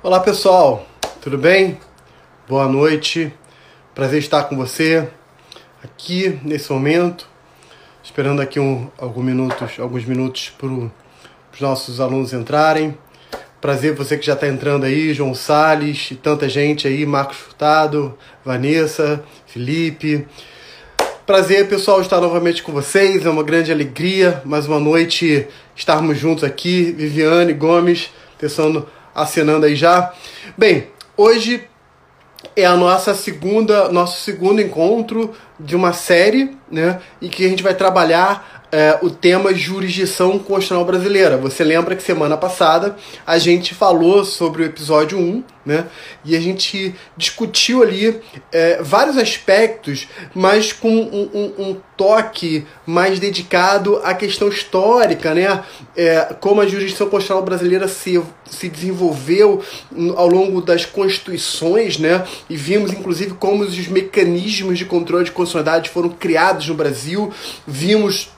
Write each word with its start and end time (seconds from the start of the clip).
Olá 0.00 0.20
pessoal, 0.20 0.86
tudo 1.20 1.36
bem? 1.36 1.76
Boa 2.48 2.68
noite, 2.68 3.34
prazer 3.96 4.20
estar 4.20 4.44
com 4.44 4.56
você 4.56 5.08
aqui 5.82 6.38
nesse 6.44 6.72
momento, 6.72 7.28
esperando 8.00 8.40
aqui 8.40 8.60
um, 8.60 8.88
alguns 8.96 9.24
minutos, 9.24 9.80
alguns 9.80 10.04
minutos 10.04 10.52
para 10.56 10.68
os 10.68 11.60
nossos 11.60 12.00
alunos 12.00 12.32
entrarem. 12.32 12.96
Prazer 13.60 13.92
você 13.92 14.16
que 14.16 14.24
já 14.24 14.34
está 14.34 14.46
entrando 14.46 14.84
aí, 14.84 15.12
João 15.12 15.34
Sales 15.34 16.12
e 16.12 16.14
tanta 16.14 16.48
gente 16.48 16.86
aí, 16.86 17.04
Marcos 17.04 17.38
Furtado, 17.38 18.16
Vanessa, 18.44 19.24
Felipe. 19.48 20.28
Prazer, 21.26 21.68
pessoal, 21.68 22.00
estar 22.00 22.20
novamente 22.20 22.62
com 22.62 22.70
vocês. 22.70 23.26
É 23.26 23.28
uma 23.28 23.42
grande 23.42 23.72
alegria, 23.72 24.40
mais 24.44 24.64
uma 24.68 24.78
noite, 24.78 25.48
estarmos 25.74 26.16
juntos 26.16 26.44
aqui. 26.44 26.92
Viviane 26.92 27.52
Gomes, 27.52 28.12
pensando 28.38 28.88
assinando 29.22 29.66
aí 29.66 29.76
já. 29.76 30.12
Bem, 30.56 30.88
hoje 31.16 31.68
é 32.54 32.64
a 32.64 32.76
nossa 32.76 33.14
segunda, 33.14 33.88
nosso 33.90 34.22
segundo 34.22 34.60
encontro 34.60 35.34
de 35.58 35.74
uma 35.74 35.92
série, 35.92 36.56
né, 36.70 37.00
em 37.20 37.28
que 37.28 37.44
a 37.44 37.48
gente 37.48 37.62
vai 37.62 37.74
trabalhar 37.74 38.57
é, 38.70 38.98
o 39.02 39.10
tema 39.10 39.54
jurisdição 39.54 40.38
constitucional 40.38 40.84
brasileira. 40.84 41.36
Você 41.38 41.64
lembra 41.64 41.96
que 41.96 42.02
semana 42.02 42.36
passada 42.36 42.96
a 43.26 43.38
gente 43.38 43.74
falou 43.74 44.24
sobre 44.24 44.62
o 44.62 44.66
episódio 44.66 45.18
1, 45.18 45.42
né? 45.64 45.86
E 46.24 46.36
a 46.36 46.40
gente 46.40 46.94
discutiu 47.16 47.82
ali 47.82 48.20
é, 48.50 48.82
vários 48.82 49.16
aspectos, 49.18 50.08
mas 50.34 50.72
com 50.72 50.90
um, 50.90 51.30
um, 51.34 51.68
um, 51.68 51.76
toque 51.96 52.66
mais 52.86 53.18
dedicado 53.18 54.00
à 54.02 54.14
questão 54.14 54.48
histórica, 54.48 55.34
né? 55.34 55.62
É, 55.96 56.34
como 56.40 56.60
a 56.60 56.66
jurisdição 56.66 57.08
constitucional 57.08 57.44
brasileira 57.44 57.88
se, 57.88 58.22
se 58.46 58.68
desenvolveu 58.68 59.62
ao 60.16 60.28
longo 60.28 60.60
das 60.62 60.84
constituições, 60.86 61.98
né? 61.98 62.24
E 62.48 62.56
vimos, 62.56 62.92
inclusive, 62.92 63.34
como 63.34 63.62
os 63.62 63.88
mecanismos 63.88 64.78
de 64.78 64.84
controle 64.84 65.24
de 65.24 65.32
constitucionalidade 65.32 65.90
foram 65.90 66.08
criados 66.08 66.68
no 66.68 66.74
Brasil. 66.74 67.32
Vimos 67.66 68.30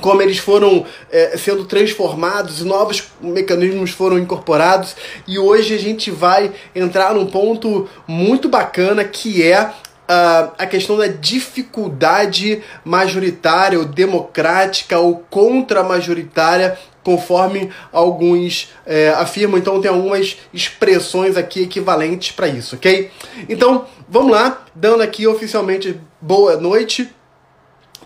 como 0.00 0.22
eles 0.22 0.38
foram 0.38 0.86
é, 1.10 1.36
sendo 1.36 1.64
transformados, 1.64 2.62
novos 2.64 3.04
mecanismos 3.20 3.90
foram 3.90 4.18
incorporados, 4.18 4.94
e 5.26 5.38
hoje 5.38 5.74
a 5.74 5.78
gente 5.78 6.10
vai 6.10 6.52
entrar 6.74 7.14
num 7.14 7.26
ponto 7.26 7.88
muito 8.06 8.48
bacana 8.48 9.04
que 9.04 9.42
é 9.42 9.62
uh, 10.10 10.52
a 10.56 10.66
questão 10.66 10.96
da 10.96 11.06
dificuldade 11.06 12.62
majoritária 12.84 13.78
ou 13.78 13.84
democrática 13.84 14.98
ou 14.98 15.24
contra-majoritária, 15.30 16.78
conforme 17.02 17.70
alguns 17.90 18.68
é, 18.84 19.08
afirmam. 19.08 19.58
Então, 19.58 19.80
tem 19.80 19.90
algumas 19.90 20.36
expressões 20.52 21.36
aqui 21.36 21.62
equivalentes 21.62 22.32
para 22.32 22.46
isso, 22.46 22.76
ok? 22.76 23.10
Então, 23.48 23.86
vamos 24.06 24.32
lá, 24.32 24.64
dando 24.74 25.02
aqui 25.02 25.26
oficialmente 25.26 25.98
boa 26.20 26.56
noite 26.56 27.08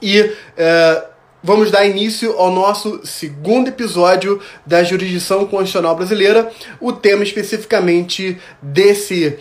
e. 0.01 0.21
Uh, 0.21 1.14
vamos 1.45 1.71
dar 1.71 1.87
início 1.87 2.39
ao 2.39 2.51
nosso 2.51 3.07
segundo 3.07 3.69
episódio 3.69 4.41
da 4.65 4.83
jurisdição 4.83 5.47
constitucional 5.47 5.95
brasileira. 5.95 6.51
O 6.81 6.91
tema 6.91 7.23
especificamente 7.23 8.39
desse. 8.63 9.39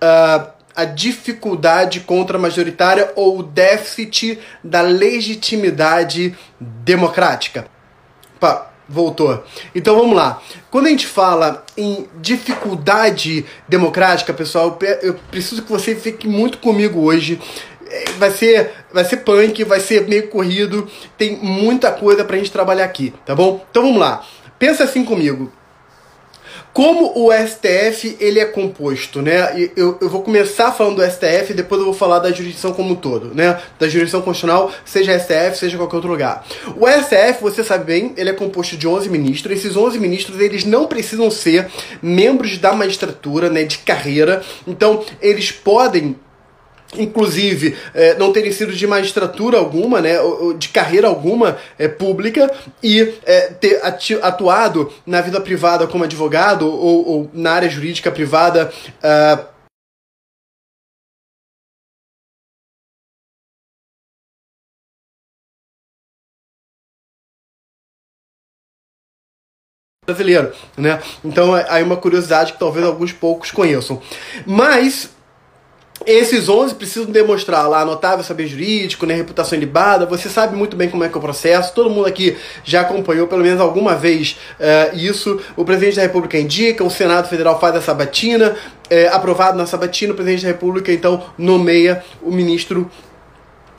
Uh, 0.00 0.62
a 0.74 0.86
dificuldade 0.86 2.00
contra 2.00 2.38
majoritária 2.38 3.12
ou 3.14 3.40
o 3.40 3.42
déficit 3.42 4.38
da 4.64 4.80
legitimidade 4.80 6.34
democrática. 6.58 7.66
Pá, 8.40 8.70
voltou. 8.88 9.44
Então 9.74 9.94
vamos 9.96 10.16
lá. 10.16 10.40
Quando 10.70 10.86
a 10.86 10.88
gente 10.88 11.06
fala 11.06 11.62
em 11.76 12.08
dificuldade 12.22 13.44
democrática, 13.68 14.32
pessoal, 14.32 14.78
eu 15.02 15.14
preciso 15.30 15.62
que 15.62 15.70
você 15.70 15.94
fique 15.94 16.26
muito 16.26 16.56
comigo 16.56 17.00
hoje 17.00 17.38
vai 18.18 18.30
ser, 18.30 18.70
vai 18.92 19.04
ser 19.04 19.18
punk, 19.18 19.64
vai 19.64 19.80
ser 19.80 20.08
meio 20.08 20.28
corrido, 20.28 20.88
tem 21.16 21.36
muita 21.36 21.90
coisa 21.90 22.24
pra 22.24 22.36
gente 22.36 22.50
trabalhar 22.50 22.84
aqui, 22.84 23.12
tá 23.24 23.34
bom? 23.34 23.64
Então 23.70 23.82
vamos 23.82 23.98
lá. 23.98 24.24
Pensa 24.58 24.84
assim 24.84 25.04
comigo. 25.04 25.50
Como 26.72 27.12
o 27.14 27.30
STF 27.30 28.16
ele 28.18 28.40
é 28.40 28.46
composto, 28.46 29.20
né? 29.20 29.70
Eu, 29.76 29.98
eu 30.00 30.08
vou 30.08 30.22
começar 30.22 30.72
falando 30.72 30.96
do 30.96 31.10
STF, 31.10 31.52
depois 31.52 31.78
eu 31.78 31.84
vou 31.84 31.92
falar 31.92 32.18
da 32.18 32.32
jurisdição 32.32 32.72
como 32.72 32.92
um 32.92 32.94
todo, 32.94 33.34
né? 33.34 33.60
Da 33.78 33.86
jurisdição 33.86 34.22
constitucional, 34.22 34.72
seja 34.82 35.18
STF, 35.18 35.58
seja 35.58 35.76
qualquer 35.76 35.96
outro 35.96 36.10
lugar. 36.10 36.46
O 36.76 36.88
STF, 36.88 37.42
você 37.42 37.62
sabe 37.62 37.84
bem, 37.84 38.14
ele 38.16 38.30
é 38.30 38.32
composto 38.32 38.74
de 38.78 38.88
11 38.88 39.10
ministros. 39.10 39.58
Esses 39.58 39.76
11 39.76 39.98
ministros, 39.98 40.40
eles 40.40 40.64
não 40.64 40.86
precisam 40.86 41.30
ser 41.30 41.68
membros 42.00 42.56
da 42.56 42.72
magistratura, 42.72 43.50
né, 43.50 43.64
de 43.64 43.78
carreira. 43.78 44.42
Então, 44.66 45.04
eles 45.20 45.52
podem 45.52 46.16
inclusive 46.98 47.76
é, 47.94 48.14
não 48.14 48.32
terem 48.32 48.52
sido 48.52 48.72
de 48.72 48.86
magistratura 48.86 49.58
alguma, 49.58 50.00
né, 50.00 50.16
de 50.58 50.68
carreira 50.68 51.08
alguma 51.08 51.58
é, 51.78 51.88
pública 51.88 52.50
e 52.82 53.14
é, 53.24 53.40
ter 53.52 53.80
atuado 54.22 54.92
na 55.06 55.20
vida 55.20 55.40
privada 55.40 55.86
como 55.86 56.04
advogado 56.04 56.66
ou, 56.66 57.08
ou 57.08 57.30
na 57.32 57.52
área 57.52 57.68
jurídica 57.68 58.10
privada 58.10 58.70
uh, 58.98 59.52
brasileiro, 70.04 70.52
né? 70.76 71.00
Então 71.24 71.56
é 71.56 71.64
aí 71.68 71.82
uma 71.82 71.96
curiosidade 71.96 72.52
que 72.52 72.58
talvez 72.58 72.84
alguns 72.84 73.12
poucos 73.12 73.50
conheçam. 73.50 74.02
Mas 74.44 75.10
esses 76.06 76.48
11 76.48 76.74
precisam 76.74 77.10
demonstrar 77.10 77.68
lá 77.68 77.84
notável 77.84 78.24
saber 78.24 78.46
jurídico, 78.46 79.06
né, 79.06 79.14
reputação 79.14 79.56
ilibada. 79.56 80.06
Você 80.06 80.28
sabe 80.28 80.56
muito 80.56 80.76
bem 80.76 80.88
como 80.88 81.04
é 81.04 81.08
que 81.08 81.14
é 81.14 81.18
o 81.18 81.20
processo. 81.20 81.74
Todo 81.74 81.90
mundo 81.90 82.06
aqui 82.06 82.36
já 82.64 82.82
acompanhou 82.82 83.26
pelo 83.26 83.42
menos 83.42 83.60
alguma 83.60 83.94
vez 83.94 84.36
uh, 84.58 84.96
isso. 84.96 85.40
O 85.56 85.64
presidente 85.64 85.96
da 85.96 86.02
República 86.02 86.38
indica, 86.38 86.84
o 86.84 86.90
Senado 86.90 87.28
Federal 87.28 87.58
faz 87.60 87.76
a 87.76 87.80
sabatina, 87.80 88.56
é, 88.90 89.08
aprovado 89.08 89.56
na 89.56 89.66
sabatina, 89.66 90.12
o 90.12 90.16
presidente 90.16 90.42
da 90.42 90.48
República 90.48 90.92
então 90.92 91.24
nomeia 91.38 92.04
o 92.22 92.30
ministro 92.30 92.90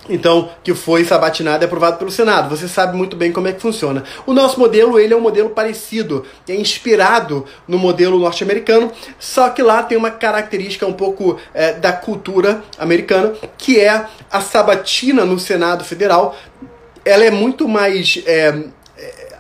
então, 0.10 0.50
que 0.64 0.74
foi 0.74 1.06
sabatinado 1.06 1.64
e 1.64 1.66
aprovado 1.66 1.98
pelo 1.98 2.12
Senado. 2.12 2.50
Você 2.50 2.68
sabe 2.68 2.96
muito 2.96 3.16
bem 3.16 3.32
como 3.32 3.48
é 3.48 3.54
que 3.54 3.62
funciona. 3.62 4.04
O 4.26 4.34
nosso 4.34 4.60
modelo, 4.60 5.00
ele 5.00 5.14
é 5.14 5.18
um 5.18 5.22
modelo 5.22 5.50
parecido, 5.50 6.26
é 6.48 6.56
inspirado 6.56 7.46
no 7.68 7.78
modelo 7.78 8.20
norte-americano, 8.20 8.92
só 9.20 9.50
que 9.50 9.62
lá 9.62 9.84
tem 9.84 9.98
uma 9.98 10.12
característica 10.12 10.86
um 10.86 10.94
pouco 10.94 11.38
é, 11.54 11.74
da 11.74 11.94
cultura 11.94 12.64
americana, 12.78 13.34
que 13.58 13.80
é 13.80 14.06
a 14.32 14.42
sabatina 14.42 15.26
no 15.26 15.40
Senado 15.40 15.84
Federal. 15.84 16.36
Ela 17.06 17.26
é 17.26 17.32
muito 17.32 17.68
mais 17.68 18.22
é, 18.26 18.64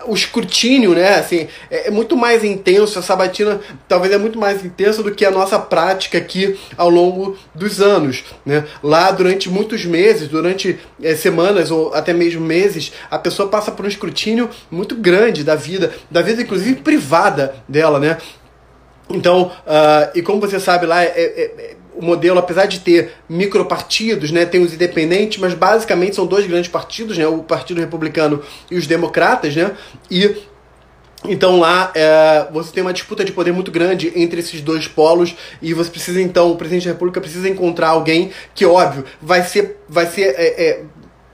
o 0.05 0.13
escrutínio, 0.13 0.93
né? 0.93 1.15
Assim, 1.15 1.47
é, 1.69 1.87
é, 1.87 1.91
muito 1.91 2.15
mais 2.15 2.43
intenso. 2.43 2.99
A 2.99 3.01
sabatina 3.01 3.59
talvez 3.87 4.13
é 4.13 4.17
muito 4.17 4.39
mais 4.39 4.63
intensa 4.63 5.03
do 5.03 5.13
que 5.13 5.25
a 5.25 5.31
nossa 5.31 5.59
prática 5.59 6.17
aqui 6.17 6.57
ao 6.77 6.89
longo 6.89 7.37
dos 7.53 7.81
anos, 7.81 8.23
né? 8.45 8.65
Lá 8.81 9.11
durante 9.11 9.49
muitos 9.49 9.85
meses, 9.85 10.27
durante 10.27 10.79
é, 11.01 11.15
semanas 11.15 11.71
ou 11.71 11.93
até 11.93 12.13
mesmo 12.13 12.41
meses, 12.41 12.91
a 13.09 13.17
pessoa 13.17 13.49
passa 13.49 13.71
por 13.71 13.85
um 13.85 13.89
escrutínio 13.89 14.49
muito 14.69 14.95
grande 14.95 15.43
da 15.43 15.55
vida, 15.55 15.93
da 16.09 16.21
vida 16.21 16.41
inclusive 16.41 16.75
privada 16.75 17.55
dela, 17.67 17.99
né? 17.99 18.17
Então, 19.09 19.51
uh, 19.67 20.09
e 20.15 20.21
como 20.21 20.39
você 20.39 20.59
sabe 20.59 20.85
lá, 20.85 21.03
é, 21.03 21.07
é, 21.07 21.41
é 21.57 21.75
o 21.95 22.03
modelo, 22.03 22.39
apesar 22.39 22.65
de 22.65 22.79
ter 22.79 23.13
micropartidos, 23.29 24.31
né, 24.31 24.45
tem 24.45 24.61
os 24.61 24.73
independentes, 24.73 25.37
mas 25.39 25.53
basicamente 25.53 26.15
são 26.15 26.25
dois 26.25 26.45
grandes 26.47 26.69
partidos, 26.69 27.17
né, 27.17 27.27
o 27.27 27.39
Partido 27.39 27.79
Republicano 27.79 28.41
e 28.69 28.77
os 28.77 28.87
Democratas, 28.87 29.55
né, 29.55 29.71
e 30.09 30.35
então 31.25 31.57
lá 31.57 31.89
é, 31.95 32.47
você 32.51 32.71
tem 32.73 32.83
uma 32.83 32.91
disputa 32.91 33.23
de 33.23 33.31
poder 33.31 33.53
muito 33.53 33.71
grande 33.71 34.11
entre 34.13 34.41
esses 34.41 34.59
dois 34.59 34.89
polos 34.89 35.33
e 35.61 35.73
você 35.73 35.89
precisa 35.89 36.21
então, 36.21 36.51
o 36.51 36.57
presidente 36.57 36.85
da 36.85 36.91
República 36.91 37.21
precisa 37.21 37.47
encontrar 37.47 37.89
alguém 37.89 38.31
que, 38.53 38.65
óbvio, 38.65 39.05
vai 39.21 39.41
ser, 39.43 39.77
vai 39.87 40.05
ser 40.05 40.35
é, 40.37 40.63
é, 40.63 40.83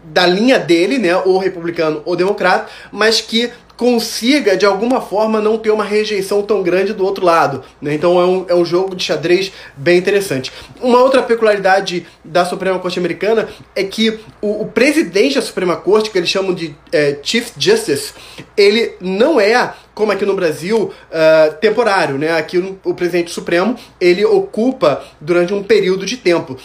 da 0.04 0.26
linha 0.26 0.60
dele, 0.60 1.00
né, 1.00 1.16
ou 1.18 1.38
republicano 1.38 2.02
ou 2.06 2.16
democrata, 2.16 2.70
mas 2.92 3.20
que 3.20 3.52
consiga 3.80 4.58
de 4.58 4.66
alguma 4.66 5.00
forma 5.00 5.40
não 5.40 5.58
ter 5.58 5.72
uma 5.72 5.86
rejeição 5.86 6.42
tão 6.42 6.62
grande 6.62 6.92
do 6.92 7.06
outro 7.06 7.24
lado. 7.24 7.64
Né? 7.82 7.94
Então 7.94 8.20
é 8.20 8.26
um, 8.26 8.46
é 8.50 8.54
um 8.54 8.66
jogo 8.66 8.94
de 8.94 9.02
xadrez 9.02 9.54
bem 9.78 9.98
interessante. 9.98 10.52
Uma 10.82 11.02
outra 11.02 11.24
peculiaridade 11.24 12.06
da 12.22 12.44
Suprema 12.44 12.78
Corte 12.78 13.00
Americana 13.00 13.48
é 13.74 13.86
que 13.86 14.20
o, 14.42 14.64
o 14.64 14.66
presidente 14.66 15.36
da 15.36 15.42
Suprema 15.42 15.78
Corte, 15.78 16.10
que 16.10 16.18
eles 16.18 16.30
chamam 16.30 16.54
de 16.54 16.76
é, 16.92 17.20
Chief 17.24 17.52
Justice, 17.58 18.12
ele 18.58 18.96
não 19.00 19.40
é 19.40 19.74
como 19.96 20.14
aqui 20.14 20.26
no 20.26 20.34
Brasil, 20.34 20.94
uh, 21.12 21.54
temporário, 21.60 22.18
né? 22.18 22.32
Aqui 22.38 22.58
o 22.86 22.94
presidente 22.94 23.32
supremo 23.32 23.76
ele 24.00 24.24
ocupa 24.24 25.04
durante 25.20 25.54
um 25.54 25.62
período 25.62 26.06
de 26.06 26.16
tempo. 26.16 26.56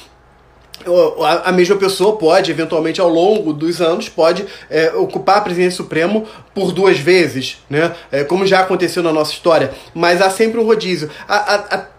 A 1.45 1.53
mesma 1.53 1.77
pessoa 1.77 2.17
pode, 2.17 2.51
eventualmente, 2.51 3.01
ao 3.01 3.09
longo 3.09 3.53
dos 3.53 3.81
anos, 3.81 4.09
pode 4.09 4.45
é, 4.71 4.93
ocupar 4.95 5.39
a 5.39 5.41
presidência 5.41 5.77
supremo 5.77 6.27
por 6.55 6.73
duas 6.73 6.99
vezes, 6.99 7.59
né? 7.69 7.95
É, 8.11 8.25
como 8.25 8.47
já 8.47 8.61
aconteceu 8.61 9.03
na 9.03 9.13
nossa 9.13 9.33
história. 9.33 9.73
Mas 9.95 10.21
há 10.21 10.31
sempre 10.31 10.61
um 10.61 10.65
rodízio. 10.65 11.11
A, 11.29 11.55
a, 11.55 11.77
a 11.77 11.95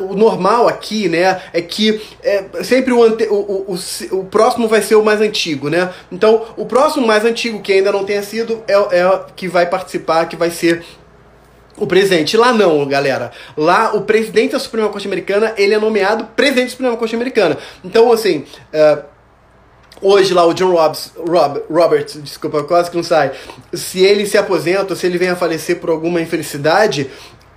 o 0.00 0.14
normal 0.14 0.66
aqui, 0.68 1.08
né, 1.08 1.40
é 1.52 1.60
que 1.60 2.00
é, 2.22 2.44
sempre 2.64 2.92
o, 2.92 3.02
ante, 3.02 3.24
o, 3.24 3.34
o, 3.68 3.78
o, 4.18 4.24
próximo 4.24 4.66
vai 4.66 4.82
ser 4.82 4.96
o 4.96 5.04
mais 5.04 5.20
antigo, 5.20 5.68
né? 5.68 5.92
Então, 6.10 6.44
o 6.56 6.66
próximo 6.66 7.06
mais 7.06 7.24
antigo 7.24 7.60
que 7.60 7.72
ainda 7.72 7.92
não 7.92 8.04
tenha 8.04 8.22
sido 8.22 8.62
é, 8.66 8.74
é 8.74 9.20
que 9.36 9.48
vai 9.48 9.66
participar, 9.66 10.26
que 10.26 10.36
vai 10.36 10.50
ser 10.50 10.84
o 11.80 11.86
presidente. 11.86 12.36
Lá 12.36 12.52
não, 12.52 12.86
galera. 12.86 13.32
Lá 13.56 13.94
o 13.94 14.02
presidente 14.02 14.52
da 14.52 14.58
Suprema 14.60 14.88
Corte 14.90 15.08
Americana, 15.08 15.54
ele 15.56 15.74
é 15.74 15.78
nomeado 15.78 16.24
presidente 16.36 16.66
da 16.66 16.70
Suprema 16.70 16.96
Corte 16.96 17.16
Americana. 17.16 17.56
Então, 17.82 18.12
assim, 18.12 18.44
uh, 18.72 19.02
hoje 20.00 20.32
lá 20.32 20.46
o 20.46 20.54
John 20.54 20.70
Robbs, 20.70 21.12
Rob, 21.16 21.62
Roberts, 21.70 22.22
desculpa, 22.22 22.62
quase 22.62 22.90
que 22.90 22.96
não 22.96 23.02
sai. 23.02 23.32
Se 23.72 24.00
ele 24.00 24.26
se 24.26 24.38
aposenta, 24.38 24.94
se 24.94 25.06
ele 25.06 25.18
vem 25.18 25.30
a 25.30 25.36
falecer 25.36 25.80
por 25.80 25.90
alguma 25.90 26.20
infelicidade, 26.20 27.10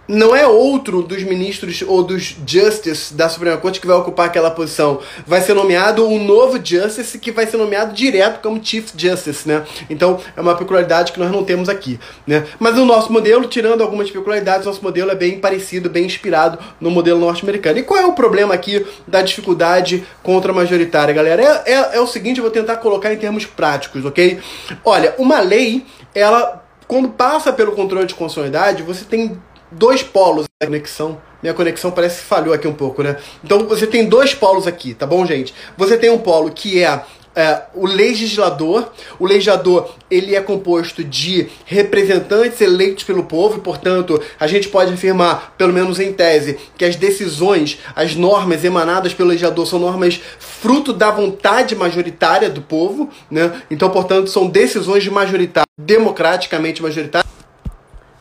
não 0.07 0.35
é 0.35 0.45
outro 0.45 1.01
dos 1.01 1.23
ministros 1.23 1.81
ou 1.85 2.03
dos 2.03 2.35
justices 2.45 3.11
da 3.11 3.29
Suprema 3.29 3.57
Corte 3.57 3.79
que 3.79 3.87
vai 3.87 3.95
ocupar 3.95 4.27
aquela 4.27 4.51
posição. 4.51 4.99
Vai 5.25 5.41
ser 5.41 5.53
nomeado 5.53 6.05
um 6.07 6.23
novo 6.23 6.59
justice 6.63 7.17
que 7.17 7.31
vai 7.31 7.47
ser 7.47 7.57
nomeado 7.57 7.93
direto 7.93 8.41
como 8.41 8.63
chief 8.63 8.91
justice, 8.97 9.47
né? 9.47 9.63
Então 9.89 10.19
é 10.35 10.41
uma 10.41 10.55
peculiaridade 10.55 11.11
que 11.11 11.19
nós 11.19 11.31
não 11.31 11.43
temos 11.43 11.69
aqui, 11.69 11.99
né? 12.27 12.45
Mas 12.59 12.77
o 12.77 12.85
nosso 12.85 13.11
modelo, 13.11 13.47
tirando 13.47 13.81
algumas 13.81 14.11
peculiaridades, 14.11 14.65
nosso 14.65 14.83
modelo 14.83 15.11
é 15.11 15.15
bem 15.15 15.39
parecido, 15.39 15.89
bem 15.89 16.05
inspirado 16.05 16.59
no 16.79 16.91
modelo 16.91 17.19
norte-americano. 17.19 17.79
E 17.79 17.83
qual 17.83 17.99
é 17.99 18.05
o 18.05 18.13
problema 18.13 18.53
aqui 18.53 18.85
da 19.07 19.21
dificuldade 19.21 20.05
contra 20.21 20.51
a 20.51 20.55
majoritária, 20.55 21.13
galera? 21.13 21.63
É, 21.65 21.73
é, 21.73 21.97
é 21.97 22.01
o 22.01 22.07
seguinte, 22.07 22.37
eu 22.37 22.43
vou 22.43 22.51
tentar 22.51 22.77
colocar 22.77 23.13
em 23.13 23.17
termos 23.17 23.45
práticos, 23.45 24.03
ok? 24.03 24.39
Olha, 24.83 25.15
uma 25.17 25.39
lei, 25.39 25.85
ela 26.13 26.61
quando 26.87 27.09
passa 27.09 27.51
pelo 27.51 27.71
controle 27.71 28.05
de 28.05 28.13
constitucionalidade, 28.13 28.83
você 28.83 29.05
tem 29.05 29.39
dois 29.73 30.03
polos 30.03 30.45
da 30.59 30.67
conexão. 30.67 31.21
Minha 31.41 31.53
conexão 31.53 31.91
parece 31.91 32.21
que 32.21 32.25
falhou 32.25 32.53
aqui 32.53 32.67
um 32.67 32.73
pouco, 32.73 33.03
né? 33.03 33.17
Então 33.43 33.67
você 33.67 33.85
tem 33.85 34.07
dois 34.07 34.33
polos 34.33 34.65
aqui, 34.65 34.93
tá 34.93 35.05
bom, 35.05 35.25
gente? 35.25 35.53
Você 35.77 35.97
tem 35.97 36.09
um 36.09 36.17
polo 36.17 36.51
que 36.51 36.81
é 36.81 37.03
é, 37.35 37.63
o 37.73 37.85
legislador. 37.85 38.91
O 39.19 39.25
legislador 39.25 39.95
ele 40.09 40.35
é 40.35 40.41
composto 40.41 41.03
de 41.03 41.47
representantes 41.65 42.61
eleitos 42.61 43.03
pelo 43.03 43.23
povo, 43.23 43.57
e, 43.57 43.61
portanto, 43.61 44.21
a 44.39 44.47
gente 44.47 44.69
pode 44.69 44.93
afirmar, 44.93 45.53
pelo 45.57 45.73
menos 45.73 45.99
em 45.99 46.13
tese, 46.13 46.57
que 46.77 46.85
as 46.85 46.95
decisões, 46.95 47.79
as 47.95 48.15
normas 48.15 48.63
emanadas 48.63 49.13
pelo 49.13 49.29
legislador 49.29 49.65
são 49.65 49.79
normas 49.79 50.21
fruto 50.39 50.93
da 50.93 51.11
vontade 51.11 51.75
majoritária 51.75 52.49
do 52.49 52.61
povo, 52.61 53.09
né? 53.29 53.51
Então, 53.69 53.89
portanto, 53.89 54.29
são 54.29 54.47
decisões 54.47 55.07
majoritárias, 55.07 55.67
democraticamente 55.77 56.81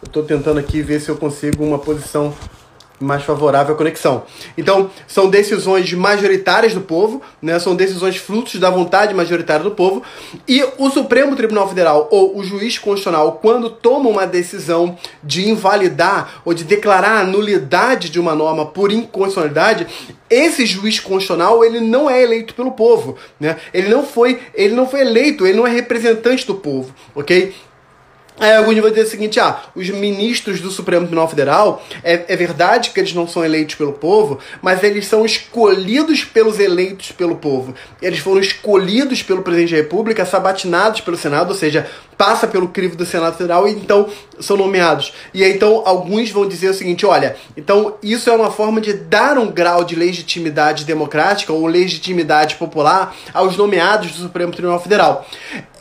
majoritárias. 0.02 0.06
Estou 0.06 0.22
tentando 0.22 0.58
aqui 0.58 0.82
ver 0.82 1.00
se 1.00 1.08
eu 1.08 1.16
consigo 1.16 1.64
uma 1.64 1.78
posição 1.78 2.34
mais 3.02 3.24
favorável 3.24 3.74
à 3.74 3.76
conexão. 3.76 4.22
Então, 4.56 4.90
são 5.08 5.28
decisões 5.28 5.92
majoritárias 5.92 6.72
do 6.72 6.80
povo, 6.80 7.20
né? 7.42 7.58
são 7.58 7.74
decisões 7.74 8.16
frutos 8.16 8.60
da 8.60 8.70
vontade 8.70 9.12
majoritária 9.12 9.64
do 9.64 9.72
povo, 9.72 10.02
e 10.46 10.62
o 10.78 10.88
Supremo 10.88 11.34
Tribunal 11.34 11.68
Federal 11.68 12.08
ou 12.10 12.38
o 12.38 12.44
juiz 12.44 12.78
constitucional, 12.78 13.40
quando 13.42 13.68
toma 13.68 14.08
uma 14.08 14.26
decisão 14.26 14.96
de 15.22 15.48
invalidar 15.48 16.42
ou 16.44 16.54
de 16.54 16.64
declarar 16.64 17.20
a 17.20 17.24
nulidade 17.24 18.08
de 18.08 18.20
uma 18.20 18.34
norma 18.34 18.66
por 18.66 18.92
inconstitucionalidade, 18.92 19.86
esse 20.30 20.64
juiz 20.64 21.00
constitucional 21.00 21.64
ele 21.64 21.80
não 21.80 22.08
é 22.08 22.22
eleito 22.22 22.54
pelo 22.54 22.70
povo, 22.72 23.16
né? 23.38 23.56
Ele 23.74 23.88
não 23.88 24.04
foi, 24.04 24.40
ele 24.54 24.74
não 24.74 24.88
foi 24.88 25.00
eleito, 25.00 25.44
ele 25.44 25.56
não 25.56 25.66
é 25.66 25.70
representante 25.70 26.46
do 26.46 26.54
povo, 26.54 26.94
ok? 27.14 27.52
Aí 28.40 28.54
alguns 28.54 28.78
vão 28.78 28.90
dizer 28.90 29.02
o 29.02 29.08
seguinte: 29.08 29.38
ah, 29.38 29.60
os 29.74 29.88
ministros 29.90 30.60
do 30.60 30.70
Supremo 30.70 31.06
Tribunal 31.06 31.28
Federal, 31.28 31.82
é, 32.02 32.24
é 32.28 32.36
verdade 32.36 32.90
que 32.90 33.00
eles 33.00 33.12
não 33.12 33.26
são 33.28 33.44
eleitos 33.44 33.74
pelo 33.74 33.92
povo, 33.92 34.38
mas 34.60 34.82
eles 34.82 35.06
são 35.06 35.24
escolhidos 35.24 36.24
pelos 36.24 36.58
eleitos 36.58 37.12
pelo 37.12 37.36
povo. 37.36 37.74
Eles 38.00 38.18
foram 38.18 38.40
escolhidos 38.40 39.22
pelo 39.22 39.42
presidente 39.42 39.70
da 39.72 39.76
República, 39.76 40.24
sabatinados 40.24 41.00
pelo 41.00 41.16
Senado, 41.16 41.50
ou 41.50 41.54
seja, 41.54 41.86
passa 42.16 42.46
pelo 42.46 42.68
crivo 42.68 42.96
do 42.96 43.04
Senado 43.04 43.36
Federal 43.36 43.68
e 43.68 43.72
então 43.72 44.08
são 44.40 44.56
nomeados. 44.56 45.12
E 45.34 45.44
aí, 45.44 45.52
então 45.52 45.82
alguns 45.84 46.30
vão 46.30 46.48
dizer 46.48 46.70
o 46.70 46.74
seguinte: 46.74 47.04
olha, 47.04 47.36
então 47.56 47.96
isso 48.02 48.30
é 48.30 48.32
uma 48.32 48.50
forma 48.50 48.80
de 48.80 48.92
dar 48.92 49.36
um 49.38 49.50
grau 49.50 49.84
de 49.84 49.94
legitimidade 49.94 50.84
democrática 50.84 51.52
ou 51.52 51.66
legitimidade 51.66 52.56
popular 52.56 53.14
aos 53.34 53.56
nomeados 53.56 54.12
do 54.12 54.22
Supremo 54.22 54.52
Tribunal 54.52 54.80
Federal. 54.80 55.26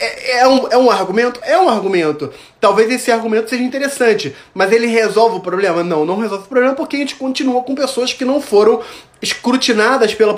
É, 0.02 0.40
é, 0.40 0.48
um, 0.48 0.68
é 0.68 0.78
um 0.78 0.90
argumento? 0.90 1.40
É 1.44 1.58
um 1.60 1.70
argumento. 1.70 2.34
Talvez 2.60 2.90
esse 2.92 3.12
argumento 3.12 3.50
seja 3.50 3.62
interessante, 3.62 4.36
mas 4.52 4.72
ele 4.72 4.88
resolve 4.88 5.38
o 5.38 5.40
problema? 5.40 5.84
Não, 5.84 6.06
não 6.06 6.18
resolve 6.18 6.46
o 6.46 6.48
problema 6.48 6.74
porque 6.74 6.96
a 6.96 7.00
gente 7.00 7.16
continua 7.16 7.62
com 7.62 7.76
pessoas 7.76 8.12
que 8.12 8.26
não 8.26 8.42
foram 8.42 8.82
escrutinadas 9.22 10.16
pela, 10.16 10.34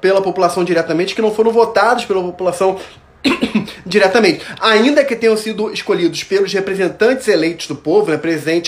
pela 0.00 0.22
população 0.22 0.64
diretamente, 0.64 1.14
que 1.14 1.20
não 1.20 1.34
foram 1.34 1.52
votadas 1.52 2.06
pela 2.06 2.22
população 2.22 2.78
diretamente. 3.84 4.44
Ainda 4.58 5.04
que 5.04 5.14
tenham 5.14 5.36
sido 5.36 5.70
escolhidos 5.70 6.24
pelos 6.24 6.50
representantes 6.52 7.28
eleitos 7.28 7.66
do 7.66 7.76
povo, 7.76 8.10
né, 8.10 8.18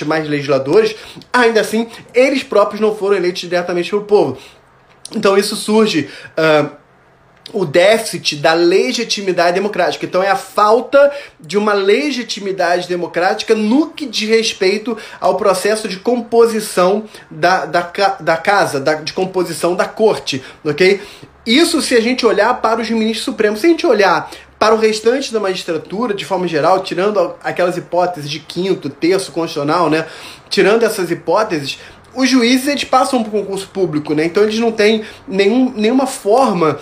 mais 0.05 0.29
legisladores, 0.29 0.95
ainda 1.33 1.63
assim, 1.63 1.89
eles 2.13 2.43
próprios 2.43 2.81
não 2.81 2.95
foram 2.95 3.17
eleitos 3.17 3.41
diretamente 3.41 3.89
pelo 3.89 4.05
povo. 4.05 4.37
Então 5.15 5.39
isso 5.39 5.57
surge. 5.57 6.11
Uh, 6.37 6.86
o 7.53 7.65
déficit 7.65 8.37
da 8.37 8.55
legitimidade 8.55 9.55
democrática. 9.55 10.05
Então 10.05 10.23
é 10.23 10.29
a 10.29 10.37
falta 10.37 11.13
de 11.41 11.57
uma 11.57 11.73
legitimidade 11.73 12.89
democrática 12.89 13.55
no 13.55 13.91
que 13.91 14.07
diz 14.07 14.29
respeito 14.29 14.97
ao 15.21 15.37
processo 15.37 15.89
de 15.89 15.99
composição 15.99 17.05
da, 17.31 17.65
da, 17.65 17.93
da 18.21 18.37
casa, 18.37 18.81
da, 18.81 18.95
de 18.95 19.13
composição 19.13 19.75
da 19.75 19.85
corte, 19.85 20.43
ok? 20.65 21.01
Isso 21.45 21.81
se 21.81 21.95
a 21.95 22.01
gente 22.01 22.27
olhar 22.27 22.61
para 22.61 22.81
os 22.81 22.91
ministros 22.91 23.25
supremos. 23.25 23.61
Se 23.61 23.67
a 23.67 23.71
gente 23.71 23.87
olhar 23.87 24.29
para 24.59 24.75
o 24.75 24.79
restante 24.79 25.33
da 25.33 25.39
magistratura, 25.39 26.13
de 26.13 26.25
forma 26.25 26.49
geral, 26.49 26.83
tirando 26.83 27.37
aquelas 27.45 27.77
hipóteses 27.77 28.29
de 28.29 28.41
quinto, 28.41 28.91
terço 28.91 29.31
constitucional, 29.31 29.89
né? 29.89 30.07
Tirando 30.49 30.83
essas 30.83 31.11
hipóteses, 31.11 31.79
os 32.17 32.29
juízes 32.29 32.67
eles 32.67 32.85
passam 32.85 33.23
por 33.23 33.31
concurso 33.31 33.69
público, 33.69 34.15
né? 34.15 34.25
Então 34.25 34.43
eles 34.43 34.59
não 34.59 34.73
têm 34.73 35.05
nenhum, 35.29 35.71
nenhuma 35.77 36.07
forma 36.07 36.81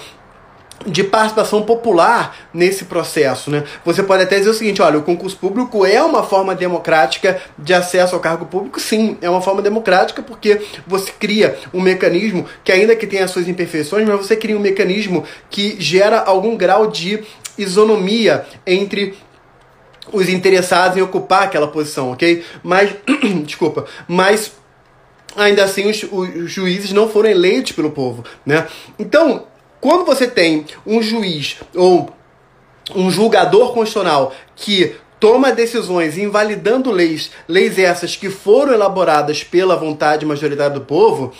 de 0.87 1.03
participação 1.05 1.63
popular 1.63 2.37
nesse 2.53 2.85
processo, 2.85 3.51
né? 3.51 3.65
Você 3.85 4.03
pode 4.03 4.23
até 4.23 4.39
dizer 4.39 4.51
o 4.51 4.55
seguinte, 4.55 4.83
olha, 4.83 4.99
o 4.99 5.03
concurso 5.03 5.37
público 5.37 5.85
é 5.85 6.03
uma 6.03 6.23
forma 6.23 6.55
democrática 6.55 7.41
de 7.59 7.73
acesso 7.73 8.15
ao 8.15 8.21
cargo 8.21 8.47
público? 8.47 8.81
Sim, 8.81 9.17
é 9.21 9.29
uma 9.29 9.41
forma 9.41 9.63
democrática 9.63 10.23
porque 10.23 10.61
você 10.87 11.11
cria 11.13 11.57
um 11.73 11.81
mecanismo 11.81 12.47
que 12.63 12.73
ainda 12.73 12.95
que 12.95 13.07
tenha 13.07 13.25
as 13.25 13.31
suas 13.31 13.49
imperfeições, 13.49 14.07
mas 14.07 14.17
você 14.17 14.37
cria 14.37 14.57
um 14.57 14.61
mecanismo 14.61 15.25
que 15.51 15.77
gera 15.81 16.21
algum 16.21 16.57
grau 16.57 16.87
de 16.87 17.25
isonomia 17.57 18.45
entre 18.67 19.17
os 20.13 20.29
interessados 20.29 20.97
em 20.99 21.03
ocupar 21.03 21.45
aquela 21.45 21.69
posição, 21.69 22.13
ok? 22.13 22.45
Mas, 22.63 22.95
desculpa, 23.45 23.87
mas 24.07 24.53
ainda 25.37 25.65
assim 25.65 25.89
os, 25.89 26.03
os 26.03 26.51
juízes 26.51 26.93
não 26.93 27.09
foram 27.09 27.31
eleitos 27.31 27.73
pelo 27.73 27.91
povo, 27.91 28.25
né? 28.45 28.67
Então, 28.99 29.47
quando 29.85 30.07
você 30.07 30.27
tem 30.27 30.65
um 30.87 31.03
juiz 31.03 31.59
ou 31.75 32.09
um 32.95 33.11
julgador 33.11 33.75
constitucional 33.75 34.33
que 34.57 34.97
toma 35.21 35.53
decisões 35.53 36.17
invalidando 36.17 36.91
leis, 36.91 37.31
leis 37.47 37.79
essas 37.79 38.17
que 38.17 38.31
foram 38.31 38.73
elaboradas 38.73 39.45
pela 39.45 39.77
vontade 39.77 40.25
majoritária 40.25 40.73
do 40.73 40.81
povo. 40.81 41.35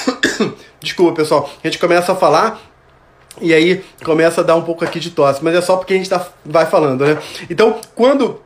Desculpa, 0.80 1.14
pessoal, 1.16 1.48
a 1.64 1.66
gente 1.66 1.78
começa 1.78 2.12
a 2.12 2.14
falar 2.14 2.60
e 3.40 3.54
aí 3.54 3.82
começa 4.04 4.42
a 4.42 4.44
dar 4.44 4.56
um 4.56 4.62
pouco 4.62 4.84
aqui 4.84 5.00
de 5.00 5.10
tosse, 5.10 5.42
mas 5.42 5.54
é 5.54 5.62
só 5.62 5.78
porque 5.78 5.94
a 5.94 5.96
gente 5.96 6.10
tá, 6.10 6.28
vai 6.44 6.66
falando, 6.66 7.06
né? 7.06 7.16
Então, 7.48 7.80
quando 7.94 8.42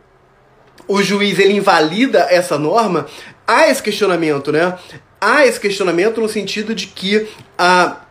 o 0.87 1.03
juiz 1.03 1.37
ele 1.41 1.55
invalida 1.55 2.29
essa 2.31 2.57
norma, 2.57 3.07
há 3.45 3.67
esse 3.67 3.83
questionamento, 3.83 4.53
né? 4.53 4.79
Há 5.21 5.45
esse 5.45 5.59
questionamento 5.59 6.21
no 6.21 6.29
sentido 6.29 6.77
de 6.77 6.87
que 6.87 7.27
a 7.59 8.06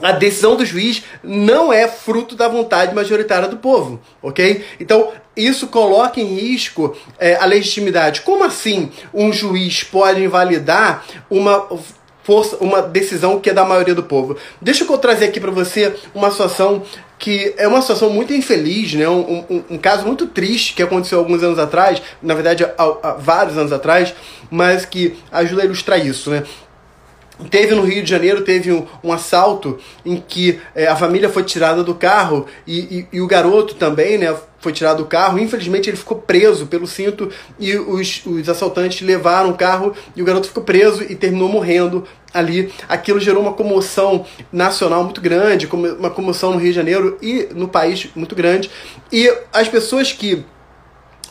a 0.00 0.12
decisão 0.12 0.56
do 0.56 0.64
juiz 0.64 1.02
não 1.22 1.72
é 1.72 1.88
fruto 1.88 2.34
da 2.34 2.48
vontade 2.48 2.94
majoritária 2.94 3.48
do 3.48 3.56
povo, 3.56 4.00
ok? 4.22 4.64
Então, 4.80 5.12
isso 5.36 5.68
coloca 5.68 6.20
em 6.20 6.34
risco 6.34 6.96
é, 7.18 7.36
a 7.36 7.44
legitimidade. 7.44 8.22
Como 8.22 8.44
assim 8.44 8.90
um 9.12 9.32
juiz 9.32 9.82
pode 9.82 10.22
invalidar 10.22 11.04
uma 11.30 11.68
força, 12.22 12.56
uma 12.60 12.82
decisão 12.82 13.40
que 13.40 13.50
é 13.50 13.54
da 13.54 13.64
maioria 13.64 13.94
do 13.94 14.02
povo? 14.02 14.36
Deixa 14.60 14.84
eu 14.84 14.98
trazer 14.98 15.26
aqui 15.26 15.40
para 15.40 15.50
você 15.50 15.94
uma 16.14 16.30
situação 16.30 16.82
que 17.18 17.54
é 17.56 17.68
uma 17.68 17.80
situação 17.80 18.10
muito 18.10 18.32
infeliz, 18.32 18.94
né? 18.94 19.08
Um, 19.08 19.44
um, 19.48 19.64
um, 19.70 19.78
caso 19.78 20.04
muito 20.04 20.26
triste 20.26 20.74
que 20.74 20.82
aconteceu 20.82 21.20
alguns 21.20 21.40
anos 21.40 21.56
atrás, 21.56 22.02
na 22.20 22.34
verdade 22.34 22.64
há, 22.64 22.72
há 22.76 23.12
vários 23.12 23.56
anos 23.56 23.72
atrás, 23.72 24.12
mas 24.50 24.84
que 24.84 25.16
ajuda 25.30 25.62
a 25.62 25.64
ilustrar 25.64 26.04
isso, 26.04 26.30
né? 26.30 26.42
Teve 27.50 27.74
no 27.74 27.82
Rio 27.82 28.02
de 28.02 28.10
Janeiro, 28.10 28.42
teve 28.42 28.72
um, 28.72 28.86
um 29.02 29.12
assalto 29.12 29.78
em 30.04 30.16
que 30.16 30.60
é, 30.74 30.86
a 30.86 30.96
família 30.96 31.28
foi 31.28 31.42
tirada 31.42 31.82
do 31.82 31.94
carro 31.94 32.46
e, 32.66 32.78
e, 32.78 33.16
e, 33.16 33.20
o 33.20 33.26
garoto 33.26 33.74
também, 33.74 34.18
né? 34.18 34.34
Foi 34.58 34.72
tirado 34.72 34.98
do 34.98 35.06
carro. 35.06 35.38
Infelizmente 35.38 35.90
ele 35.90 35.96
ficou 35.96 36.18
preso 36.18 36.66
pelo 36.66 36.86
cinto 36.86 37.30
e 37.58 37.76
os, 37.76 38.24
os 38.24 38.48
assaltantes 38.48 39.06
levaram 39.06 39.50
o 39.50 39.54
carro 39.54 39.94
e 40.14 40.22
o 40.22 40.24
garoto 40.24 40.46
ficou 40.46 40.62
preso 40.62 41.02
e 41.02 41.14
terminou 41.14 41.48
morrendo 41.48 42.04
ali. 42.32 42.72
Aquilo 42.88 43.18
gerou 43.18 43.42
uma 43.42 43.52
comoção 43.52 44.24
nacional 44.52 45.02
muito 45.04 45.20
grande, 45.20 45.68
uma 45.98 46.10
comoção 46.10 46.52
no 46.52 46.58
Rio 46.58 46.70
de 46.70 46.76
Janeiro 46.76 47.18
e 47.20 47.48
no 47.54 47.68
país 47.68 48.08
muito 48.14 48.34
grande. 48.34 48.70
E 49.10 49.32
as 49.52 49.68
pessoas 49.68 50.12
que 50.12 50.44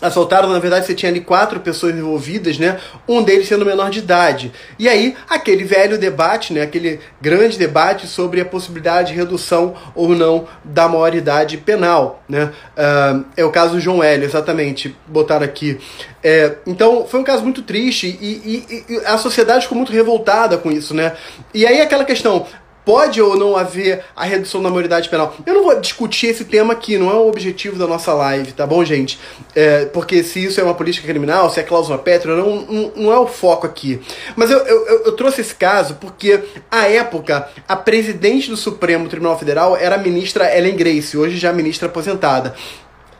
assaltaram, 0.02 0.50
na 0.50 0.60
verdade 0.60 0.86
você 0.86 0.96
tinha 0.96 1.12
ali 1.12 1.22
quatro 1.22 1.60
pessoas 1.60 1.96
envolvidas, 1.96 2.58
né? 2.58 2.80
Um 3.08 3.22
deles 3.22 3.48
sendo 3.48 3.66
menor 3.66 3.90
de 3.90 4.00
idade. 4.00 4.52
E 4.80 4.90
aí, 4.90 5.16
aquele 5.30 5.64
velho 5.64 5.98
debate, 5.98 6.54
né? 6.54 6.62
Aquele 6.62 7.00
grande 7.22 7.58
debate 7.58 8.08
sobre 8.08 8.42
a 8.42 8.46
possibilidade 8.46 9.12
de 9.12 9.18
redução 9.18 9.76
ou 9.94 10.10
não 10.10 10.48
da 10.64 10.88
maioridade 10.88 11.58
penal, 11.58 12.24
né? 12.28 12.52
Uh, 12.76 13.26
é 13.38 13.46
o 13.46 13.52
caso 13.52 13.74
do 13.74 13.80
João 13.80 14.04
Hélio, 14.04 14.26
exatamente, 14.26 14.96
botaram 15.08 15.46
aqui. 15.46 15.80
É, 16.24 16.56
então, 16.68 17.06
foi 17.08 17.20
um 17.20 17.24
caso 17.24 17.44
muito 17.44 17.62
triste 17.62 18.08
e, 18.22 18.66
e, 18.68 18.94
e 18.94 18.98
a 19.06 19.18
sociedade 19.18 19.64
ficou 19.64 19.78
muito 19.78 19.92
revoltada 19.92 20.58
com 20.58 20.72
isso, 20.72 20.94
né? 20.94 21.14
E 21.54 21.66
aí 21.66 21.82
aquela 21.82 22.06
questão, 22.06 22.46
Pode 22.84 23.22
ou 23.22 23.38
não 23.38 23.56
haver 23.56 24.04
a 24.16 24.26
redução 24.26 24.62
da 24.62 24.70
maioridade 24.70 25.08
penal? 25.08 25.36
Eu 25.46 25.54
não 25.54 25.64
vou 25.64 25.80
discutir 25.80 26.28
esse 26.28 26.46
tema 26.46 26.74
aqui, 26.74 26.98
não 26.98 27.12
é 27.12 27.14
o 27.14 27.28
objetivo 27.28 27.78
da 27.78 27.86
nossa 27.86 28.12
live, 28.14 28.54
tá 28.54 28.66
bom, 28.66 28.84
gente? 28.84 29.20
É, 29.56 29.86
porque 29.86 30.24
se 30.24 30.44
isso 30.44 30.60
é 30.60 30.64
uma 30.64 30.74
política 30.74 31.08
criminal, 31.08 31.50
se 31.52 31.60
é 31.60 31.64
cláusula 31.64 32.00
pétrea, 32.00 32.36
não, 32.36 32.62
não, 32.62 32.92
não 32.96 33.14
é 33.14 33.20
o 33.20 33.28
foco 33.28 33.68
aqui. 33.68 34.02
Mas 34.36 34.50
eu, 34.50 34.58
eu, 34.60 35.04
eu, 35.06 35.12
trouxe 35.12 35.42
esse 35.42 35.54
caso 35.54 35.96
porque, 36.02 36.42
à 36.72 36.88
época, 36.88 37.48
a 37.68 37.76
presidente 37.76 38.50
do 38.50 38.58
Supremo 38.58 39.08
Tribunal 39.08 39.38
Federal 39.38 39.78
era 39.78 39.96
a 39.96 40.00
ministra 40.00 40.56
Ellen 40.58 40.76
Grace, 40.76 41.16
hoje 41.16 41.38
já 41.38 41.54
ministra 41.54 41.88
aposentada. 41.88 42.56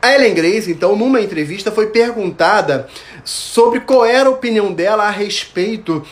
A 0.02 0.12
Ellen 0.12 0.34
Grace, 0.34 0.68
então, 0.68 0.96
numa 0.96 1.20
entrevista, 1.20 1.70
foi 1.70 1.86
perguntada 1.86 2.88
sobre 3.24 3.78
qual 3.78 4.04
era 4.04 4.28
a 4.28 4.32
opinião 4.32 4.72
dela 4.72 5.04
a 5.04 5.10
respeito 5.10 6.04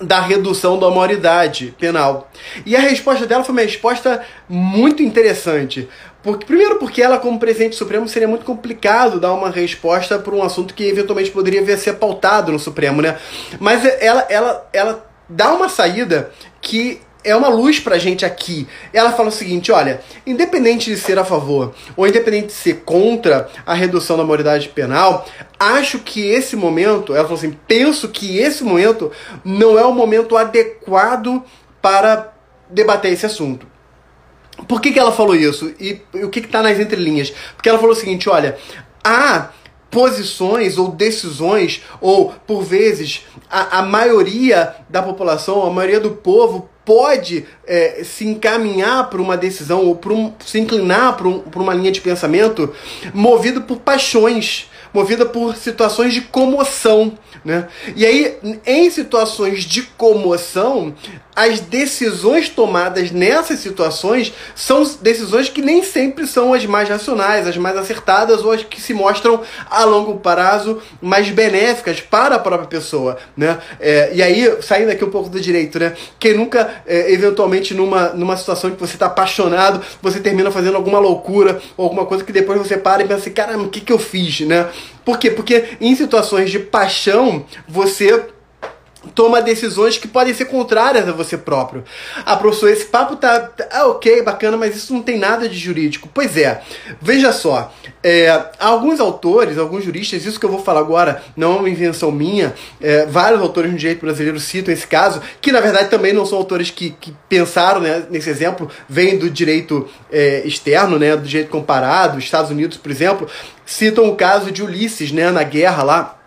da 0.00 0.20
redução 0.20 0.78
da 0.78 0.90
maioridade 0.90 1.74
penal. 1.78 2.30
E 2.64 2.76
a 2.76 2.80
resposta 2.80 3.26
dela 3.26 3.44
foi 3.44 3.52
uma 3.52 3.62
resposta 3.62 4.22
muito 4.48 5.02
interessante. 5.02 5.88
Porque, 6.22 6.44
primeiro 6.44 6.76
porque 6.76 7.00
ela, 7.00 7.18
como 7.18 7.38
presidente 7.38 7.76
supremo, 7.76 8.08
seria 8.08 8.28
muito 8.28 8.44
complicado 8.44 9.20
dar 9.20 9.32
uma 9.32 9.50
resposta 9.50 10.18
para 10.18 10.34
um 10.34 10.42
assunto 10.42 10.74
que 10.74 10.84
eventualmente 10.84 11.30
poderia 11.30 11.76
ser 11.76 11.94
pautado 11.94 12.50
no 12.50 12.58
Supremo, 12.58 13.00
né? 13.00 13.16
Mas 13.60 13.84
ela, 14.00 14.26
ela, 14.28 14.68
ela 14.72 15.06
dá 15.28 15.52
uma 15.52 15.68
saída 15.68 16.30
que 16.60 17.00
é 17.28 17.36
uma 17.36 17.48
luz 17.48 17.78
pra 17.78 17.98
gente 17.98 18.24
aqui. 18.24 18.66
Ela 18.92 19.12
fala 19.12 19.28
o 19.28 19.32
seguinte: 19.32 19.70
olha, 19.70 20.00
independente 20.26 20.90
de 20.90 20.96
ser 20.96 21.18
a 21.18 21.24
favor 21.24 21.74
ou 21.96 22.06
independente 22.06 22.46
de 22.46 22.52
ser 22.52 22.82
contra 22.84 23.48
a 23.66 23.74
redução 23.74 24.16
da 24.16 24.24
maioridade 24.24 24.68
penal, 24.68 25.26
acho 25.58 25.98
que 25.98 26.26
esse 26.28 26.56
momento, 26.56 27.14
ela 27.14 27.24
falou 27.24 27.38
assim, 27.38 27.56
penso 27.66 28.08
que 28.08 28.38
esse 28.38 28.64
momento 28.64 29.12
não 29.44 29.78
é 29.78 29.84
o 29.84 29.92
momento 29.92 30.36
adequado 30.36 31.42
para 31.82 32.32
debater 32.70 33.12
esse 33.12 33.26
assunto. 33.26 33.66
Por 34.66 34.80
que, 34.80 34.92
que 34.92 34.98
ela 34.98 35.12
falou 35.12 35.36
isso? 35.36 35.72
E, 35.78 36.00
e 36.14 36.24
o 36.24 36.30
que 36.30 36.40
está 36.40 36.62
nas 36.62 36.78
entrelinhas? 36.80 37.32
Porque 37.54 37.68
ela 37.68 37.78
falou 37.78 37.92
o 37.92 37.98
seguinte: 37.98 38.28
olha, 38.28 38.58
há 39.04 39.50
posições 39.90 40.76
ou 40.78 40.88
decisões, 40.88 41.82
ou 42.00 42.32
por 42.46 42.62
vezes 42.62 43.26
a, 43.50 43.78
a 43.78 43.82
maioria 43.82 44.74
da 44.88 45.02
população, 45.02 45.66
a 45.66 45.70
maioria 45.70 46.00
do 46.00 46.10
povo 46.10 46.68
pode 46.88 47.44
é, 47.66 48.02
se 48.02 48.26
encaminhar 48.26 49.10
para 49.10 49.20
uma 49.20 49.36
decisão 49.36 49.84
ou 49.84 50.00
um, 50.06 50.32
se 50.42 50.58
inclinar 50.58 51.18
para 51.18 51.28
um, 51.28 51.42
uma 51.54 51.74
linha 51.74 51.92
de 51.92 52.00
pensamento 52.00 52.74
movido 53.12 53.60
por 53.60 53.76
paixões, 53.80 54.70
movida 54.92 55.24
por 55.26 55.56
situações 55.56 56.12
de 56.12 56.22
comoção. 56.22 57.12
Né? 57.44 57.68
E 57.94 58.04
aí, 58.04 58.36
em 58.66 58.90
situações 58.90 59.64
de 59.64 59.82
comoção, 59.82 60.94
as 61.38 61.60
decisões 61.60 62.48
tomadas 62.48 63.12
nessas 63.12 63.60
situações 63.60 64.32
são 64.56 64.82
decisões 65.00 65.48
que 65.48 65.62
nem 65.62 65.84
sempre 65.84 66.26
são 66.26 66.52
as 66.52 66.66
mais 66.66 66.88
racionais, 66.88 67.46
as 67.46 67.56
mais 67.56 67.76
acertadas 67.76 68.44
ou 68.44 68.50
as 68.50 68.64
que 68.64 68.80
se 68.80 68.92
mostram 68.92 69.40
a 69.70 69.84
longo 69.84 70.16
prazo 70.16 70.82
mais 71.00 71.30
benéficas 71.30 72.00
para 72.00 72.34
a 72.34 72.38
própria 72.40 72.66
pessoa, 72.66 73.18
né? 73.36 73.58
É, 73.78 74.10
e 74.12 74.20
aí, 74.20 74.58
saindo 74.60 74.90
aqui 74.90 75.04
um 75.04 75.10
pouco 75.10 75.28
do 75.28 75.40
direito, 75.40 75.78
né? 75.78 75.94
Quem 76.18 76.34
nunca, 76.34 76.82
é, 76.84 77.12
eventualmente, 77.12 77.72
numa, 77.72 78.08
numa 78.08 78.36
situação 78.36 78.72
que 78.72 78.80
você 78.80 78.94
está 78.94 79.06
apaixonado, 79.06 79.80
você 80.02 80.18
termina 80.18 80.50
fazendo 80.50 80.74
alguma 80.74 80.98
loucura 80.98 81.60
ou 81.76 81.84
alguma 81.84 82.04
coisa 82.04 82.24
que 82.24 82.32
depois 82.32 82.58
você 82.58 82.76
para 82.76 83.04
e 83.04 83.06
pensa 83.06 83.20
assim, 83.20 83.30
caramba, 83.30 83.62
o 83.62 83.68
que, 83.68 83.80
que 83.80 83.92
eu 83.92 83.98
fiz, 83.98 84.40
né? 84.40 84.68
Por 85.04 85.18
quê? 85.18 85.30
Porque 85.30 85.76
em 85.80 85.94
situações 85.94 86.50
de 86.50 86.58
paixão, 86.58 87.44
você 87.66 88.26
toma 89.14 89.40
decisões 89.40 89.96
que 89.96 90.08
podem 90.08 90.34
ser 90.34 90.46
contrárias 90.46 91.08
a 91.08 91.12
você 91.12 91.36
próprio. 91.36 91.84
Ah, 92.24 92.36
professor, 92.36 92.68
esse 92.68 92.86
papo 92.86 93.16
tá, 93.16 93.40
tá 93.40 93.86
ok, 93.86 94.22
bacana, 94.22 94.56
mas 94.56 94.76
isso 94.76 94.92
não 94.92 95.02
tem 95.02 95.18
nada 95.18 95.48
de 95.48 95.56
jurídico. 95.56 96.08
Pois 96.12 96.36
é, 96.36 96.62
veja 97.00 97.32
só, 97.32 97.72
é, 98.02 98.50
alguns 98.58 99.00
autores, 99.00 99.58
alguns 99.58 99.84
juristas, 99.84 100.24
isso 100.24 100.38
que 100.38 100.46
eu 100.46 100.50
vou 100.50 100.62
falar 100.62 100.80
agora 100.80 101.22
não 101.36 101.56
é 101.56 101.60
uma 101.60 101.70
invenção 101.70 102.10
minha, 102.10 102.54
é, 102.80 103.06
vários 103.06 103.40
autores 103.40 103.70
no 103.70 103.78
direito 103.78 104.00
brasileiro 104.00 104.40
citam 104.40 104.74
esse 104.74 104.86
caso, 104.86 105.22
que 105.40 105.52
na 105.52 105.60
verdade 105.60 105.88
também 105.88 106.12
não 106.12 106.26
são 106.26 106.38
autores 106.38 106.70
que, 106.70 106.90
que 106.90 107.14
pensaram 107.28 107.80
né, 107.80 108.04
nesse 108.10 108.28
exemplo, 108.28 108.68
vêm 108.88 109.16
do 109.16 109.30
direito 109.30 109.88
é, 110.10 110.42
externo, 110.44 110.98
né, 110.98 111.16
do 111.16 111.22
direito 111.22 111.50
comparado, 111.50 112.18
Estados 112.18 112.50
Unidos, 112.50 112.76
por 112.76 112.90
exemplo, 112.90 113.28
citam 113.64 114.08
o 114.08 114.16
caso 114.16 114.50
de 114.50 114.62
Ulisses, 114.62 115.12
né, 115.12 115.30
na 115.30 115.42
guerra 115.42 115.82
lá, 115.82 116.17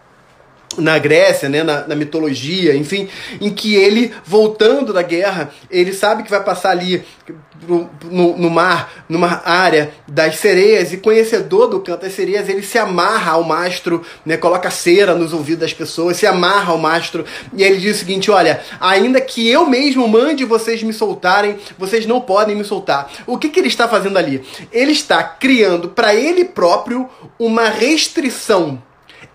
na 0.77 0.97
Grécia, 0.97 1.49
né, 1.49 1.63
na, 1.63 1.87
na, 1.87 1.95
mitologia, 1.95 2.75
enfim, 2.75 3.07
em 3.39 3.49
que 3.49 3.75
ele, 3.75 4.13
voltando 4.25 4.93
da 4.93 5.01
guerra, 5.01 5.51
ele 5.69 5.93
sabe 5.93 6.23
que 6.23 6.29
vai 6.29 6.43
passar 6.43 6.71
ali 6.71 7.03
no, 7.67 8.37
no, 8.37 8.49
mar, 8.49 9.05
numa 9.07 9.41
área 9.45 9.91
das 10.07 10.37
sereias, 10.37 10.91
e 10.93 10.97
conhecedor 10.97 11.67
do 11.67 11.79
canto 11.79 12.01
das 12.01 12.13
sereias, 12.13 12.49
ele 12.49 12.63
se 12.63 12.77
amarra 12.77 13.33
ao 13.33 13.43
mastro, 13.43 14.03
né, 14.25 14.37
coloca 14.37 14.71
cera 14.71 15.13
nos 15.13 15.33
ouvidos 15.33 15.61
das 15.61 15.73
pessoas, 15.73 16.17
se 16.17 16.25
amarra 16.25 16.71
ao 16.71 16.77
mastro, 16.77 17.25
e 17.53 17.63
ele 17.63 17.77
diz 17.77 17.97
o 17.97 17.99
seguinte: 17.99 18.31
olha, 18.31 18.61
ainda 18.79 19.21
que 19.21 19.47
eu 19.47 19.67
mesmo 19.67 20.07
mande 20.07 20.45
vocês 20.45 20.81
me 20.81 20.93
soltarem, 20.93 21.57
vocês 21.77 22.05
não 22.05 22.21
podem 22.21 22.55
me 22.55 22.63
soltar. 22.63 23.11
O 23.27 23.37
que, 23.37 23.49
que 23.49 23.59
ele 23.59 23.67
está 23.67 23.87
fazendo 23.87 24.17
ali? 24.17 24.43
Ele 24.71 24.91
está 24.91 25.23
criando 25.23 25.89
para 25.89 26.15
ele 26.15 26.45
próprio 26.45 27.09
uma 27.37 27.69
restrição 27.69 28.81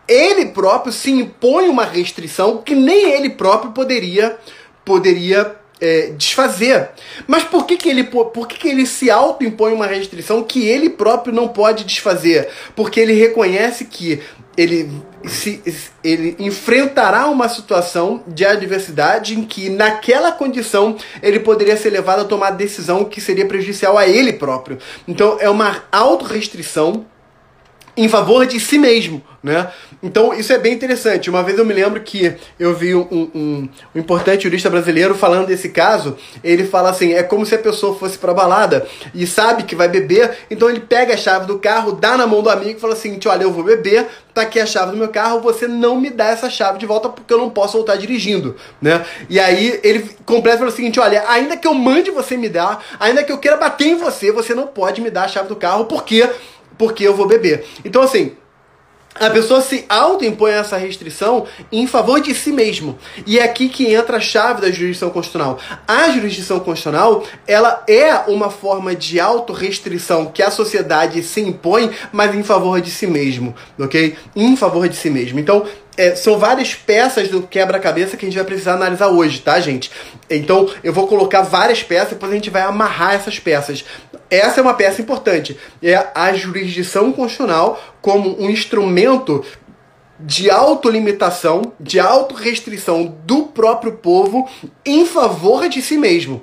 ele 0.09 0.47
próprio 0.47 0.93
se 0.93 1.11
impõe 1.11 1.69
uma 1.69 1.85
restrição 1.85 2.59
que 2.59 2.75
nem 2.75 3.13
ele 3.13 3.31
próprio 3.31 3.73
poderia 3.73 4.37
poderia 4.85 5.57
é, 5.81 6.13
desfazer. 6.17 6.91
Mas 7.27 7.45
por 7.45 7.67
que, 7.67 7.77
que 7.77 7.89
ele 7.89 8.05
por 8.05 8.47
que, 8.47 8.57
que 8.57 8.69
ele 8.69 8.87
se 8.87 9.11
autoimpõe 9.11 9.73
uma 9.73 9.87
restrição 9.87 10.43
que 10.43 10.67
ele 10.67 10.91
próprio 10.91 11.35
não 11.35 11.49
pode 11.49 11.85
desfazer? 11.85 12.49
Porque 12.75 13.01
ele 13.01 13.13
reconhece 13.13 13.85
que 13.85 14.23
ele 14.57 14.91
se, 15.25 15.63
ele 16.03 16.35
enfrentará 16.39 17.27
uma 17.27 17.49
situação 17.49 18.23
de 18.27 18.45
adversidade 18.47 19.39
em 19.39 19.45
que, 19.45 19.69
naquela 19.69 20.33
condição, 20.33 20.97
ele 21.23 21.41
poderia 21.41 21.77
ser 21.77 21.91
levado 21.91 22.21
a 22.21 22.25
tomar 22.25 22.53
decisão 22.53 23.05
que 23.05 23.21
seria 23.21 23.47
prejudicial 23.47 23.99
a 23.99 24.09
ele 24.09 24.33
próprio. 24.33 24.79
Então, 25.07 25.37
é 25.41 25.51
uma 25.51 25.85
autorrestrição 25.93 27.05
em 27.97 28.09
favor 28.09 28.47
de 28.47 28.61
si 28.61 28.79
mesmo, 28.79 29.23
né? 29.43 29.71
Então 30.03 30.35
isso 30.35 30.53
é 30.53 30.59
bem 30.59 30.75
interessante. 30.75 31.31
Uma 31.31 31.43
vez 31.43 31.59
eu 31.59 31.65
me 31.65 31.73
lembro 31.73 32.01
que 32.01 32.35
eu 32.61 32.75
vi 32.75 32.95
um, 32.95 33.09
um, 33.11 33.31
um, 33.35 33.69
importante 33.95 34.43
jurista 34.43 34.69
brasileiro 34.69 35.15
falando 35.15 35.47
desse 35.47 35.71
caso. 35.71 36.17
Ele 36.45 36.67
fala 36.67 36.91
assim: 36.91 37.15
é 37.15 37.23
como 37.23 37.47
se 37.47 37.55
a 37.55 37.59
pessoa 37.59 37.97
fosse 37.97 38.19
pra 38.19 38.35
balada 38.35 38.87
e 39.15 39.27
sabe 39.27 39.63
que 39.63 39.75
vai 39.75 39.89
beber, 39.89 40.37
então 40.51 40.69
ele 40.69 40.81
pega 40.81 41.15
a 41.15 41.17
chave 41.17 41.47
do 41.47 41.59
carro, 41.59 41.93
dá 41.93 42.17
na 42.17 42.27
mão 42.27 42.43
do 42.43 42.51
amigo 42.51 42.77
e 42.77 42.81
fala 42.81 42.93
assim: 42.93 43.19
olha, 43.25 43.45
eu 43.45 43.53
vou 43.53 43.65
beber, 43.65 44.07
tá 44.35 44.43
aqui 44.43 44.61
a 44.61 44.67
chave 44.67 44.91
do 44.91 44.99
meu 44.99 45.09
carro, 45.09 45.41
você 45.41 45.67
não 45.67 45.99
me 45.99 46.11
dá 46.11 46.27
essa 46.27 46.51
chave 46.51 46.79
de 46.79 46.85
volta 46.85 47.09
porque 47.09 47.33
eu 47.33 47.39
não 47.39 47.49
posso 47.49 47.79
voltar 47.79 47.97
dirigindo, 47.97 48.57
né? 48.83 49.05
E 49.31 49.41
aí 49.41 49.81
ele 49.83 50.11
completa 50.27 50.59
pelo 50.59 50.71
seguinte: 50.71 51.01
olha, 51.01 51.25
ainda 51.29 51.57
que 51.57 51.67
eu 51.67 51.73
mande 51.73 52.11
você 52.11 52.37
me 52.37 52.51
dar, 52.51 52.85
ainda 53.01 53.25
que 53.25 53.33
eu 53.33 53.39
queira 53.39 53.57
bater 53.57 53.89
em 53.89 53.97
você, 53.97 54.31
você 54.31 54.55
não 54.55 54.67
pode 54.67 55.01
me 55.01 55.11
dar 55.11 55.25
a 55.25 55.29
chave 55.29 55.49
do 55.49 55.57
carro 55.57 55.87
porque 55.87 56.29
porque 56.79 57.05
eu 57.05 57.15
vou 57.15 57.27
beber. 57.27 57.65
Então, 57.85 58.03
assim, 58.03 58.37
a 59.19 59.31
pessoa 59.31 59.61
se 59.61 59.85
autoimpõe 59.89 60.53
essa 60.53 60.77
restrição 60.77 61.47
em 61.73 61.87
favor 61.87 62.21
de 62.21 62.35
si 62.35 62.53
mesmo. 62.53 62.99
E 63.27 63.39
é 63.39 63.45
aqui 63.45 63.69
que 63.69 63.93
entra 63.93 64.19
a 64.19 64.21
chave 64.21 64.61
da 64.61 64.71
jurisdição 64.71 65.11
constitucional. 65.11 65.59
A 65.89 66.11
jurisdição 66.11 66.61
constitucional, 66.61 67.25
ela 67.47 67.83
é 67.89 68.15
uma 68.29 68.51
forma 68.51 68.95
de 68.95 69.19
autorrestrição 69.19 70.27
que 70.27 70.43
a 70.43 70.51
sociedade 70.51 71.23
se 71.23 71.41
impõe, 71.41 71.91
mas 72.13 72.35
em 72.35 72.43
favor 72.43 72.81
de 72.81 72.91
si 72.91 73.07
mesmo, 73.07 73.55
ok? 73.79 74.17
Em 74.35 74.57
favor 74.57 74.89
de 74.89 74.97
si 74.97 75.09
mesmo. 75.09 75.41
Então, 75.41 75.67
é, 75.97 76.15
são 76.15 76.39
várias 76.39 76.75
peças 76.75 77.29
do 77.29 77.43
quebra-cabeça 77.43 78.17
que 78.17 78.27
a 78.27 78.29
gente 78.29 78.37
vai 78.37 78.45
precisar 78.45 78.75
analisar 78.75 79.09
hoje, 79.09 79.41
tá, 79.41 79.59
gente? 79.61 79.91
Então, 80.29 80.69
eu 80.85 80.93
vou 80.93 81.07
colocar 81.07 81.43
várias 81.43 81.83
peças, 81.83 82.11
depois 82.11 82.31
a 82.31 82.35
gente 82.35 82.51
vai 82.51 82.63
amarrar 82.63 83.15
essas 83.15 83.39
peças. 83.39 83.85
Essa 84.31 84.61
é 84.61 84.63
uma 84.63 84.75
peça 84.75 85.01
importante. 85.01 85.57
É 85.83 86.09
a 86.15 86.33
jurisdição 86.33 87.13
constitucional 87.13 87.81
como 88.01 88.41
um 88.43 88.51
instrumento 88.51 89.45
de 90.19 90.51
autolimitação, 90.51 91.73
de 91.79 92.01
autorrestrição 92.01 93.15
do 93.25 93.45
próprio 93.45 93.93
povo 93.93 94.49
em 94.85 95.05
favor 95.05 95.69
de 95.69 95.83
si 95.83 95.99
mesmo. 95.99 96.43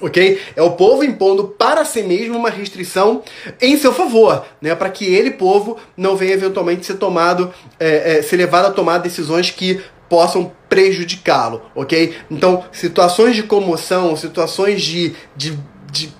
Ok? 0.00 0.40
É 0.56 0.62
o 0.62 0.72
povo 0.72 1.04
impondo 1.04 1.44
para 1.44 1.84
si 1.84 2.02
mesmo 2.02 2.36
uma 2.36 2.50
restrição 2.50 3.22
em 3.60 3.76
seu 3.76 3.92
favor, 3.92 4.44
né? 4.60 4.74
Para 4.74 4.90
que 4.90 5.04
ele, 5.04 5.30
povo, 5.30 5.76
não 5.96 6.16
venha 6.16 6.32
eventualmente 6.32 6.84
ser 6.84 6.94
tomado, 6.94 7.54
é, 7.78 8.18
é, 8.18 8.22
ser 8.22 8.36
levado 8.36 8.66
a 8.66 8.70
tomar 8.72 8.98
decisões 8.98 9.50
que 9.50 9.80
possam 10.08 10.52
prejudicá-lo, 10.68 11.62
ok? 11.74 12.14
Então, 12.30 12.64
situações 12.72 13.36
de 13.36 13.44
comoção, 13.44 14.16
situações 14.16 14.82
de, 14.82 15.14
de, 15.36 15.58
de 15.90 16.12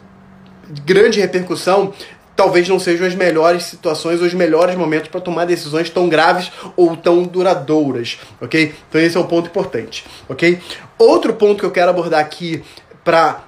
grande 0.85 1.21
repercussão, 1.21 1.93
talvez 2.37 2.69
não 2.69 2.79
sejam 2.79 3.07
as 3.07 3.15
melhores 3.15 3.65
situações 3.65 4.21
ou 4.21 4.27
os 4.27 4.35
melhores 4.35 4.75
momentos 4.77 5.09
para 5.09 5.21
tomar 5.21 5.45
decisões 5.45 5.89
tão 5.91 6.09
graves 6.09 6.51
ou 6.77 6.97
tão 6.97 7.23
duradouras, 7.23 8.19
ok? 8.41 8.75
Então 8.89 9.01
esse 9.01 9.17
é 9.17 9.21
um 9.21 9.27
ponto 9.27 9.49
importante, 9.49 10.05
ok? 10.29 10.61
Outro 10.99 11.35
ponto 11.35 11.61
que 11.61 11.67
eu 11.67 11.71
quero 11.71 11.91
abordar 11.91 12.21
aqui 12.21 12.63
para 13.05 13.45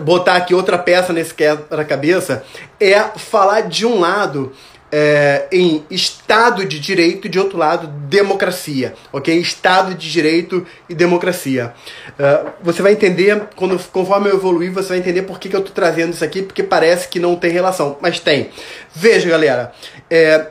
botar 0.00 0.36
aqui 0.36 0.54
outra 0.54 0.78
peça 0.78 1.12
nesse 1.12 1.34
quebra-cabeça 1.34 2.42
é 2.80 3.00
falar 3.16 3.62
de 3.62 3.84
um 3.84 4.00
lado 4.00 4.52
é, 4.94 5.46
em 5.50 5.82
Estado 5.90 6.66
de 6.66 6.78
Direito 6.78 7.26
e 7.26 7.30
de 7.30 7.38
outro 7.38 7.56
lado 7.56 7.86
democracia, 7.86 8.92
ok? 9.10 9.34
Estado 9.38 9.94
de 9.94 10.10
Direito 10.10 10.66
e 10.86 10.94
democracia. 10.94 11.72
Uh, 12.10 12.50
você 12.60 12.82
vai 12.82 12.92
entender, 12.92 13.48
quando, 13.56 13.78
conforme 13.90 14.28
eu 14.28 14.34
evoluir, 14.34 14.70
você 14.70 14.90
vai 14.90 14.98
entender 14.98 15.22
por 15.22 15.40
que, 15.40 15.48
que 15.48 15.56
eu 15.56 15.60
estou 15.60 15.74
trazendo 15.74 16.12
isso 16.12 16.22
aqui, 16.22 16.42
porque 16.42 16.62
parece 16.62 17.08
que 17.08 17.18
não 17.18 17.36
tem 17.36 17.50
relação, 17.50 17.96
mas 18.02 18.20
tem. 18.20 18.50
Veja, 18.94 19.30
galera, 19.30 19.72
é, 20.10 20.48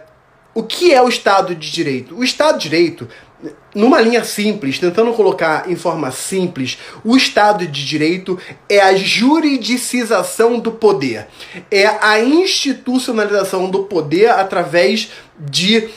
o 0.56 0.64
que 0.64 0.92
é 0.92 1.00
o 1.00 1.08
Estado 1.08 1.54
de 1.54 1.72
Direito? 1.72 2.18
O 2.18 2.24
Estado 2.24 2.58
de 2.58 2.68
Direito 2.68 3.08
numa 3.74 4.02
linha 4.02 4.24
simples, 4.24 4.80
tentando 4.80 5.14
colocar 5.14 5.70
em 5.70 5.76
forma 5.76 6.12
simples, 6.12 6.78
o 7.04 7.16
Estado 7.16 7.66
de 7.66 7.86
Direito 7.86 8.38
é 8.70 8.80
a 8.80 8.96
juridicização 8.96 10.60
do 10.60 10.72
poder, 10.72 11.28
é 11.70 11.88
a 11.88 12.20
institucionalização 12.20 13.70
do 13.70 13.84
poder 13.84 14.30
através 14.30 15.10
de 15.40 15.90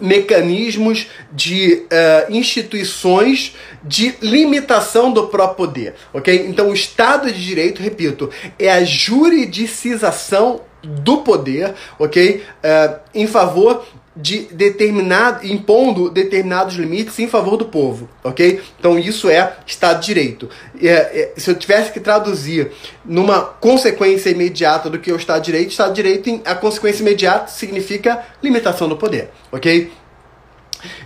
mecanismos 0.00 1.06
de 1.30 1.84
uh, 1.84 2.32
instituições 2.32 3.54
de 3.84 4.14
limitação 4.22 5.12
do 5.12 5.28
próprio 5.28 5.66
poder, 5.66 5.94
ok? 6.14 6.46
Então, 6.48 6.70
o 6.70 6.74
Estado 6.74 7.30
de 7.30 7.44
Direito, 7.44 7.82
repito, 7.82 8.30
é 8.58 8.70
a 8.70 8.82
juridicização 8.84 10.62
do 10.82 11.18
poder, 11.18 11.74
ok? 11.98 12.42
Uh, 12.42 13.00
em 13.14 13.26
favor 13.26 13.84
de 14.14 14.40
determinado, 14.52 15.46
impondo 15.46 16.10
determinados 16.10 16.74
limites 16.74 17.18
em 17.18 17.26
favor 17.26 17.56
do 17.56 17.64
povo, 17.64 18.08
ok? 18.22 18.60
Então 18.78 18.98
isso 18.98 19.30
é 19.30 19.56
Estado 19.66 20.00
de 20.00 20.06
Direito. 20.06 20.50
É, 20.80 20.88
é, 20.88 21.32
se 21.36 21.50
eu 21.50 21.54
tivesse 21.54 21.92
que 21.92 22.00
traduzir 22.00 22.72
numa 23.04 23.40
consequência 23.40 24.28
imediata 24.28 24.90
do 24.90 24.98
que 24.98 25.10
é 25.10 25.14
o 25.14 25.16
Estado 25.16 25.40
de 25.40 25.46
Direito, 25.46 25.70
Estado 25.70 25.94
de 25.94 26.02
Direito, 26.02 26.42
a 26.44 26.54
consequência 26.54 27.02
imediata 27.02 27.50
significa 27.50 28.22
limitação 28.42 28.86
do 28.86 28.96
poder, 28.96 29.30
ok? 29.50 29.90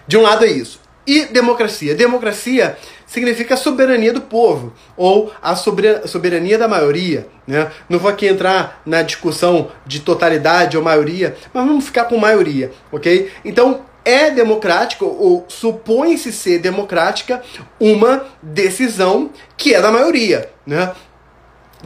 De 0.07 0.17
um 0.17 0.23
lado 0.23 0.45
é 0.45 0.49
isso. 0.49 0.81
E 1.07 1.27
democracia? 1.27 1.95
Democracia 1.95 2.77
significa 3.07 3.57
soberania 3.57 4.13
do 4.13 4.21
povo, 4.21 4.73
ou 4.97 5.33
a 5.41 5.55
soberania 5.55 6.59
da 6.59 6.67
maioria. 6.67 7.29
Né? 7.47 7.71
Não 7.89 7.99
vou 7.99 8.11
aqui 8.11 8.27
entrar 8.27 8.83
na 8.85 9.03
discussão 9.03 9.71
de 9.87 10.01
totalidade 10.01 10.77
ou 10.77 10.83
maioria, 10.83 11.37
mas 11.55 11.67
vamos 11.67 11.85
ficar 11.85 12.05
com 12.05 12.19
maioria, 12.19 12.73
ok? 12.91 13.31
Então, 13.45 13.83
é 14.05 14.31
democrático, 14.31 15.05
ou 15.05 15.45
supõe-se 15.49 16.33
ser 16.33 16.61
democrática, 16.61 17.43
uma 17.81 18.25
decisão 18.41 19.31
que 19.57 19.75
é 19.75 19.81
da 19.81 19.91
maioria. 19.91 20.49
Né? 20.65 20.93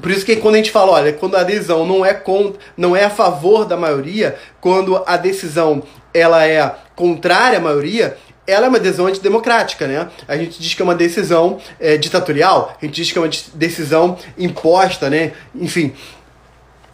Por 0.01 0.11
isso 0.11 0.27
que 0.27 0.37
quando 0.37 0.55
a 0.55 0.59
gente 0.59 0.71
fala, 0.71 0.93
olha, 0.93 1.13
quando 1.15 1.37
a 1.37 1.41
adesão 1.41 1.87
não 1.87 2.05
é 2.05 2.13
contra, 2.13 2.61
não 2.77 2.95
é 2.95 3.05
a 3.05 3.11
favor 3.11 3.65
da 3.65 3.77
maioria, 3.77 4.37
quando 4.61 5.03
a 5.07 5.17
decisão 5.17 5.83
ela 6.13 6.47
é 6.47 6.75
contrária 6.95 7.59
à 7.59 7.61
maioria, 7.61 8.17
ela 8.51 8.67
é 8.67 8.69
uma 8.69 8.81
decisão 8.81 9.07
antidemocrática, 9.07 9.87
né? 9.87 10.09
A 10.27 10.37
gente 10.37 10.61
diz 10.61 10.75
que 10.75 10.83
é 10.83 10.85
uma 10.85 10.95
decisão 10.95 11.59
é, 11.79 11.97
ditatorial, 11.97 12.77
a 12.81 12.85
gente 12.85 12.95
diz 12.95 13.13
que 13.13 13.19
é 13.19 13.21
uma 13.21 13.31
decisão 13.55 14.19
imposta, 14.37 15.09
né? 15.09 15.33
Enfim, 15.55 15.93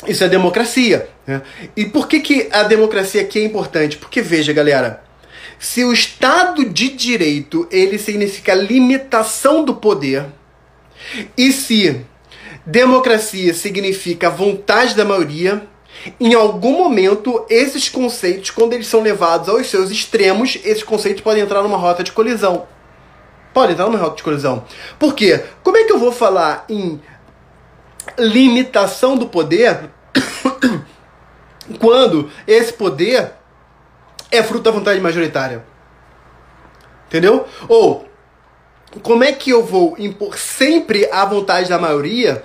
isso 0.06 0.22
é 0.22 0.28
democracia. 0.28 1.08
Né? 1.26 1.42
E 1.76 1.86
por 1.86 2.06
que, 2.06 2.20
que 2.20 2.48
a 2.52 2.62
democracia 2.62 3.22
aqui 3.22 3.38
é 3.38 3.44
importante? 3.44 3.96
Porque, 3.96 4.20
veja, 4.20 4.52
galera, 4.52 5.02
se 5.58 5.84
o 5.84 5.92
Estado 5.92 6.64
de 6.64 6.90
Direito 6.90 7.66
ele 7.70 7.98
significa 7.98 8.54
limitação 8.54 9.64
do 9.64 9.74
poder, 9.74 10.26
e 11.36 11.52
se 11.52 12.00
democracia 12.64 13.54
significa 13.54 14.28
vontade 14.28 14.94
da 14.94 15.04
maioria, 15.04 15.66
em 16.20 16.34
algum 16.34 16.76
momento, 16.76 17.44
esses 17.48 17.88
conceitos, 17.88 18.50
quando 18.50 18.72
eles 18.72 18.86
são 18.86 19.02
levados 19.02 19.48
aos 19.48 19.68
seus 19.68 19.90
extremos, 19.90 20.58
esses 20.64 20.82
conceitos 20.82 21.22
podem 21.22 21.42
entrar 21.42 21.62
numa 21.62 21.76
rota 21.76 22.02
de 22.04 22.12
colisão. 22.12 22.66
Podem 23.52 23.72
entrar 23.72 23.86
numa 23.86 23.98
rota 23.98 24.16
de 24.16 24.22
colisão. 24.22 24.64
Por 24.98 25.14
quê? 25.14 25.44
Como 25.62 25.76
é 25.76 25.84
que 25.84 25.92
eu 25.92 25.98
vou 25.98 26.12
falar 26.12 26.64
em 26.68 27.00
limitação 28.18 29.16
do 29.16 29.26
poder 29.26 29.90
quando 31.80 32.30
esse 32.46 32.72
poder 32.72 33.32
é 34.30 34.42
fruto 34.42 34.64
da 34.64 34.70
vontade 34.70 35.00
majoritária? 35.00 35.64
Entendeu? 37.06 37.46
Ou 37.68 38.06
como 39.02 39.24
é 39.24 39.32
que 39.32 39.50
eu 39.50 39.64
vou 39.64 39.94
impor 39.98 40.38
sempre 40.38 41.08
a 41.10 41.24
vontade 41.24 41.68
da 41.68 41.78
maioria 41.78 42.44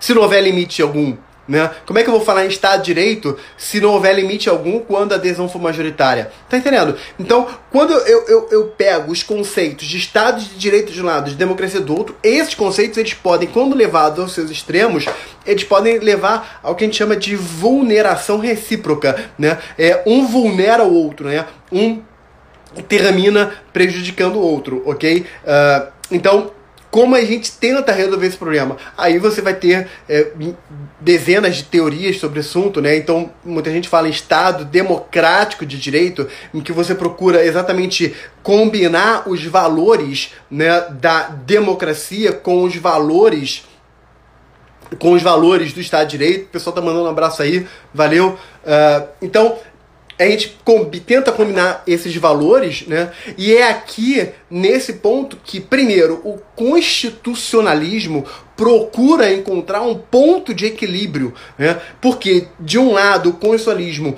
se 0.00 0.14
não 0.14 0.22
houver 0.22 0.42
limite 0.42 0.82
algum? 0.82 1.16
Né? 1.48 1.70
Como 1.86 1.98
é 1.98 2.02
que 2.02 2.08
eu 2.08 2.14
vou 2.14 2.24
falar 2.24 2.44
em 2.44 2.48
Estado 2.48 2.80
de 2.80 2.86
Direito 2.86 3.38
se 3.56 3.80
não 3.80 3.90
houver 3.90 4.14
limite 4.14 4.48
algum 4.48 4.80
quando 4.80 5.12
a 5.12 5.14
adesão 5.16 5.48
for 5.48 5.60
majoritária? 5.60 6.30
Tá 6.48 6.56
entendendo? 6.56 6.96
Então, 7.18 7.46
quando 7.70 7.92
eu, 7.92 8.24
eu, 8.26 8.48
eu 8.50 8.64
pego 8.68 9.12
os 9.12 9.22
conceitos 9.22 9.86
de 9.86 9.96
Estado 9.96 10.40
de 10.40 10.56
Direito 10.56 10.92
de 10.92 11.00
um 11.00 11.06
lado, 11.06 11.30
de 11.30 11.36
democracia 11.36 11.80
do 11.80 11.96
outro, 11.96 12.16
esses 12.22 12.54
conceitos, 12.54 12.98
eles 12.98 13.14
podem, 13.14 13.48
quando 13.48 13.76
levados 13.76 14.18
aos 14.18 14.32
seus 14.32 14.50
extremos, 14.50 15.06
eles 15.46 15.64
podem 15.64 15.98
levar 15.98 16.60
ao 16.62 16.74
que 16.74 16.84
a 16.84 16.86
gente 16.86 16.96
chama 16.96 17.16
de 17.16 17.36
vulneração 17.36 18.38
recíproca. 18.38 19.30
Né? 19.38 19.58
É, 19.78 20.02
um 20.06 20.26
vulnera 20.26 20.82
o 20.82 20.92
outro, 20.92 21.28
né? 21.28 21.46
um 21.70 22.02
termina 22.82 23.52
prejudicando 23.72 24.36
o 24.36 24.40
outro, 24.40 24.82
ok? 24.84 25.20
Uh, 25.20 25.92
então, 26.10 26.50
como 26.96 27.14
a 27.14 27.20
gente 27.20 27.52
tenta 27.52 27.92
resolver 27.92 28.26
esse 28.26 28.38
problema. 28.38 28.78
Aí 28.96 29.18
você 29.18 29.42
vai 29.42 29.52
ter 29.52 29.86
é, 30.08 30.32
dezenas 30.98 31.56
de 31.56 31.64
teorias 31.64 32.18
sobre 32.18 32.38
o 32.38 32.40
assunto, 32.40 32.80
né? 32.80 32.96
Então, 32.96 33.30
muita 33.44 33.70
gente 33.70 33.86
fala 33.86 34.08
em 34.08 34.10
Estado 34.10 34.64
democrático 34.64 35.66
de 35.66 35.78
direito, 35.78 36.26
em 36.54 36.62
que 36.62 36.72
você 36.72 36.94
procura 36.94 37.44
exatamente 37.44 38.16
combinar 38.42 39.28
os 39.28 39.44
valores 39.44 40.32
né, 40.50 40.86
da 40.92 41.24
democracia 41.28 42.32
com 42.32 42.62
os 42.62 42.74
valores 42.76 43.66
com 44.98 45.12
os 45.12 45.22
valores 45.22 45.74
do 45.74 45.80
Estado 45.80 46.06
de 46.06 46.16
Direito. 46.16 46.44
O 46.44 46.48
pessoal 46.48 46.74
tá 46.74 46.80
mandando 46.80 47.04
um 47.04 47.10
abraço 47.10 47.42
aí, 47.42 47.66
valeu. 47.92 48.38
Uh, 48.64 49.08
então, 49.20 49.58
a 50.18 50.24
gente 50.24 50.56
tenta 51.04 51.30
combinar 51.30 51.82
esses 51.86 52.14
valores, 52.16 52.86
né? 52.86 53.10
E 53.36 53.54
é 53.54 53.68
aqui, 53.68 54.28
nesse 54.50 54.94
ponto, 54.94 55.36
que, 55.44 55.60
primeiro, 55.60 56.20
o 56.24 56.38
constitucionalismo 56.54 58.24
procura 58.56 59.32
encontrar 59.32 59.82
um 59.82 59.94
ponto 59.94 60.54
de 60.54 60.66
equilíbrio, 60.66 61.34
né? 61.58 61.78
Porque, 62.00 62.48
de 62.58 62.78
um 62.78 62.92
lado, 62.92 63.30
o 63.30 63.32
constitucionalismo 63.34 64.16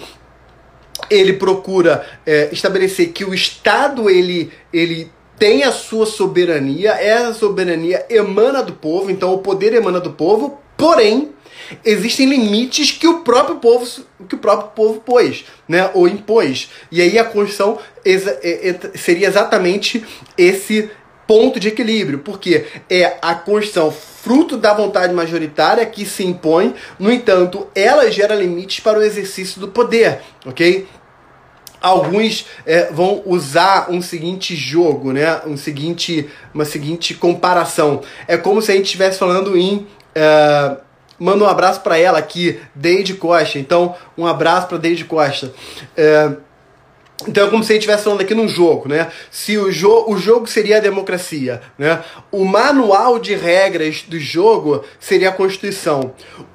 ele 1.10 1.32
procura 1.32 2.04
é, 2.26 2.48
estabelecer 2.52 3.08
que 3.08 3.24
o 3.24 3.32
Estado 3.32 4.10
ele, 4.10 4.50
ele 4.72 5.10
tem 5.38 5.62
a 5.62 5.72
sua 5.72 6.06
soberania, 6.06 6.92
essa 6.92 7.34
soberania 7.34 8.04
emana 8.10 8.62
do 8.62 8.72
povo, 8.72 9.10
então 9.10 9.32
o 9.32 9.38
poder 9.38 9.72
emana 9.72 10.00
do 10.00 10.10
povo, 10.10 10.58
porém 10.76 11.32
existem 11.84 12.28
limites 12.28 12.90
que 12.90 13.06
o 13.06 13.20
próprio 13.20 13.56
povo 13.56 13.86
que 14.28 14.34
o 14.34 14.38
próprio 14.38 14.70
povo 14.70 15.00
pôs, 15.00 15.44
né, 15.68 15.90
ou 15.94 16.08
impôs. 16.08 16.68
E 16.90 17.00
aí 17.00 17.18
a 17.18 17.24
Constituição 17.24 17.78
é, 18.04 18.76
seria 18.94 19.28
exatamente 19.28 20.04
esse 20.36 20.90
ponto 21.26 21.60
de 21.60 21.68
equilíbrio, 21.68 22.20
porque 22.20 22.66
é 22.88 23.16
a 23.20 23.34
Constituição 23.34 23.90
fruto 23.90 24.56
da 24.56 24.74
vontade 24.74 25.12
majoritária 25.12 25.84
que 25.86 26.04
se 26.04 26.24
impõe, 26.24 26.74
no 26.98 27.12
entanto, 27.12 27.68
ela 27.74 28.10
gera 28.10 28.34
limites 28.34 28.80
para 28.80 28.98
o 28.98 29.02
exercício 29.02 29.60
do 29.60 29.68
poder, 29.68 30.20
ok? 30.44 30.86
alguns 31.80 32.46
é, 32.66 32.90
vão 32.90 33.22
usar 33.24 33.90
um 33.90 34.02
seguinte 34.02 34.56
jogo, 34.56 35.12
né? 35.12 35.40
Um 35.46 35.56
seguinte, 35.56 36.28
uma 36.52 36.64
seguinte 36.64 37.14
comparação. 37.14 38.02
É 38.26 38.36
como 38.36 38.60
se 38.60 38.72
a 38.72 38.74
gente 38.74 38.86
estivesse 38.86 39.18
falando 39.18 39.56
em 39.56 39.86
é, 40.14 40.76
manda 41.18 41.44
um 41.44 41.48
abraço 41.48 41.80
para 41.80 41.98
ela 41.98 42.18
aqui, 42.18 42.60
Deide 42.74 43.14
Costa. 43.14 43.58
Então, 43.58 43.94
um 44.16 44.26
abraço 44.26 44.68
para 44.68 44.78
Deide 44.78 45.04
Costa. 45.04 45.52
É, 45.96 46.30
então 47.26 47.46
é 47.46 47.50
como 47.50 47.64
se 47.64 47.72
a 47.72 47.74
gente 47.74 47.82
estivesse 47.82 48.04
falando 48.04 48.20
aqui 48.20 48.34
num 48.34 48.46
jogo, 48.46 48.88
né? 48.88 49.10
Se 49.30 49.58
o, 49.58 49.72
jo 49.72 50.04
o 50.06 50.16
jogo 50.16 50.46
seria 50.46 50.76
a 50.76 50.80
democracia, 50.80 51.60
né? 51.76 52.02
O 52.30 52.44
manual 52.44 53.18
de 53.18 53.34
regras 53.34 54.04
do 54.06 54.20
jogo 54.20 54.84
seria 55.00 55.30
a 55.30 55.32
Constituição. 55.32 56.12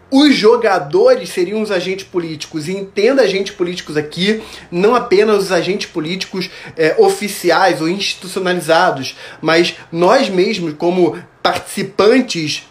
Os 0.10 0.36
jogadores 0.36 1.30
seriam 1.30 1.62
os 1.62 1.72
agentes 1.72 2.06
políticos. 2.06 2.70
E 2.70 2.72
entenda 2.72 3.24
agentes 3.24 3.54
políticos 3.54 3.98
aqui, 3.98 4.42
não 4.72 4.96
apenas 4.96 5.44
os 5.44 5.52
agentes 5.52 5.90
políticos 5.90 6.50
é, 6.78 6.96
oficiais 7.00 7.82
ou 7.82 7.90
institucionalizados, 7.90 9.18
mas 9.42 9.76
nós 9.92 10.30
mesmos, 10.30 10.76
como 10.76 11.18
participantes 11.42 12.68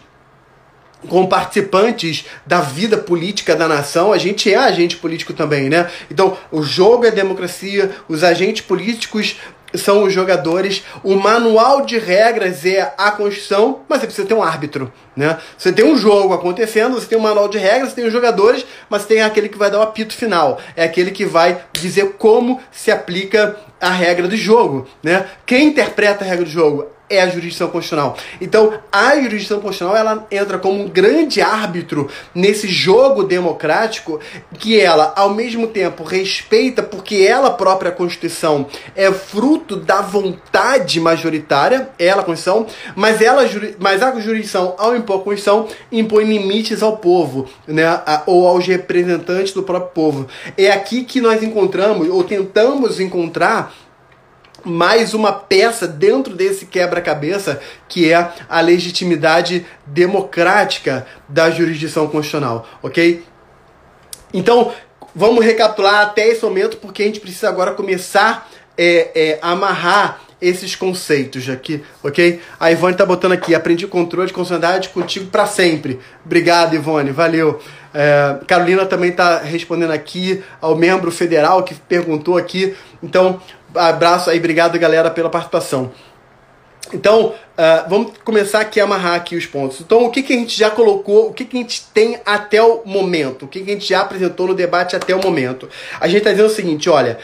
como 1.09 1.29
participantes 1.29 2.25
da 2.47 2.61
vida 2.61 2.97
política 2.97 3.57
da 3.57 3.69
nação, 3.69 4.13
a 4.13 4.19
gente 4.19 4.53
é 4.53 4.57
agente 4.57 4.97
político 4.97 5.33
também, 5.33 5.69
né? 5.69 5.91
Então, 6.11 6.37
o 6.51 6.63
jogo 6.63 7.05
é 7.05 7.11
democracia, 7.11 7.91
os 8.09 8.23
agentes 8.23 8.63
políticos 8.63 9.37
são 9.75 10.03
os 10.05 10.13
jogadores, 10.13 10.83
o 11.03 11.15
manual 11.15 11.85
de 11.85 11.99
regras 11.99 12.65
é 12.65 12.93
a 12.97 13.11
Constituição, 13.11 13.81
mas 13.89 14.01
você 14.01 14.07
precisa 14.07 14.29
ter 14.29 14.35
um 14.35 14.43
árbitro, 14.43 14.93
né? 15.17 15.39
Você 15.57 15.73
tem 15.73 15.85
um 15.85 15.97
jogo 15.97 16.35
acontecendo, 16.35 16.95
você 16.95 17.07
tem 17.07 17.19
um 17.19 17.23
manual 17.23 17.49
de 17.49 17.59
regras, 17.59 17.91
você 17.91 17.97
tem 17.97 18.07
os 18.07 18.13
jogadores, 18.13 18.67
mas 18.89 19.07
tem 19.07 19.23
aquele 19.23 19.49
que 19.49 19.59
vai 19.59 19.71
dar 19.71 19.79
o 19.79 19.83
apito 19.83 20.15
final, 20.15 20.61
é 20.77 20.85
aquele 20.85 21.11
que 21.11 21.25
vai 21.25 21.65
dizer 21.73 22.17
como 22.19 22.61
se 22.71 22.91
aplica 22.91 23.57
a 23.81 23.91
regra 23.91 24.29
do 24.29 24.37
jogo, 24.37 24.87
né? 25.03 25.27
Quem 25.47 25.69
interpreta 25.69 26.25
a 26.25 26.29
regra 26.29 26.45
do 26.45 26.51
jogo? 26.51 26.87
É 27.13 27.21
a 27.21 27.29
jurisdição 27.29 27.69
constitucional. 27.69 28.17
Então, 28.41 28.73
a 28.91 29.21
jurisdição 29.21 29.61
constitucional 29.61 29.97
ela 29.97 30.27
entra 30.31 30.59
como 30.59 30.83
um 30.83 30.89
grande 30.89 31.41
árbitro 31.41 32.09
nesse 32.35 32.67
jogo 32.67 33.23
democrático 33.23 34.19
que 34.59 34.81
ela, 34.81 35.13
ao 35.15 35.31
mesmo 35.31 35.67
tempo, 35.67 36.03
respeita 36.03 36.83
porque 36.83 37.17
ela 37.17 37.51
própria 37.51 37.91
a 37.91 37.95
Constituição 37.95 38.67
é 38.97 39.13
fruto 39.13 39.77
da 39.77 40.01
vontade 40.01 40.99
majoritária, 40.99 41.91
ela 41.99 42.23
a 42.23 42.25
Constituição, 42.25 42.67
mas 42.97 43.21
ela 43.21 43.43
mas 43.79 44.03
a 44.03 44.19
jurisdição 44.19 44.75
ao 44.79 44.97
impor 44.97 45.21
a 45.21 45.23
Constituição 45.23 45.69
impõe 45.91 46.25
limites 46.25 46.83
ao 46.83 46.97
povo, 46.97 47.49
né, 47.67 48.01
ou 48.27 48.47
aos 48.47 48.67
representantes 48.67 49.53
do 49.53 49.63
próprio 49.63 49.93
povo. 49.93 50.29
É 50.57 50.71
aqui 50.71 51.05
que 51.05 51.21
nós 51.21 51.43
encontramos 51.43 52.09
ou 52.09 52.25
tentamos 52.25 52.99
encontrar 52.99 53.75
mais 54.65 55.15
uma 55.15 55.33
peça 55.33 55.87
dentro 55.87 56.35
desse 56.35 56.67
quebra-cabeça 56.67 57.61
que 57.89 58.13
é 58.13 58.33
a 58.49 58.61
legitimidade 58.61 59.67
democrática 59.87 61.07
da 61.29 61.51
jurisdição 61.51 62.07
constitucional, 62.07 62.67
ok? 62.83 63.25
Então, 64.33 64.73
vamos 65.15 65.45
recapitular 65.45 66.03
até 66.03 66.29
esse 66.29 66.43
momento, 66.45 66.79
porque 66.79 67.03
a 67.03 67.07
gente 67.07 67.21
precisa 67.21 67.49
agora 67.49 67.73
começar 67.73 68.49
é, 68.77 69.11
é, 69.15 69.39
a 69.43 69.51
amarrar 69.51 70.21
esses 70.43 70.75
conceitos 70.75 71.49
aqui, 71.49 71.85
ok? 72.03 72.41
A 72.59 72.73
Ivone 72.73 72.97
tá 72.97 73.07
botando 73.07 73.33
aqui, 73.33 73.55
aprendi 73.55 73.87
controle 73.87 74.27
de 74.27 74.33
consonante 74.33 74.89
contigo 74.89 75.27
para 75.27 75.47
sempre. 75.47 76.01
Obrigado, 76.25 76.75
Ivone, 76.75 77.13
valeu. 77.13 77.61
É, 77.95 78.39
Carolina 78.49 78.85
também 78.85 79.11
está 79.11 79.39
respondendo 79.39 79.93
aqui 79.93 80.43
ao 80.61 80.75
membro 80.75 81.13
federal 81.13 81.63
que 81.63 81.75
perguntou 81.75 82.37
aqui. 82.37 82.75
Então, 83.01 83.41
abraço 83.75 84.31
aí, 84.31 84.39
obrigado 84.39 84.79
galera 84.79 85.11
pela 85.11 85.31
participação. 85.31 85.93
Então, 86.93 87.29
uh, 87.29 87.89
vamos 87.89 88.13
começar 88.25 88.61
aqui 88.61 88.81
a 88.81 88.85
amarrar 88.85 89.15
aqui 89.15 89.37
os 89.37 89.47
pontos. 89.47 89.81
Então, 89.81 90.05
o 90.05 90.11
que, 90.11 90.23
que 90.23 90.33
a 90.33 90.37
gente 90.37 90.59
já 90.59 90.71
colocou, 90.71 91.29
o 91.29 91.33
que, 91.33 91.45
que 91.45 91.57
a 91.57 91.61
gente 91.61 91.85
tem 91.95 92.21
até 92.25 92.63
o 92.63 92.83
momento, 92.85 93.45
o 93.45 93.49
que, 93.49 93.61
que 93.61 93.71
a 93.71 93.75
gente 93.75 93.89
já 93.89 94.01
apresentou 94.01 94.49
no 94.49 94.55
debate 94.55 94.95
até 94.97 95.15
o 95.15 95.23
momento. 95.23 95.69
A 96.01 96.07
gente 96.07 96.19
está 96.19 96.31
dizendo 96.31 96.47
o 96.47 96.55
seguinte, 96.55 96.91
olha, 96.91 97.19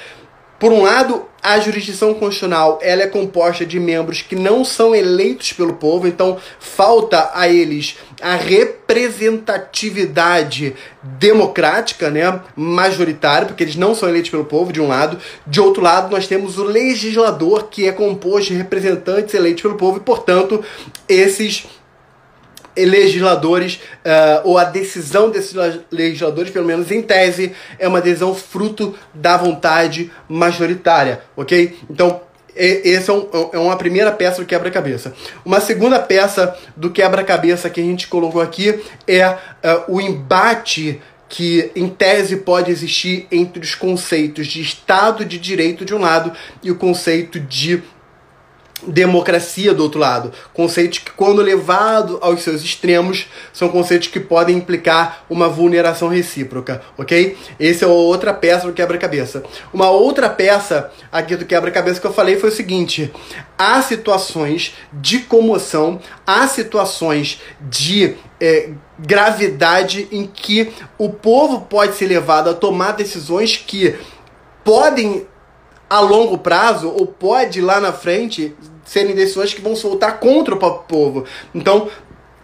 por 0.58 0.72
um 0.72 0.82
lado, 0.82 1.24
a 1.40 1.60
jurisdição 1.60 2.12
constitucional 2.14 2.80
ela 2.82 3.02
é 3.02 3.06
composta 3.06 3.64
de 3.64 3.78
membros 3.78 4.22
que 4.22 4.34
não 4.34 4.64
são 4.64 4.92
eleitos 4.92 5.52
pelo 5.52 5.74
povo, 5.74 6.08
então 6.08 6.36
falta 6.58 7.30
a 7.32 7.48
eles 7.48 7.96
a 8.20 8.34
representatividade 8.34 10.74
democrática, 11.00 12.10
né, 12.10 12.40
majoritária, 12.56 13.46
porque 13.46 13.62
eles 13.62 13.76
não 13.76 13.94
são 13.94 14.08
eleitos 14.08 14.30
pelo 14.30 14.44
povo, 14.44 14.72
de 14.72 14.80
um 14.80 14.88
lado. 14.88 15.16
De 15.46 15.60
outro 15.60 15.80
lado, 15.80 16.10
nós 16.10 16.26
temos 16.26 16.58
o 16.58 16.64
legislador, 16.64 17.68
que 17.70 17.86
é 17.86 17.92
composto 17.92 18.52
de 18.52 18.58
representantes 18.58 19.34
eleitos 19.34 19.62
pelo 19.62 19.76
povo, 19.76 19.98
e, 19.98 20.00
portanto, 20.00 20.64
esses 21.08 21.68
legisladores, 22.84 23.74
uh, 23.76 24.42
ou 24.44 24.58
a 24.58 24.64
decisão 24.64 25.30
desses 25.30 25.54
legisladores, 25.90 26.50
pelo 26.50 26.66
menos 26.66 26.90
em 26.90 27.02
tese, 27.02 27.52
é 27.78 27.88
uma 27.88 28.00
decisão 28.00 28.34
fruto 28.34 28.94
da 29.14 29.36
vontade 29.36 30.10
majoritária, 30.28 31.22
ok? 31.36 31.76
Então, 31.90 32.20
essa 32.58 33.12
é, 33.12 33.14
um, 33.14 33.28
é 33.52 33.58
uma 33.58 33.76
primeira 33.76 34.10
peça 34.10 34.40
do 34.40 34.46
quebra-cabeça. 34.46 35.14
Uma 35.44 35.60
segunda 35.60 35.98
peça 36.00 36.56
do 36.76 36.90
quebra-cabeça 36.90 37.70
que 37.70 37.80
a 37.80 37.84
gente 37.84 38.08
colocou 38.08 38.40
aqui 38.40 38.80
é 39.06 39.28
uh, 39.28 39.36
o 39.86 40.00
embate 40.00 41.00
que, 41.28 41.70
em 41.76 41.88
tese, 41.88 42.38
pode 42.38 42.70
existir 42.70 43.26
entre 43.30 43.62
os 43.62 43.74
conceitos 43.74 44.46
de 44.46 44.60
Estado 44.60 45.24
de 45.24 45.38
Direito 45.38 45.84
de 45.84 45.94
um 45.94 45.98
lado 45.98 46.32
e 46.62 46.70
o 46.70 46.76
conceito 46.76 47.38
de 47.38 47.82
democracia 48.86 49.74
do 49.74 49.82
outro 49.82 49.98
lado. 50.00 50.32
Conceitos 50.52 50.98
que, 50.98 51.10
quando 51.10 51.42
levado 51.42 52.18
aos 52.20 52.42
seus 52.42 52.62
extremos, 52.62 53.26
são 53.52 53.68
conceitos 53.68 54.08
que 54.08 54.20
podem 54.20 54.56
implicar 54.56 55.24
uma 55.28 55.48
vulneração 55.48 56.08
recíproca, 56.08 56.82
ok? 56.96 57.36
Essa 57.58 57.84
é 57.84 57.88
outra 57.88 58.32
peça 58.32 58.66
do 58.66 58.72
quebra-cabeça. 58.72 59.42
Uma 59.72 59.90
outra 59.90 60.28
peça 60.28 60.90
aqui 61.10 61.36
do 61.36 61.44
quebra-cabeça 61.44 62.00
que 62.00 62.06
eu 62.06 62.12
falei 62.12 62.36
foi 62.36 62.50
o 62.50 62.52
seguinte: 62.52 63.12
há 63.56 63.80
situações 63.82 64.74
de 64.92 65.20
comoção, 65.20 66.00
há 66.26 66.46
situações 66.46 67.40
de 67.60 68.16
é, 68.40 68.70
gravidade 68.98 70.08
em 70.12 70.26
que 70.26 70.72
o 70.96 71.10
povo 71.10 71.62
pode 71.62 71.96
ser 71.96 72.06
levado 72.06 72.50
a 72.50 72.54
tomar 72.54 72.92
decisões 72.92 73.56
que 73.56 73.96
podem 74.64 75.26
a 75.88 76.00
longo 76.00 76.38
prazo, 76.38 76.88
ou 76.88 77.06
pode 77.06 77.60
lá 77.60 77.80
na 77.80 77.92
frente 77.92 78.54
serem 78.84 79.14
decisões 79.14 79.52
que 79.52 79.60
vão 79.60 79.76
soltar 79.76 80.18
contra 80.18 80.54
o 80.54 80.58
povo. 80.58 81.24
Então, 81.54 81.88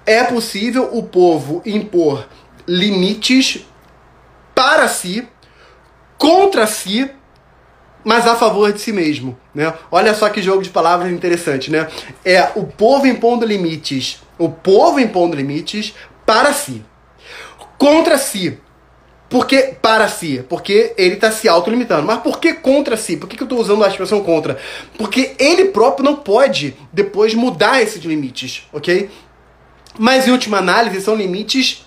é 0.07 0.23
possível 0.25 0.91
o 0.93 1.03
povo 1.03 1.63
impor 1.65 2.27
limites 2.67 3.67
para 4.55 4.89
si, 4.89 5.27
contra 6.17 6.67
si, 6.67 7.11
mas 8.03 8.27
a 8.27 8.37
favor 8.37 8.73
de 8.73 8.81
si 8.81 8.93
mesmo, 8.93 9.39
né? 9.55 9.73
Olha 9.91 10.15
só 10.15 10.29
que 10.29 10.43
jogo 10.43 10.63
de 10.63 10.71
palavras 10.71 11.11
interessante, 11.11 11.71
né? 11.71 11.89
É 12.25 12.51
o 12.55 12.65
povo 12.65 13.07
impondo 13.07 13.47
limites, 13.47 14.23
o 14.39 14.49
povo 14.49 15.01
impondo 15.01 15.37
limites 15.37 15.95
para 16.27 16.53
si, 16.53 16.85
contra 17.79 18.19
si, 18.19 18.59
porque 19.35 19.75
para 19.83 20.07
si, 20.07 20.45
porque 20.49 20.95
ele 20.97 21.17
está 21.17 21.33
se 21.33 21.49
autolimitando. 21.49 22.07
Mas 22.07 22.21
por 22.21 22.39
que 22.39 22.53
contra 22.53 22.97
si? 22.97 23.17
Por 23.17 23.29
que, 23.29 23.37
que 23.37 23.43
eu 23.43 23.47
estou 23.47 23.59
usando 23.59 23.83
a 23.83 23.89
expressão 23.89 24.23
contra? 24.23 24.57
Porque 24.97 25.35
ele 25.41 25.65
próprio 25.71 26.05
não 26.05 26.15
pode 26.15 26.77
depois 26.93 27.35
mudar 27.35 27.83
esses 27.83 28.01
limites, 28.05 28.69
ok? 28.73 29.11
Mas 29.99 30.29
em 30.29 30.31
última 30.31 30.59
análise 30.59 31.01
são 31.01 31.17
limites 31.17 31.85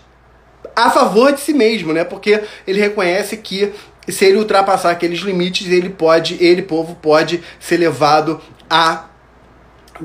a 0.75 0.89
favor 0.89 1.31
de 1.31 1.39
si 1.39 1.53
mesmo, 1.53 1.93
né? 1.93 2.03
Porque 2.03 2.43
ele 2.67 2.81
reconhece 2.81 3.37
que 3.37 3.71
se 4.09 4.25
ele 4.25 4.39
ultrapassar 4.39 4.91
aqueles 4.91 5.19
limites, 5.19 5.69
ele 5.69 5.91
pode, 5.91 6.35
ele 6.43 6.63
povo 6.63 6.95
pode 6.95 7.41
ser 7.61 7.77
levado 7.77 8.41
a 8.69 9.05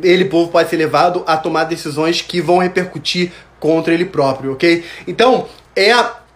ele 0.01 0.27
povo 0.27 0.49
pode 0.49 0.71
ser 0.71 0.77
levado 0.77 1.25
a 1.27 1.37
tomar 1.37 1.65
decisões 1.65 2.23
que 2.23 2.41
vão 2.41 2.59
repercutir 2.59 3.33
contra 3.59 3.93
ele 3.93 4.05
próprio, 4.05 4.53
ok? 4.53 4.85
Então, 5.09 5.49
é 5.75 5.93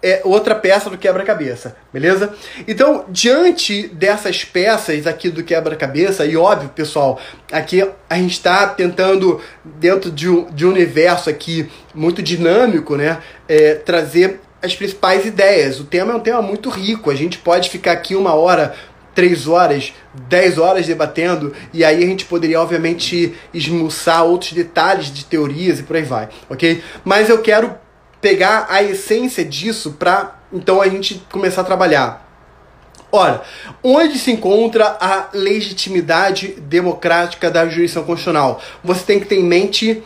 é 0.06 0.20
outra 0.22 0.54
peça 0.54 0.88
do 0.88 0.96
quebra-cabeça, 0.96 1.76
beleza? 1.92 2.32
Então, 2.68 3.04
diante 3.08 3.88
dessas 3.88 4.44
peças 4.44 5.04
aqui 5.04 5.28
do 5.28 5.42
quebra-cabeça, 5.42 6.24
e 6.24 6.36
óbvio, 6.36 6.68
pessoal, 6.68 7.18
aqui 7.50 7.84
a 8.08 8.14
gente 8.14 8.34
está 8.34 8.68
tentando, 8.68 9.40
dentro 9.64 10.08
de 10.08 10.28
um, 10.28 10.48
de 10.48 10.64
um 10.64 10.70
universo 10.70 11.28
aqui 11.28 11.68
muito 11.92 12.22
dinâmico, 12.22 12.94
né, 12.94 13.18
é, 13.48 13.74
trazer 13.74 14.38
as 14.62 14.76
principais 14.76 15.26
ideias. 15.26 15.80
O 15.80 15.84
tema 15.84 16.12
é 16.12 16.14
um 16.14 16.20
tema 16.20 16.40
muito 16.40 16.70
rico, 16.70 17.10
a 17.10 17.14
gente 17.16 17.38
pode 17.38 17.68
ficar 17.68 17.90
aqui 17.90 18.14
uma 18.14 18.32
hora 18.32 18.74
três 19.12 19.48
horas, 19.48 19.92
dez 20.28 20.56
horas 20.56 20.86
debatendo, 20.86 21.52
e 21.74 21.84
aí 21.84 22.04
a 22.04 22.06
gente 22.06 22.26
poderia, 22.26 22.60
obviamente, 22.60 23.34
esmiuçar 23.52 24.22
outros 24.22 24.52
detalhes 24.52 25.12
de 25.12 25.24
teorias 25.24 25.80
e 25.80 25.82
por 25.82 25.96
aí 25.96 26.02
vai, 26.02 26.28
ok? 26.48 26.80
Mas 27.02 27.28
eu 27.28 27.38
quero 27.38 27.74
pegar 28.26 28.66
a 28.68 28.82
essência 28.82 29.44
disso 29.44 29.92
para 29.92 30.34
então 30.52 30.82
a 30.82 30.88
gente 30.88 31.24
começar 31.30 31.60
a 31.60 31.64
trabalhar. 31.64 32.26
Ora, 33.12 33.42
onde 33.84 34.18
se 34.18 34.32
encontra 34.32 34.96
a 35.00 35.28
legitimidade 35.32 36.48
democrática 36.60 37.48
da 37.48 37.68
jurisdição 37.68 38.02
constitucional? 38.02 38.60
Você 38.82 39.04
tem 39.04 39.20
que 39.20 39.26
ter 39.26 39.36
em 39.36 39.44
mente 39.44 40.02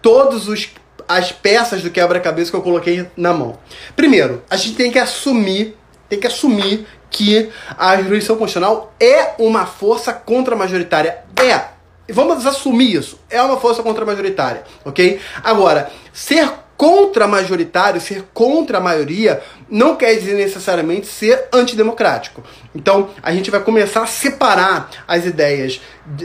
todos 0.00 0.46
os 0.46 0.68
as 1.08 1.32
peças 1.32 1.82
do 1.82 1.90
quebra-cabeça 1.90 2.52
que 2.52 2.56
eu 2.56 2.62
coloquei 2.62 3.06
na 3.16 3.32
mão. 3.32 3.58
Primeiro, 3.96 4.44
a 4.48 4.56
gente 4.56 4.76
tem 4.76 4.92
que 4.92 4.98
assumir, 5.00 5.76
tem 6.08 6.20
que 6.20 6.26
assumir 6.28 6.86
que 7.10 7.50
a 7.76 7.96
jurisdição 7.96 8.36
constitucional 8.36 8.94
é 9.00 9.34
uma 9.38 9.66
força 9.66 10.12
contra-majoritária. 10.12 11.24
É. 11.36 11.64
Vamos 12.08 12.46
assumir 12.46 12.94
isso. 12.94 13.18
É 13.28 13.42
uma 13.42 13.58
força 13.58 13.82
contra-majoritária, 13.82 14.62
ok? 14.84 15.20
Agora, 15.42 15.90
ser 16.12 16.48
contra-majoritário, 16.76 18.00
ser 18.00 18.24
contra 18.34 18.78
a 18.78 18.80
maioria, 18.80 19.40
não 19.68 19.96
quer 19.96 20.14
dizer 20.14 20.34
necessariamente 20.34 21.06
ser 21.06 21.48
antidemocrático. 21.52 22.44
Então, 22.74 23.10
a 23.22 23.32
gente 23.32 23.50
vai 23.50 23.60
começar 23.60 24.02
a 24.02 24.06
separar 24.06 24.90
as 25.08 25.24
ideias, 25.24 25.80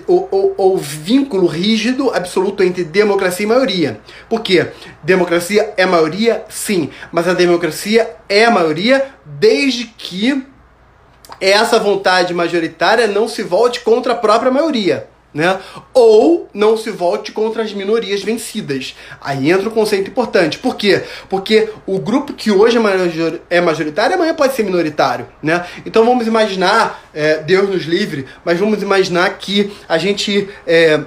o, 0.07 0.77
vínculo 0.77 1.47
rígido, 1.47 2.11
absoluto 2.13 2.63
entre 2.63 2.83
democracia 2.83 3.45
e 3.45 3.49
maioria. 3.49 4.01
Por 4.29 4.41
quê? 4.41 4.67
Democracia 5.01 5.73
é 5.77 5.85
maioria? 5.85 6.43
Sim. 6.49 6.89
Mas 7.11 7.27
a 7.27 7.33
democracia 7.33 8.15
é 8.27 8.45
a 8.45 8.51
maioria 8.51 9.05
desde 9.25 9.85
que 9.85 10.45
essa 11.39 11.79
vontade 11.79 12.33
majoritária 12.33 13.07
não 13.07 13.27
se 13.27 13.41
volte 13.41 13.79
contra 13.79 14.13
a 14.13 14.17
própria 14.17 14.51
maioria. 14.51 15.07
Né? 15.33 15.59
Ou 15.93 16.49
não 16.53 16.75
se 16.75 16.91
volte 16.91 17.31
contra 17.31 17.63
as 17.63 17.73
minorias 17.73 18.21
vencidas. 18.21 18.95
Aí 19.21 19.49
entra 19.49 19.69
um 19.69 19.71
conceito 19.71 20.09
importante. 20.09 20.59
Por 20.59 20.75
quê? 20.75 21.03
Porque 21.29 21.69
o 21.85 21.99
grupo 21.99 22.33
que 22.33 22.51
hoje 22.51 22.77
é 23.49 23.61
majoritário 23.61 24.15
amanhã 24.15 24.33
pode 24.33 24.53
ser 24.53 24.63
minoritário. 24.63 25.27
Né? 25.41 25.65
Então 25.85 26.05
vamos 26.05 26.27
imaginar, 26.27 27.01
é, 27.13 27.37
Deus 27.37 27.69
nos 27.69 27.83
livre, 27.83 28.25
mas 28.43 28.59
vamos 28.59 28.81
imaginar 28.81 29.37
que 29.37 29.71
a 29.87 29.97
gente. 29.97 30.49
É, 30.67 31.01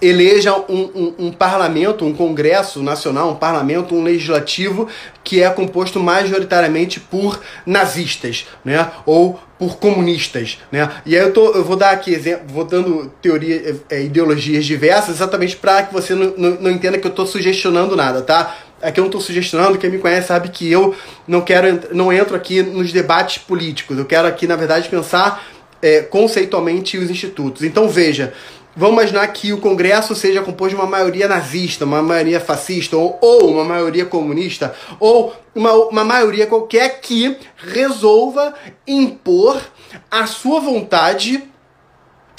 eleja 0.00 0.54
um, 0.68 0.82
um, 0.94 1.14
um, 1.18 1.32
parlamento, 1.32 2.04
um 2.04 2.14
congresso 2.14 2.82
nacional, 2.82 3.30
um 3.30 3.36
parlamento, 3.36 3.94
um 3.94 4.02
legislativo 4.02 4.88
que 5.24 5.42
é 5.42 5.50
composto 5.50 5.98
majoritariamente 6.00 7.00
por 7.00 7.40
nazistas, 7.66 8.46
né? 8.64 8.90
Ou 9.04 9.40
por 9.58 9.76
comunistas, 9.78 10.58
né? 10.70 10.88
E 11.04 11.16
aí 11.16 11.22
eu, 11.22 11.32
tô, 11.32 11.52
eu 11.52 11.64
vou 11.64 11.76
dar 11.76 11.90
aqui 11.90 12.14
exemplo, 12.14 12.46
vou 12.48 12.64
dando 12.64 13.12
teoria, 13.20 13.76
é, 13.90 14.02
ideologias 14.02 14.64
diversas, 14.64 15.16
exatamente 15.16 15.56
para 15.56 15.82
que 15.82 15.92
você 15.92 16.14
não, 16.14 16.32
não, 16.36 16.50
não, 16.60 16.70
entenda 16.70 16.96
que 16.96 17.06
eu 17.06 17.10
estou 17.10 17.26
sugestionando 17.26 17.96
nada, 17.96 18.22
tá? 18.22 18.56
Aqui 18.80 19.00
eu 19.00 19.02
não 19.02 19.08
estou 19.08 19.20
sugestionando, 19.20 19.76
quem 19.76 19.90
me 19.90 19.98
conhece 19.98 20.28
sabe 20.28 20.50
que 20.50 20.70
eu 20.70 20.94
não 21.26 21.40
quero, 21.40 21.80
não 21.92 22.12
entro 22.12 22.36
aqui 22.36 22.62
nos 22.62 22.92
debates 22.92 23.38
políticos. 23.38 23.98
Eu 23.98 24.04
quero 24.04 24.28
aqui, 24.28 24.46
na 24.46 24.54
verdade, 24.54 24.88
pensar 24.88 25.44
é, 25.82 26.02
conceitualmente 26.02 26.96
os 26.96 27.10
institutos. 27.10 27.62
Então 27.62 27.88
veja, 27.88 28.32
Vamos 28.78 28.92
imaginar 28.92 29.26
que 29.32 29.52
o 29.52 29.58
Congresso 29.58 30.14
seja 30.14 30.40
composto 30.40 30.76
de 30.76 30.80
uma 30.80 30.88
maioria 30.88 31.26
nazista, 31.26 31.84
uma 31.84 32.00
maioria 32.00 32.38
fascista, 32.38 32.96
ou, 32.96 33.18
ou 33.20 33.50
uma 33.50 33.64
maioria 33.64 34.06
comunista, 34.06 34.72
ou 35.00 35.34
uma, 35.52 35.72
uma 35.72 36.04
maioria 36.04 36.46
qualquer 36.46 37.00
que 37.00 37.36
resolva 37.56 38.54
impor 38.86 39.60
a 40.08 40.28
sua 40.28 40.60
vontade, 40.60 41.42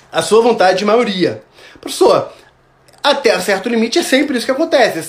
a 0.09 0.21
sua 0.21 0.41
vontade 0.41 0.77
de 0.77 0.85
maioria. 0.85 1.43
Professor, 1.81 2.31
até 3.03 3.39
certo 3.39 3.69
limite 3.69 3.99
é 3.99 4.03
sempre 4.03 4.37
isso 4.37 4.45
que 4.45 4.51
acontece. 4.51 5.01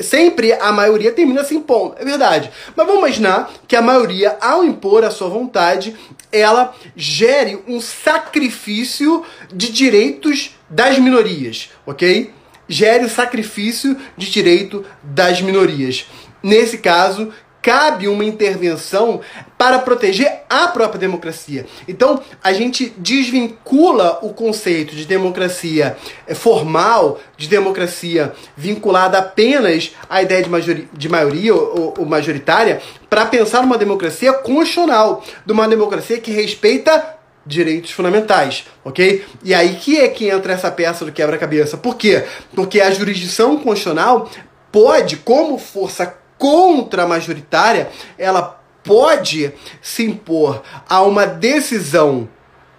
sempre 0.00 0.52
a 0.52 0.72
maioria 0.72 1.12
termina 1.12 1.44
se 1.44 1.54
impondo. 1.54 1.96
É 1.98 2.04
verdade. 2.04 2.50
Mas 2.76 2.86
vamos 2.86 3.00
imaginar 3.00 3.50
que 3.66 3.76
a 3.76 3.82
maioria, 3.82 4.36
ao 4.40 4.64
impor 4.64 5.04
a 5.04 5.10
sua 5.10 5.28
vontade, 5.28 5.96
ela 6.30 6.74
gere 6.94 7.62
um 7.66 7.80
sacrifício 7.80 9.24
de 9.52 9.72
direitos 9.72 10.56
das 10.70 10.98
minorias, 10.98 11.70
ok? 11.86 12.32
Gere 12.68 13.04
o 13.04 13.10
sacrifício 13.10 13.96
de 14.16 14.30
direito 14.30 14.84
das 15.02 15.40
minorias. 15.40 16.06
Nesse 16.42 16.78
caso, 16.78 17.32
cabe 17.68 18.08
uma 18.08 18.24
intervenção 18.24 19.20
para 19.58 19.78
proteger 19.78 20.40
a 20.48 20.68
própria 20.68 20.98
democracia. 20.98 21.66
Então, 21.86 22.22
a 22.42 22.50
gente 22.50 22.94
desvincula 22.96 24.20
o 24.22 24.30
conceito 24.30 24.96
de 24.96 25.04
democracia 25.04 25.94
eh, 26.26 26.34
formal, 26.34 27.20
de 27.36 27.46
democracia 27.46 28.32
vinculada 28.56 29.18
apenas 29.18 29.94
à 30.08 30.22
ideia 30.22 30.42
de, 30.42 30.48
majori 30.48 30.88
de 30.90 31.08
maioria 31.10 31.54
ou, 31.54 31.92
ou 31.98 32.06
majoritária, 32.06 32.80
para 33.10 33.26
pensar 33.26 33.60
numa 33.60 33.76
democracia 33.76 34.32
constitucional, 34.32 35.22
de 35.44 35.52
uma 35.52 35.68
democracia 35.68 36.18
que 36.18 36.30
respeita 36.30 37.16
direitos 37.44 37.90
fundamentais, 37.90 38.64
ok? 38.82 39.26
E 39.44 39.52
aí 39.52 39.74
que 39.74 40.00
é 40.00 40.08
que 40.08 40.26
entra 40.26 40.54
essa 40.54 40.70
peça 40.70 41.04
do 41.04 41.12
quebra-cabeça. 41.12 41.76
Por 41.76 41.96
quê? 41.96 42.24
Porque 42.54 42.80
a 42.80 42.90
jurisdição 42.90 43.58
constitucional 43.58 44.30
pode, 44.72 45.18
como 45.18 45.58
força 45.58 46.16
contra-majoritária, 46.38 47.90
ela 48.16 48.58
pode 48.84 49.52
se 49.82 50.04
impor 50.04 50.62
a 50.88 51.02
uma 51.02 51.26
decisão 51.26 52.28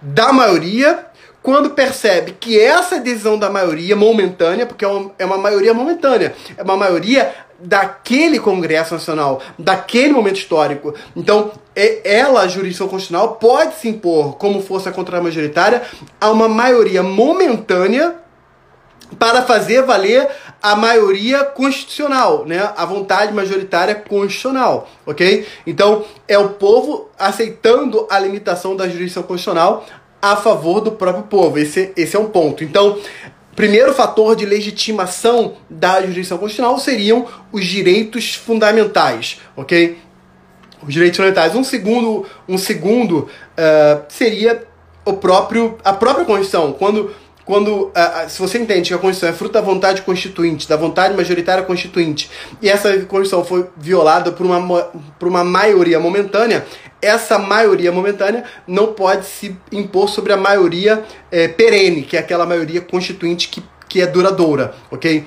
da 0.02 0.34
maioria 0.34 1.06
quando 1.42 1.70
percebe 1.72 2.36
que 2.40 2.60
essa 2.60 3.00
decisão 3.00 3.38
da 3.38 3.50
maioria 3.50 3.96
momentânea, 3.96 4.66
porque 4.66 4.84
é 4.84 4.88
uma, 4.88 5.12
é 5.18 5.26
maioria 5.26 5.74
momentânea, 5.74 6.36
é 6.58 6.64
uma 6.64 6.76
maioria 6.76 7.34
daquele 7.60 8.40
Congresso 8.40 8.94
Nacional, 8.94 9.42
daquele 9.58 10.14
momento 10.14 10.38
histórico. 10.38 10.94
Então, 11.16 11.52
ela, 12.04 12.42
a 12.42 12.48
jurisdição 12.48 12.88
constitucional, 12.88 13.36
pode 13.36 13.76
se 13.76 13.88
impor 13.88 14.38
como 14.38 14.62
força 14.62 14.92
contra-majoritária 14.92 15.82
a 16.20 16.30
uma 16.30 16.48
maioria 16.48 17.04
momentânea 17.04 18.16
para 19.18 19.42
fazer 19.42 19.82
valer 19.84 20.28
a 20.62 20.76
maioria 20.76 21.44
constitucional, 21.44 22.46
né? 22.46 22.72
A 22.76 22.86
vontade 22.86 23.34
majoritária 23.34 23.96
constitucional, 23.96 24.90
ok? 25.06 25.48
Então 25.66 26.04
é 26.28 26.38
o 26.38 26.50
povo 26.50 27.10
aceitando 27.18 28.06
a 28.10 28.20
limitação 28.20 28.76
da 28.76 28.88
jurisdição 28.88 29.24
constitucional 29.24 29.86
a 30.22 30.36
favor 30.36 30.82
do 30.82 30.92
próprio 30.92 31.24
povo. 31.24 31.58
Esse, 31.58 31.92
esse 31.96 32.16
é 32.16 32.20
um 32.20 32.26
ponto. 32.26 32.64
Então, 32.64 33.00
primeiro 33.56 33.94
fator 33.94 34.36
de 34.36 34.46
legitimação 34.46 35.56
da 35.70 36.02
jurisdição 36.02 36.38
constitucional 36.38 36.78
seriam 36.78 37.26
os 37.52 37.66
direitos 37.66 38.36
fundamentais, 38.36 39.40
ok? 39.56 39.98
Os 40.86 40.94
direitos 40.94 41.18
fundamentais. 41.18 41.56
Um 41.56 41.64
segundo, 41.64 42.26
um 42.48 42.58
segundo 42.58 43.20
uh, 43.20 44.04
seria 44.10 44.68
o 45.06 45.14
próprio, 45.14 45.78
a 45.84 45.94
própria 45.94 46.26
Constituição. 46.26 46.74
Quando 46.74 47.14
quando 47.50 47.92
se 48.28 48.38
você 48.38 48.60
entende 48.60 48.90
que 48.90 48.94
a 48.94 49.00
Constituição 49.00 49.28
é 49.28 49.34
fruto 49.34 49.54
da 49.54 49.62
vontade 49.62 50.04
constituinte, 50.04 50.70
da 50.70 50.78
vontade 50.78 51.18
majoritária 51.18 51.64
constituinte, 51.64 52.30
e 52.62 52.70
essa 52.70 52.92
Constituição 53.06 53.44
foi 53.44 53.68
violada 53.76 54.32
por 54.32 54.46
uma, 54.46 54.84
por 55.18 55.28
uma 55.28 55.44
maioria 55.44 56.00
momentânea, 56.00 56.64
essa 57.02 57.40
maioria 57.40 57.92
momentânea 57.92 58.44
não 58.68 58.94
pode 58.94 59.26
se 59.26 59.58
impor 59.72 60.10
sobre 60.10 60.32
a 60.32 60.38
maioria 60.38 61.04
é, 61.32 61.48
perene, 61.48 62.04
que 62.04 62.16
é 62.16 62.20
aquela 62.20 62.46
maioria 62.46 62.82
constituinte 62.82 63.48
que, 63.48 63.64
que 63.88 64.00
é 64.00 64.06
duradoura, 64.06 64.76
ok? 64.92 65.26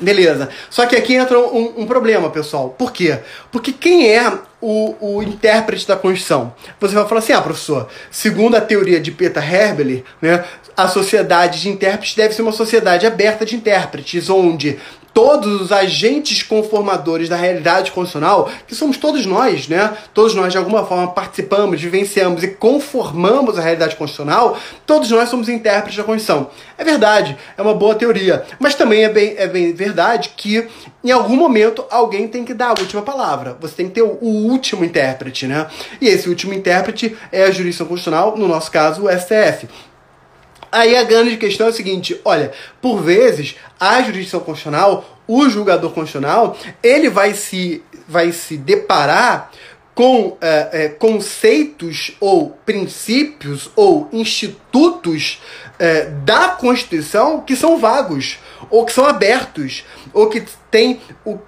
Beleza. 0.00 0.48
Só 0.70 0.86
que 0.86 0.96
aqui 0.96 1.14
entra 1.14 1.38
um, 1.38 1.82
um, 1.82 1.86
problema, 1.86 2.28
pessoal. 2.28 2.74
Por 2.76 2.92
quê? 2.92 3.20
Porque 3.52 3.72
quem 3.72 4.10
é 4.10 4.32
o, 4.60 4.94
o 5.00 5.22
intérprete 5.22 5.86
da 5.86 5.94
Constituição? 5.94 6.52
Você 6.80 6.94
vai 6.94 7.06
falar 7.06 7.20
assim, 7.20 7.32
ah, 7.32 7.40
professor, 7.40 7.88
segundo 8.10 8.56
a 8.56 8.60
teoria 8.60 8.98
de 8.98 9.12
Peter 9.12 9.54
Herbeli, 9.54 10.04
né, 10.20 10.44
a 10.76 10.88
sociedade 10.88 11.60
de 11.60 11.68
intérpretes 11.68 12.16
deve 12.16 12.34
ser 12.34 12.42
uma 12.42 12.50
sociedade 12.50 13.06
aberta 13.06 13.46
de 13.46 13.54
intérpretes, 13.54 14.28
onde 14.28 14.80
todos 15.14 15.60
os 15.60 15.72
agentes 15.72 16.42
conformadores 16.42 17.28
da 17.28 17.36
realidade 17.36 17.92
constitucional, 17.92 18.50
que 18.66 18.74
somos 18.74 18.96
todos 18.96 19.24
nós, 19.24 19.68
né? 19.68 19.96
Todos 20.12 20.34
nós 20.34 20.52
de 20.52 20.58
alguma 20.58 20.84
forma 20.84 21.06
participamos, 21.12 21.80
vivenciamos 21.80 22.42
e 22.42 22.48
conformamos 22.48 23.56
a 23.56 23.62
realidade 23.62 23.94
constitucional, 23.94 24.58
todos 24.84 25.08
nós 25.12 25.28
somos 25.28 25.48
intérpretes 25.48 25.96
da 25.96 26.02
Constituição. 26.02 26.50
É 26.76 26.82
verdade, 26.82 27.38
é 27.56 27.62
uma 27.62 27.74
boa 27.74 27.94
teoria, 27.94 28.44
mas 28.58 28.74
também 28.74 29.04
é 29.04 29.08
bem, 29.08 29.34
é 29.38 29.46
bem 29.46 29.72
verdade 29.72 30.32
que 30.36 30.66
em 31.04 31.12
algum 31.12 31.36
momento 31.36 31.84
alguém 31.90 32.26
tem 32.26 32.44
que 32.44 32.52
dar 32.52 32.68
a 32.76 32.80
última 32.80 33.02
palavra. 33.02 33.56
Você 33.60 33.76
tem 33.76 33.86
que 33.86 33.92
ter 33.92 34.02
o, 34.02 34.18
o 34.20 34.50
último 34.50 34.84
intérprete, 34.84 35.46
né? 35.46 35.68
E 36.00 36.08
esse 36.08 36.28
último 36.28 36.52
intérprete 36.52 37.16
é 37.30 37.44
a 37.44 37.50
jurisdição 37.52 37.86
constitucional, 37.86 38.36
no 38.36 38.48
nosso 38.48 38.70
caso, 38.70 39.04
o 39.04 39.08
STF. 39.08 39.68
Aí 40.74 40.96
a 40.96 41.04
grande 41.04 41.36
questão 41.36 41.68
é 41.68 41.70
o 41.70 41.72
seguinte: 41.72 42.20
olha, 42.24 42.50
por 42.82 43.00
vezes 43.00 43.54
a 43.78 44.02
jurisdição 44.02 44.40
constitucional, 44.40 45.20
o 45.24 45.48
julgador 45.48 45.92
constitucional, 45.92 46.56
ele 46.82 47.08
vai 47.08 47.32
se, 47.32 47.80
vai 48.08 48.32
se 48.32 48.56
deparar 48.56 49.52
com 49.94 50.36
é, 50.40 50.68
é, 50.72 50.88
conceitos 50.88 52.16
ou 52.18 52.50
princípios 52.66 53.70
ou 53.76 54.08
institutos 54.12 55.40
é, 55.78 56.04
da 56.24 56.50
Constituição 56.50 57.40
que 57.40 57.56
são 57.56 57.78
vagos 57.78 58.38
ou 58.70 58.84
que 58.84 58.92
são 58.92 59.04
abertos 59.04 59.84
ou 60.12 60.28
que 60.28 60.42
têm 60.70 61.00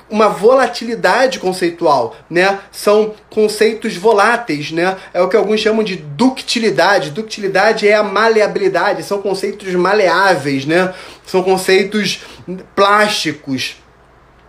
uma 0.09 0.29
volatilidade 0.29 1.39
conceitual, 1.39 2.17
né? 2.31 2.61
São 2.71 3.15
conceitos 3.31 3.97
voláteis, 3.97 4.71
né? 4.71 4.97
É 5.13 5.21
o 5.21 5.29
que 5.29 5.37
alguns 5.37 5.61
chamam 5.61 5.83
de 5.83 5.97
ductilidade. 5.97 7.11
Ductilidade 7.11 7.89
é 7.89 7.95
a 7.95 8.03
maleabilidade, 8.03 9.03
são 9.03 9.21
conceitos 9.23 9.73
maleáveis, 9.75 10.67
né? 10.67 10.95
São 11.25 11.43
conceitos 11.43 12.21
plásticos, 12.75 13.77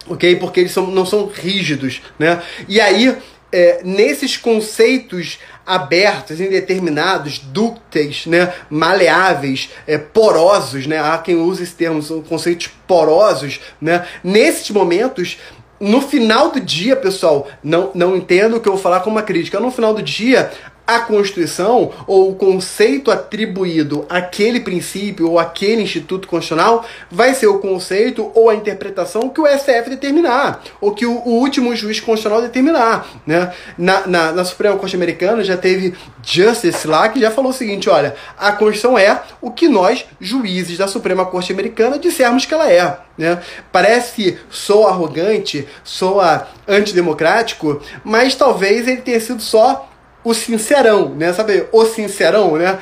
ok? 0.07 0.35
Porque 0.35 0.59
eles 0.59 0.71
são, 0.71 0.87
não 0.87 1.05
são 1.05 1.27
rígidos, 1.27 2.01
né? 2.19 2.41
E 2.67 2.79
aí 2.79 3.17
é, 3.51 3.81
nesses 3.83 4.37
conceitos 4.37 5.39
abertos, 5.65 6.39
indeterminados, 6.39 7.39
dúcteis, 7.39 8.25
né, 8.25 8.53
maleáveis, 8.69 9.69
é, 9.85 9.97
porosos, 9.97 10.87
né, 10.87 10.99
há 10.99 11.17
quem 11.17 11.35
use 11.35 11.63
esse 11.63 11.75
termo, 11.75 12.01
são 12.01 12.21
conceitos 12.21 12.69
porosos, 12.87 13.59
né, 13.81 14.05
nesses 14.23 14.69
momentos 14.69 15.37
no 15.79 16.01
final 16.01 16.49
do 16.51 16.59
dia, 16.59 16.95
pessoal, 16.95 17.47
não, 17.63 17.91
não 17.93 18.15
entendo 18.15 18.57
o 18.57 18.59
que 18.59 18.67
eu 18.67 18.73
vou 18.73 18.81
falar 18.81 19.01
como 19.01 19.15
uma 19.15 19.21
crítica. 19.21 19.59
No 19.59 19.69
final 19.69 19.93
do 19.93 20.01
dia, 20.01 20.51
a 20.87 21.01
Constituição 21.01 21.91
ou 22.07 22.31
o 22.31 22.35
conceito 22.35 23.11
atribuído 23.11 24.05
àquele 24.07 24.61
princípio 24.61 25.29
ou 25.29 25.37
àquele 25.37 25.81
instituto 25.81 26.29
constitucional 26.29 26.85
vai 27.11 27.33
ser 27.33 27.47
o 27.47 27.59
conceito 27.59 28.31
ou 28.33 28.49
a 28.49 28.55
interpretação 28.55 29.27
que 29.27 29.41
o 29.41 29.45
STF 29.45 29.89
determinar, 29.89 30.63
ou 30.79 30.93
que 30.93 31.05
o, 31.05 31.11
o 31.11 31.31
último 31.39 31.75
juiz 31.75 31.99
constitucional 31.99 32.41
determinar. 32.41 33.05
Né? 33.25 33.53
Na, 33.77 34.07
na, 34.07 34.31
na, 34.31 34.45
Suprema 34.45 34.77
Corte 34.77 34.95
Americana 34.95 35.43
já 35.43 35.57
teve 35.57 35.93
Justice 36.23 36.87
lá 36.87 37.09
que 37.09 37.19
já 37.19 37.31
falou 37.31 37.51
o 37.51 37.53
seguinte: 37.53 37.89
olha, 37.89 38.15
a 38.37 38.53
Constituição 38.53 38.97
é 38.97 39.21
o 39.41 39.51
que 39.51 39.67
nós, 39.67 40.05
juízes 40.21 40.77
da 40.77 40.87
Suprema 40.87 41.25
Corte 41.25 41.51
Americana, 41.51 41.99
dissermos 41.99 42.45
que 42.45 42.53
ela 42.53 42.71
é. 42.71 42.97
Né? 43.17 43.41
Parece 43.71 44.37
sou 44.49 44.87
arrogante, 44.87 45.67
soa 45.83 46.47
antidemocrático, 46.65 47.81
mas 48.03 48.35
talvez 48.35 48.87
ele 48.87 49.01
tenha 49.01 49.19
sido 49.19 49.41
só 49.41 49.89
o 50.27 50.33
sincerão, 50.33 51.15
né? 51.15 51.31
Sabe, 51.31 51.67
o 51.71 51.85
sincerão, 51.85 52.57
né? 52.57 52.77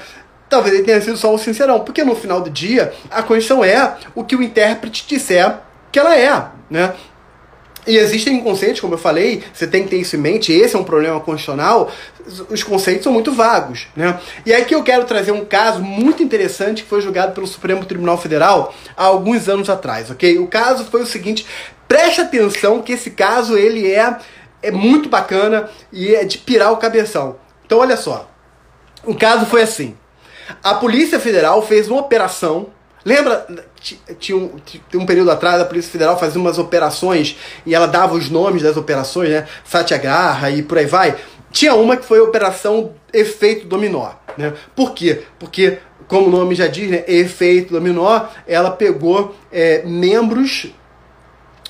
Talvez 0.49 0.73
ele 0.73 0.83
tenha 0.83 0.99
sido 0.99 1.15
só 1.15 1.31
o 1.31 1.37
sincerão, 1.37 1.81
porque 1.81 2.03
no 2.03 2.15
final 2.15 2.41
do 2.41 2.49
dia 2.49 2.91
a 3.11 3.21
Constituição 3.21 3.63
é 3.63 3.97
o 4.15 4.23
que 4.23 4.35
o 4.35 4.41
intérprete 4.41 5.05
disser 5.07 5.57
que 5.91 5.99
ela 5.99 6.17
é, 6.17 6.43
né? 6.71 6.93
E 7.85 7.97
existem 7.97 8.41
conceitos, 8.41 8.81
como 8.81 8.95
eu 8.95 8.97
falei, 8.97 9.43
você 9.53 9.67
tem 9.67 9.83
que 9.83 9.89
ter 9.89 9.97
isso 9.97 10.15
em 10.15 10.19
mente, 10.19 10.51
esse 10.51 10.75
é 10.75 10.79
um 10.79 10.83
problema 10.83 11.19
constitucional, 11.19 11.91
os 12.49 12.63
conceitos 12.63 13.03
são 13.03 13.13
muito 13.13 13.31
vagos, 13.31 13.89
né? 13.95 14.19
E 14.43 14.51
aqui 14.51 14.73
eu 14.73 14.81
quero 14.81 15.05
trazer 15.05 15.31
um 15.31 15.45
caso 15.45 15.83
muito 15.83 16.23
interessante 16.23 16.81
que 16.81 16.89
foi 16.89 16.99
julgado 16.99 17.33
pelo 17.33 17.45
Supremo 17.45 17.85
Tribunal 17.85 18.17
Federal 18.17 18.73
há 18.97 19.03
alguns 19.03 19.47
anos 19.47 19.69
atrás, 19.69 20.09
ok? 20.09 20.39
O 20.39 20.47
caso 20.47 20.85
foi 20.85 21.03
o 21.03 21.05
seguinte, 21.05 21.45
preste 21.87 22.21
atenção 22.21 22.81
que 22.81 22.93
esse 22.93 23.11
caso 23.11 23.55
ele 23.55 23.91
é 23.91 24.17
é 24.61 24.71
muito 24.71 25.09
bacana 25.09 25.69
e 25.91 26.13
é 26.13 26.23
de 26.23 26.37
pirar 26.37 26.71
o 26.71 26.77
cabeção. 26.77 27.37
Então, 27.65 27.79
olha 27.79 27.97
só. 27.97 28.29
O 29.03 29.15
caso 29.15 29.45
foi 29.45 29.61
assim. 29.61 29.95
A 30.63 30.75
Polícia 30.75 31.19
Federal 31.19 31.61
fez 31.61 31.87
uma 31.87 31.99
operação. 31.99 32.67
Lembra? 33.03 33.45
Tinha 34.19 34.37
um, 34.37 34.51
tinha 34.65 35.01
um 35.01 35.05
período 35.05 35.29
atrás, 35.29 35.61
a 35.61 35.65
Polícia 35.65 35.91
Federal 35.91 36.17
fazia 36.17 36.41
umas 36.41 36.57
operações 36.57 37.37
e 37.65 37.75
ela 37.75 37.85
dava 37.87 38.15
os 38.15 38.29
nomes 38.29 38.63
das 38.63 38.77
operações, 38.77 39.29
né? 39.29 39.47
Satyagraha 39.63 40.49
e 40.49 40.63
por 40.63 40.77
aí 40.77 40.87
vai. 40.87 41.15
Tinha 41.51 41.75
uma 41.75 41.95
que 41.95 42.05
foi 42.05 42.19
a 42.19 42.23
Operação 42.23 42.93
Efeito 43.13 43.67
Dominó. 43.67 44.11
Né? 44.37 44.53
Por 44.75 44.93
quê? 44.93 45.21
Porque, 45.39 45.77
como 46.07 46.27
o 46.27 46.29
nome 46.29 46.55
já 46.55 46.67
diz, 46.67 46.89
né? 46.89 47.03
Efeito 47.07 47.73
Dominó, 47.73 48.25
ela 48.47 48.71
pegou 48.71 49.35
é, 49.51 49.83
membros 49.85 50.73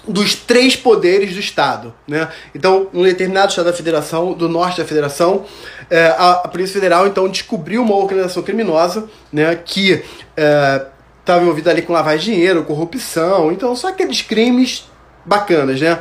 dos 0.07 0.35
três 0.35 0.75
poderes 0.75 1.33
do 1.33 1.39
Estado. 1.39 1.93
Né? 2.07 2.27
Então, 2.53 2.87
um 2.93 3.03
determinado 3.03 3.49
Estado 3.49 3.65
da 3.65 3.73
Federação, 3.73 4.33
do 4.33 4.47
norte 4.47 4.77
da 4.77 4.85
Federação, 4.85 5.45
é, 5.89 6.07
a, 6.07 6.31
a, 6.43 6.47
Polícia 6.47 6.73
Federal 6.73 7.07
então 7.07 7.27
descobriu 7.27 7.81
uma 7.81 7.95
organização 7.95 8.43
criminosa 8.43 9.07
né, 9.31 9.55
que 9.55 10.03
estava 10.35 11.39
é, 11.39 11.41
envolvida 11.41 11.71
ali 11.71 11.81
com 11.81 11.93
lavagem 11.93 12.19
de 12.19 12.35
dinheiro, 12.35 12.63
corrupção, 12.63 13.51
então 13.51 13.75
só 13.75 13.89
aqueles 13.89 14.21
crimes 14.21 14.89
bacanas, 15.25 15.81
né? 15.81 15.99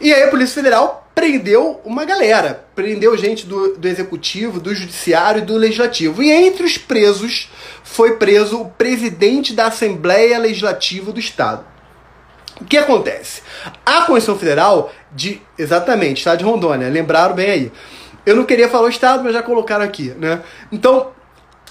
E 0.00 0.12
aí 0.12 0.24
a 0.24 0.28
Polícia 0.28 0.56
Federal 0.56 1.08
prendeu 1.14 1.80
uma 1.84 2.04
galera, 2.04 2.66
prendeu 2.74 3.16
gente 3.16 3.46
do, 3.46 3.76
do 3.76 3.86
Executivo, 3.86 4.58
do 4.58 4.74
Judiciário 4.74 5.42
e 5.42 5.44
do 5.44 5.56
Legislativo. 5.56 6.22
E 6.22 6.30
entre 6.30 6.64
os 6.64 6.76
presos 6.76 7.48
foi 7.84 8.16
preso 8.16 8.60
o 8.60 8.70
presidente 8.70 9.52
da 9.54 9.66
Assembleia 9.66 10.38
Legislativa 10.38 11.12
do 11.12 11.20
Estado. 11.20 11.73
O 12.60 12.64
que 12.64 12.76
acontece? 12.76 13.42
A 13.84 14.02
Constituição 14.02 14.38
Federal 14.38 14.92
de. 15.12 15.42
Exatamente, 15.58 16.18
Estado 16.18 16.38
de 16.38 16.44
Rondônia, 16.44 16.88
lembraram 16.88 17.34
bem 17.34 17.50
aí. 17.50 17.72
Eu 18.24 18.36
não 18.36 18.44
queria 18.44 18.68
falar 18.68 18.86
o 18.86 18.90
Estado, 18.90 19.22
mas 19.22 19.32
já 19.32 19.42
colocaram 19.42 19.84
aqui, 19.84 20.14
né? 20.18 20.40
Então, 20.72 21.10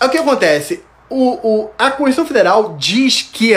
o 0.02 0.10
que 0.10 0.18
acontece? 0.18 0.84
O, 1.10 1.32
o, 1.48 1.70
a 1.78 1.90
Constituição 1.92 2.26
Federal 2.26 2.76
diz 2.78 3.22
que 3.22 3.56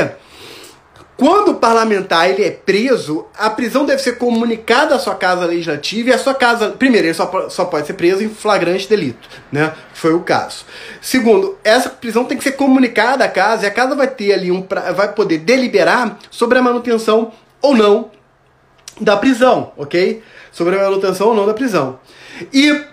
quando 1.16 1.52
o 1.52 1.54
parlamentar 1.54 2.28
ele 2.28 2.44
é 2.44 2.50
preso, 2.50 3.24
a 3.34 3.48
prisão 3.48 3.86
deve 3.86 4.02
ser 4.02 4.18
comunicada 4.18 4.94
à 4.94 4.98
sua 4.98 5.14
casa 5.14 5.46
legislativa 5.46 6.10
e 6.10 6.12
a 6.12 6.18
sua 6.18 6.34
casa. 6.34 6.70
Primeiro, 6.70 7.06
ele 7.06 7.14
só, 7.14 7.48
só 7.48 7.64
pode 7.64 7.86
ser 7.86 7.94
preso 7.94 8.22
em 8.22 8.28
flagrante 8.28 8.86
delito, 8.86 9.26
né? 9.50 9.72
Foi 9.94 10.12
o 10.12 10.20
caso. 10.20 10.66
Segundo, 11.00 11.56
essa 11.64 11.88
prisão 11.88 12.24
tem 12.26 12.36
que 12.36 12.44
ser 12.44 12.52
comunicada 12.52 13.24
à 13.24 13.28
casa 13.28 13.64
e 13.64 13.66
a 13.66 13.70
casa 13.70 13.94
vai 13.94 14.08
ter 14.08 14.34
ali 14.34 14.52
um. 14.52 14.66
vai 14.94 15.10
poder 15.12 15.38
deliberar 15.38 16.18
sobre 16.30 16.58
a 16.58 16.62
manutenção 16.62 17.32
ou 17.62 17.74
não 17.74 18.10
da 19.00 19.16
prisão, 19.16 19.72
ok? 19.76 20.22
Sobre 20.52 20.76
a 20.76 20.82
manutenção 20.82 21.28
ou 21.28 21.34
não 21.34 21.46
da 21.46 21.54
prisão. 21.54 21.98
E 22.52 22.84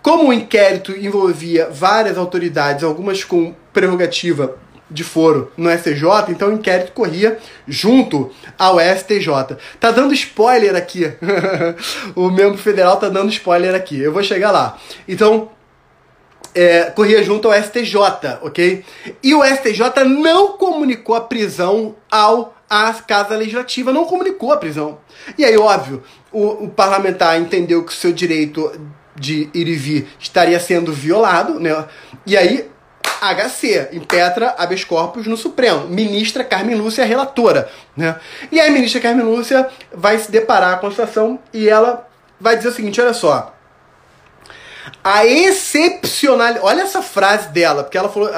como 0.00 0.28
o 0.28 0.32
inquérito 0.32 0.92
envolvia 0.92 1.68
várias 1.68 2.16
autoridades, 2.16 2.84
algumas 2.84 3.24
com 3.24 3.54
prerrogativa 3.72 4.56
de 4.90 5.04
foro 5.04 5.52
no 5.56 5.70
STJ, 5.70 6.04
então 6.28 6.48
o 6.48 6.52
inquérito 6.52 6.92
corria 6.92 7.38
junto 7.66 8.30
ao 8.58 8.78
STJ. 8.80 9.56
Tá 9.78 9.90
dando 9.90 10.12
spoiler 10.12 10.74
aqui. 10.74 11.12
o 12.16 12.30
membro 12.30 12.58
federal 12.58 12.96
tá 12.96 13.08
dando 13.08 13.30
spoiler 13.30 13.74
aqui. 13.74 14.00
Eu 14.00 14.12
vou 14.12 14.22
chegar 14.22 14.50
lá. 14.50 14.78
Então, 15.06 15.50
é, 16.54 16.84
corria 16.84 17.22
junto 17.22 17.48
ao 17.48 17.62
STJ, 17.62 17.94
ok? 18.42 18.84
E 19.22 19.34
o 19.34 19.44
STJ 19.44 20.04
não 20.04 20.56
comunicou 20.58 21.14
a 21.14 21.20
prisão 21.20 21.94
ao 22.10 22.54
a 22.68 22.94
Casa 22.94 23.36
Legislativa, 23.36 23.92
não 23.92 24.04
comunicou 24.04 24.52
a 24.52 24.56
prisão. 24.56 24.98
E 25.36 25.44
aí, 25.44 25.56
óbvio, 25.56 26.04
o, 26.30 26.64
o 26.64 26.68
parlamentar 26.68 27.40
entendeu 27.40 27.84
que 27.84 27.90
o 27.90 27.94
seu 27.94 28.12
direito 28.12 28.70
de 29.16 29.50
ir 29.52 29.66
e 29.66 29.74
vir 29.74 30.08
estaria 30.20 30.58
sendo 30.60 30.92
violado, 30.92 31.58
né? 31.58 31.84
E 32.24 32.36
aí 32.36 32.70
HC, 33.20 33.90
impetra 33.92 34.54
habeas 34.56 34.84
corpus 34.84 35.26
no 35.26 35.36
Supremo. 35.36 35.86
Ministra 35.86 36.42
Carmen 36.42 36.76
Lúcia, 36.76 37.04
relatora. 37.04 37.70
Né? 37.96 38.16
E 38.50 38.58
aí 38.58 38.68
a 38.68 38.72
ministra 38.72 39.00
Carmen 39.00 39.24
Lúcia 39.24 39.68
vai 39.92 40.18
se 40.18 40.30
deparar 40.30 40.80
com 40.80 40.86
a 40.86 40.90
situação 40.90 41.38
e 41.52 41.68
ela 41.68 42.08
vai 42.40 42.56
dizer 42.56 42.68
o 42.68 42.72
seguinte, 42.72 43.00
olha 43.00 43.12
só. 43.12 43.54
A 45.04 45.26
excepcionalidade... 45.26 46.64
Olha 46.64 46.82
essa 46.82 47.02
frase 47.02 47.48
dela, 47.48 47.84
porque 47.84 47.98
ela 47.98 48.08
falou... 48.08 48.30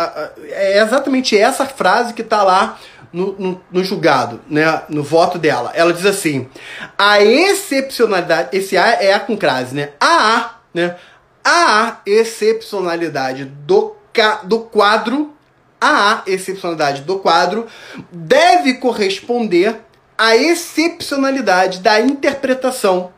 É 0.50 0.80
exatamente 0.80 1.38
essa 1.38 1.64
frase 1.64 2.12
que 2.12 2.22
está 2.22 2.42
lá 2.42 2.78
no, 3.12 3.32
no, 3.38 3.60
no, 3.70 3.84
julgado, 3.84 4.40
né, 4.48 4.82
no 4.88 5.02
voto 5.02 5.38
dela. 5.38 5.70
Ela 5.74 5.92
diz 5.92 6.06
assim: 6.06 6.48
a 6.96 7.22
excepcionalidade, 7.22 8.48
esse 8.56 8.76
A 8.76 9.02
é 9.02 9.12
A 9.12 9.20
com 9.20 9.36
crase, 9.36 9.74
né? 9.74 9.90
A, 10.00 10.54
né? 10.72 10.96
A 11.44 11.98
excepcionalidade 12.06 13.44
do 13.44 13.96
do 14.44 14.60
quadro, 14.60 15.34
a 15.80 16.22
excepcionalidade 16.26 17.02
do 17.02 17.18
quadro 17.18 17.66
deve 18.10 18.74
corresponder 18.74 19.80
a 20.16 20.36
excepcionalidade 20.36 21.80
da 21.80 22.00
interpretação 22.00 23.12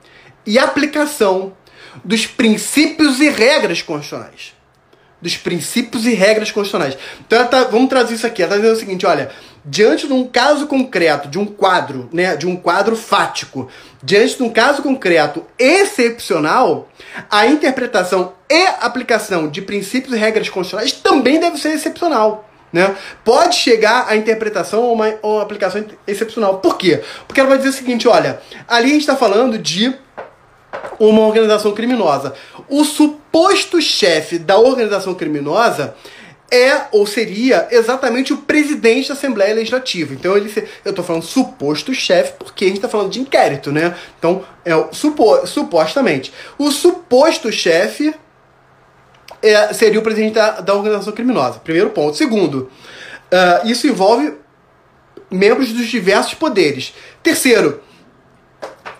e 0.46 0.58
aplicação 0.58 1.52
dos 2.02 2.26
princípios 2.26 3.20
e 3.20 3.28
regras 3.28 3.82
constitucionais. 3.82 4.54
Dos 5.20 5.36
princípios 5.36 6.06
e 6.06 6.14
regras 6.14 6.50
constitucionais. 6.50 6.98
Então, 7.26 7.46
tá, 7.46 7.64
vamos 7.64 7.88
trazer 7.88 8.14
isso 8.14 8.26
aqui. 8.26 8.42
Ela 8.42 8.56
está 8.56 8.62
dizendo 8.62 8.76
o 8.76 8.80
seguinte: 8.80 9.06
olha, 9.06 9.30
diante 9.64 10.06
de 10.06 10.12
um 10.12 10.26
caso 10.26 10.66
concreto, 10.66 11.28
de 11.28 11.38
um 11.38 11.46
quadro, 11.46 12.08
né, 12.12 12.36
de 12.36 12.46
um 12.46 12.56
quadro 12.56 12.94
fático, 12.94 13.68
diante 14.04 14.36
de 14.36 14.42
um 14.42 14.50
caso 14.50 14.82
concreto 14.82 15.44
excepcional, 15.58 16.88
a 17.30 17.46
interpretação 17.46 18.34
e 18.50 18.66
aplicação 18.80 19.48
de 19.48 19.62
princípios 19.62 20.12
e 20.14 20.18
regras 20.18 20.50
constitucionais 20.50 20.92
também 20.92 21.40
deve 21.40 21.56
ser 21.58 21.70
excepcional. 21.70 22.48
Né? 22.70 22.94
Pode 23.24 23.54
chegar 23.54 24.06
à 24.08 24.16
interpretação 24.16 24.82
ou 24.82 24.92
uma, 24.92 25.08
uma 25.22 25.42
aplicação 25.42 25.82
excepcional. 26.06 26.58
Por 26.58 26.76
quê? 26.76 27.02
Porque 27.26 27.40
ela 27.40 27.48
vai 27.48 27.58
dizer 27.58 27.70
o 27.70 27.72
seguinte: 27.72 28.06
olha, 28.06 28.40
ali 28.68 28.86
a 28.86 28.92
gente 28.92 29.00
está 29.00 29.16
falando 29.16 29.56
de 29.56 29.94
uma 30.98 31.22
organização 31.22 31.72
criminosa. 31.72 32.34
O 32.68 32.84
suposto 32.84 33.80
chefe 33.80 34.38
da 34.38 34.58
organização 34.58 35.14
criminosa 35.14 35.94
é 36.54 36.86
ou 36.92 37.04
seria 37.04 37.66
exatamente 37.70 38.32
o 38.32 38.38
presidente 38.38 39.08
da 39.08 39.14
Assembleia 39.14 39.54
Legislativa. 39.54 40.14
Então 40.14 40.36
ele 40.36 40.52
eu 40.84 40.90
estou 40.90 41.04
falando 41.04 41.24
suposto 41.24 41.92
chefe 41.92 42.34
porque 42.38 42.66
a 42.66 42.68
gente 42.68 42.76
está 42.76 42.88
falando 42.88 43.10
de 43.10 43.20
inquérito, 43.20 43.72
né? 43.72 43.96
Então 44.18 44.44
é 44.64 44.74
o 44.76 44.92
supo, 44.92 45.44
supostamente 45.46 46.32
o 46.56 46.70
suposto 46.70 47.50
chefe 47.50 48.14
é, 49.42 49.72
seria 49.72 49.98
o 49.98 50.02
presidente 50.02 50.34
da, 50.34 50.60
da, 50.60 50.74
organização 50.74 51.12
criminosa. 51.12 51.58
Primeiro 51.58 51.90
ponto. 51.90 52.16
Segundo, 52.16 52.70
uh, 53.30 53.68
isso 53.68 53.86
envolve 53.86 54.34
membros 55.30 55.72
dos 55.72 55.88
diversos 55.88 56.34
poderes. 56.34 56.94
Terceiro, 57.22 57.82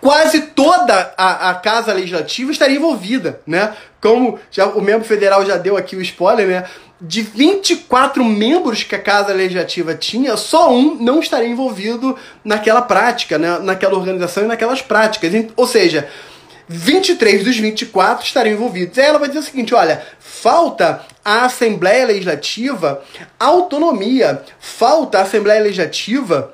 quase 0.05 0.41
toda 0.41 1.15
a, 1.17 1.49
a, 1.49 1.55
casa 1.55 1.91
legislativa 1.91 2.51
estaria 2.51 2.77
envolvida, 2.77 3.39
né? 3.47 3.75
Como 3.99 4.39
já, 4.51 4.67
o 4.67 4.79
membro 4.79 5.03
federal 5.03 5.43
já 5.43 5.57
deu 5.57 5.75
aqui 5.75 5.95
o 5.95 6.01
spoiler, 6.03 6.47
né? 6.47 6.63
De 7.01 7.23
24 7.23 8.23
membros 8.23 8.83
que 8.83 8.93
a 8.93 9.01
casa 9.01 9.33
legislativa 9.33 9.95
tinha, 9.95 10.37
só 10.37 10.71
um 10.71 10.93
não 11.01 11.19
estaria 11.19 11.49
envolvido 11.49 12.15
naquela 12.43 12.83
prática, 12.83 13.39
né? 13.39 13.57
naquela 13.57 13.95
organização 13.95 14.43
e 14.43 14.47
naquelas 14.47 14.79
práticas. 14.79 15.33
Ou 15.55 15.65
seja, 15.65 16.07
23 16.67 17.43
dos 17.43 17.57
24 17.57 18.27
estariam 18.27 18.53
envolvidos. 18.53 18.99
Aí 18.99 19.05
ela 19.05 19.17
vai 19.17 19.27
dizer 19.27 19.39
o 19.39 19.43
seguinte: 19.43 19.73
olha, 19.73 20.03
falta 20.19 21.01
à 21.23 21.45
Assembleia 21.45 22.05
Legislativa 22.05 23.01
autonomia, 23.39 24.43
falta 24.59 25.17
à 25.17 25.21
Assembleia 25.23 25.63
Legislativa 25.63 26.53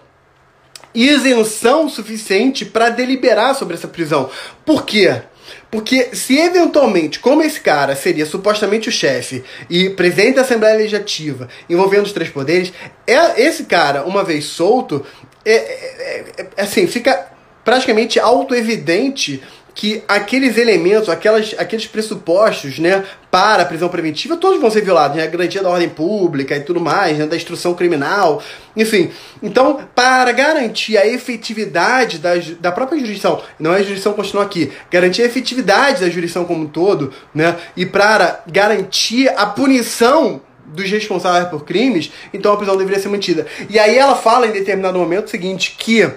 isenção 0.94 1.88
suficiente 1.90 2.66
para 2.66 2.90
deliberar 2.90 3.56
sobre 3.56 3.76
essa 3.76 3.88
prisão. 3.88 4.30
Por 4.66 4.86
quê? 4.86 5.22
Porque 5.70 6.14
se 6.14 6.38
eventualmente, 6.38 7.20
como 7.20 7.42
esse 7.42 7.60
cara 7.60 7.96
seria 7.96 8.26
supostamente 8.26 8.90
o 8.90 8.92
chefe 8.92 9.44
e 9.70 9.90
presidente 9.90 10.36
da 10.36 10.42
Assembleia 10.42 10.78
Legislativa, 10.78 11.48
envolvendo 11.70 12.06
os 12.06 12.12
três 12.12 12.30
poderes, 12.30 12.74
é, 13.08 13.42
esse 13.42 13.64
cara, 13.64 14.04
uma 14.04 14.24
vez 14.24 14.46
solto, 14.46 15.06
é, 15.46 15.54
é, 15.54 16.26
é, 16.38 16.48
é 16.58 16.62
assim, 16.62 16.88
fica 16.88 17.32
praticamente 17.64 18.20
auto-evidente 18.20 19.42
que 19.74 20.04
aqueles 20.08 20.58
elementos, 20.58 21.10
aquelas, 21.10 21.56
aqueles 21.58 21.88
pressupostos, 21.88 22.78
né, 22.80 23.04
para 23.30 23.64
a 23.64 23.66
prisão 23.66 23.88
preventiva, 23.90 24.36
todos 24.36 24.60
vão 24.60 24.70
ser 24.70 24.82
violados, 24.82 25.16
né, 25.16 25.24
a 25.24 25.28
garantia 25.28 25.64
da 25.64 25.70
ordem 25.70 25.90
pública 25.90 26.56
e 26.56 26.60
tudo 26.60 26.80
mais, 26.80 27.18
né, 27.18 27.26
da 27.26 27.36
instrução 27.36 27.74
criminal, 27.74 28.44
enfim. 28.76 29.10
Então, 29.42 29.88
para 29.96 30.32
garantir 30.34 30.98
a 30.98 31.08
efetividade 31.08 32.18
da, 32.18 32.32
da 32.60 32.72
própria 32.72 33.00
jurisdição, 33.00 33.42
não 33.58 33.74
é 33.74 33.78
a 33.78 33.82
jurisdição 33.82 34.14
continua 34.14 34.44
aqui, 34.44 34.72
garantir 34.90 35.22
a 35.22 35.26
efetividade 35.26 36.02
da 36.02 36.10
jurisdição 36.10 36.44
como 36.46 36.64
um 36.64 36.68
todo, 36.68 37.14
né, 37.34 37.58
e 37.76 37.86
para 37.86 38.44
garantir 38.48 39.30
a 39.38 39.46
punição 39.46 40.42
dos 40.66 40.90
responsáveis 40.90 41.50
por 41.50 41.66
crimes, 41.66 42.12
então 42.34 42.54
a 42.54 42.58
prisão 42.58 42.78
deveria 42.78 43.00
ser 43.00 43.10
mantida. 43.10 43.46
E 43.70 43.78
aí 43.78 43.98
ela 43.98 44.16
fala 44.16 44.48
em 44.48 44.52
determinado 44.52 44.98
momento 44.98 45.26
o 45.26 45.30
seguinte, 45.30 45.76
que 45.78 46.10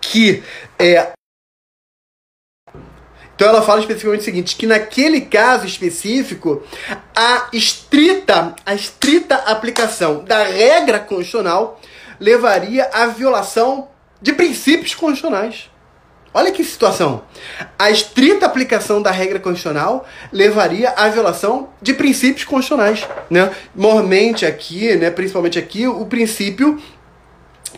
que 0.00 0.42
é, 0.78 1.08
então 3.40 3.48
ela 3.48 3.62
fala 3.62 3.80
especificamente 3.80 4.20
o 4.20 4.24
seguinte, 4.24 4.54
que 4.54 4.66
naquele 4.66 5.22
caso 5.22 5.64
específico, 5.64 6.62
a 7.16 7.48
estrita, 7.54 8.54
a 8.66 8.74
estrita 8.74 9.34
aplicação 9.34 10.22
da 10.22 10.42
regra 10.44 10.98
constitucional 10.98 11.80
levaria 12.20 12.90
à 12.92 13.06
violação 13.06 13.88
de 14.20 14.34
princípios 14.34 14.94
constitucionais. 14.94 15.70
Olha 16.34 16.52
que 16.52 16.62
situação. 16.62 17.22
A 17.78 17.90
estrita 17.90 18.44
aplicação 18.44 19.00
da 19.00 19.10
regra 19.10 19.40
constitucional 19.40 20.06
levaria 20.30 20.90
à 20.90 21.08
violação 21.08 21.70
de 21.80 21.94
princípios 21.94 22.44
constitucionais, 22.44 23.08
né? 23.30 23.50
Normalmente 23.74 24.44
aqui, 24.44 24.94
né, 24.96 25.10
principalmente 25.10 25.58
aqui, 25.58 25.88
o 25.88 26.04
princípio 26.04 26.78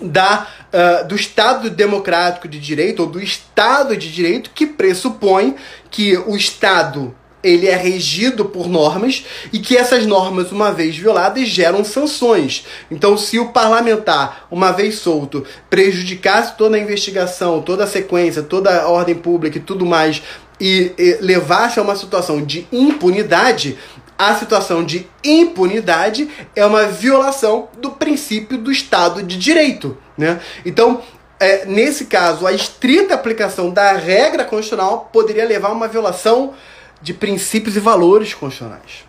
da, 0.01 0.47
uh, 0.73 1.07
do 1.07 1.15
Estado 1.15 1.69
Democrático 1.69 2.49
de 2.49 2.59
Direito, 2.59 3.01
ou 3.01 3.09
do 3.09 3.21
Estado 3.21 3.97
de 3.97 4.11
Direito, 4.11 4.51
que 4.55 4.67
pressupõe 4.67 5.57
que 5.91 6.17
o 6.17 6.37
Estado 6.37 7.15
ele 7.43 7.67
é 7.67 7.77
regido 7.77 8.45
por 8.45 8.69
normas 8.69 9.25
e 9.53 9.59
que 9.59 9.77
essas 9.77 10.07
normas, 10.07 10.53
uma 10.53 10.73
vez 10.73 10.97
violadas, 10.97 11.49
geram 11.49 11.85
sanções. 11.85 12.65
Então, 12.91 13.17
se 13.17 13.39
o 13.39 13.49
parlamentar, 13.49 14.47
uma 14.51 14.71
vez 14.71 14.97
solto, 14.97 15.45
prejudicasse 15.69 16.57
toda 16.57 16.77
a 16.77 16.81
investigação, 16.81 17.61
toda 17.61 17.85
a 17.85 17.89
sequência, 17.89 18.43
toda 18.43 18.83
a 18.83 18.89
ordem 18.89 19.17
pública 19.17 19.59
e 19.59 19.61
tudo 19.61 19.85
mais, 19.85 20.23
e, 20.61 20.93
e 20.97 21.19
levasse 21.21 21.81
a 21.81 21.83
uma 21.83 21.97
situação 21.97 22.41
de 22.41 22.69
impunidade, 22.71 23.77
a 24.19 24.35
situação 24.35 24.85
de 24.85 25.07
impunidade 25.25 26.29
é 26.55 26.65
uma 26.65 26.87
violação 26.87 27.69
do 27.79 27.91
princípio 27.91 28.59
do 28.59 28.71
Estado 28.71 29.23
de 29.23 29.37
Direito. 29.37 29.97
Né? 30.17 30.41
Então, 30.65 31.03
é, 31.41 31.67
nesse 31.67 32.05
caso, 32.05 32.47
a 32.47 32.53
estrita 32.53 33.15
aplicação 33.15 33.71
da 33.71 33.93
regra 33.93 34.45
constitucional 34.45 35.11
poderia 35.13 35.45
levar 35.45 35.69
a 35.69 35.73
uma 35.73 35.89
violação 35.89 36.55
de 37.01 37.13
princípios 37.13 37.77
e 37.77 37.81
valores 37.81 38.33
constitucionais. 38.33 39.05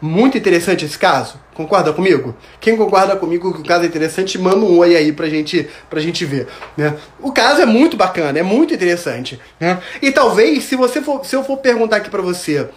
Muito 0.00 0.38
interessante 0.38 0.84
esse 0.84 0.96
caso. 0.96 1.40
Concorda 1.54 1.92
comigo? 1.92 2.36
Quem 2.60 2.76
concorda 2.76 3.16
comigo 3.16 3.52
que 3.52 3.60
o 3.60 3.64
caso 3.64 3.82
é 3.82 3.86
interessante, 3.86 4.38
manda 4.38 4.58
um 4.58 4.78
oi 4.78 4.96
aí 4.96 5.12
pra 5.12 5.28
gente, 5.28 5.68
pra 5.90 6.00
gente 6.00 6.24
ver. 6.24 6.46
Né? 6.76 6.96
O 7.20 7.32
caso 7.32 7.62
é 7.62 7.66
muito 7.66 7.96
bacana, 7.96 8.38
é 8.38 8.42
muito 8.42 8.72
interessante. 8.72 9.40
Né? 9.58 9.80
E 10.00 10.12
talvez, 10.12 10.64
se 10.64 10.76
você 10.76 11.02
for, 11.02 11.24
se 11.24 11.34
eu 11.34 11.42
for 11.42 11.56
perguntar 11.58 11.96
aqui 11.96 12.10
para 12.10 12.22
você, 12.22 12.68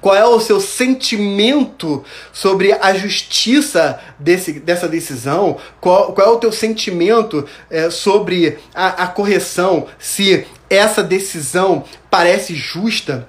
qual 0.00 0.14
é 0.14 0.24
o 0.24 0.40
seu 0.40 0.60
sentimento 0.60 2.04
sobre 2.32 2.72
a 2.72 2.94
justiça 2.94 3.98
desse, 4.18 4.60
dessa 4.60 4.88
decisão? 4.88 5.56
Qual, 5.80 6.12
qual 6.12 6.26
é 6.26 6.30
o 6.30 6.38
teu 6.38 6.52
sentimento 6.52 7.46
é, 7.70 7.90
sobre 7.90 8.58
a, 8.74 9.04
a 9.04 9.06
correção? 9.06 9.86
Se 9.98 10.46
essa 10.70 11.02
decisão 11.02 11.84
parece 12.10 12.54
justa? 12.54 13.28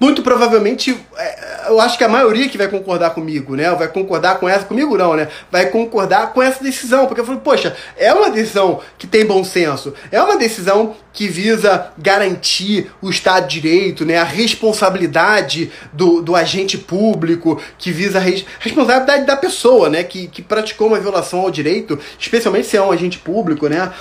Muito 0.00 0.22
provavelmente, 0.22 0.96
é, 1.16 1.66
eu 1.68 1.80
acho 1.80 1.98
que 1.98 2.04
a 2.04 2.08
maioria 2.08 2.48
que 2.48 2.56
vai 2.56 2.68
concordar 2.68 3.10
comigo, 3.10 3.56
né? 3.56 3.70
Vai 3.74 3.88
concordar 3.88 4.38
com 4.38 4.48
essa, 4.48 4.64
comigo 4.64 4.96
não, 4.96 5.14
né? 5.14 5.28
Vai 5.50 5.66
concordar 5.66 6.32
com 6.32 6.42
essa 6.42 6.62
decisão, 6.62 7.06
porque 7.06 7.20
eu 7.20 7.24
falo, 7.24 7.40
poxa, 7.40 7.76
é 7.96 8.12
uma 8.12 8.30
decisão 8.30 8.80
que 8.96 9.06
tem 9.06 9.26
bom 9.26 9.42
senso, 9.42 9.92
é 10.10 10.20
uma 10.22 10.36
decisão 10.36 10.94
que 11.12 11.26
visa 11.26 11.88
garantir 11.98 12.92
o 13.02 13.10
Estado 13.10 13.48
de 13.48 13.60
Direito, 13.60 14.04
né? 14.04 14.18
A 14.18 14.24
responsabilidade 14.24 15.72
do, 15.92 16.22
do 16.22 16.36
agente 16.36 16.78
público, 16.78 17.60
que 17.76 17.90
visa 17.90 18.18
a 18.18 18.20
res, 18.20 18.44
responsabilidade 18.60 19.26
da 19.26 19.36
pessoa, 19.36 19.88
né? 19.88 20.04
Que, 20.04 20.28
que 20.28 20.42
praticou 20.42 20.86
uma 20.86 21.00
violação 21.00 21.40
ao 21.40 21.50
direito, 21.50 21.98
especialmente 22.18 22.68
se 22.68 22.76
é 22.76 22.82
um 22.82 22.92
agente 22.92 23.18
público, 23.18 23.66
né? 23.68 23.92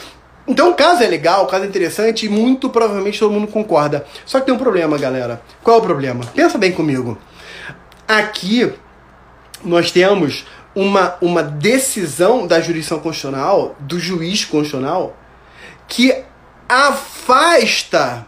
Então 0.48 0.72
o 0.72 0.76
caso 0.76 1.04
é 1.04 1.08
legal, 1.08 1.44
o 1.44 1.48
caso 1.48 1.66
é 1.66 1.68
interessante 1.68 2.26
e 2.26 2.30
muito 2.30 2.70
provavelmente 2.70 3.20
todo 3.20 3.32
mundo 3.34 3.48
concorda. 3.48 4.06
Só 4.26 4.40
que 4.40 4.46
tem 4.46 4.56
um 4.56 4.58
problema, 4.58 4.98
galera. 4.98 5.42
Qual 5.62 5.78
é 5.78 5.80
o 5.80 5.84
problema? 5.84 6.26
Pensa 6.34 6.58
bem 6.58 6.72
comigo. 6.72 7.18
Aqui 8.08 8.74
nós 9.64 9.92
temos 9.92 10.46
uma, 10.74 11.18
uma 11.22 11.44
decisão 11.44 12.48
da 12.48 12.62
jurisdição 12.62 13.00
constitucional, 13.00 13.76
do 13.80 14.00
juiz 14.00 14.46
constitucional, 14.46 15.18
que 15.88 16.24
afasta, 16.70 18.26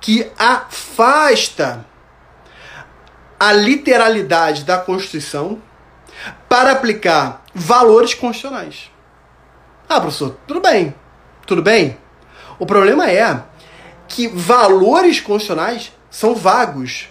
que 0.00 0.30
afasta 0.38 1.84
a 3.38 3.52
literalidade 3.52 4.64
da 4.64 4.78
Constituição 4.78 5.60
para 6.48 6.72
aplicar 6.72 7.42
valores 7.54 8.14
constitucionais. 8.14 8.90
Ah, 9.88 10.00
professor, 10.00 10.36
tudo 10.46 10.60
bem. 10.60 10.94
Tudo 11.46 11.62
bem? 11.62 11.96
O 12.58 12.66
problema 12.66 13.10
é 13.10 13.42
que 14.08 14.28
valores 14.28 15.20
constitucionais 15.20 15.92
são 16.10 16.34
vagos. 16.34 17.08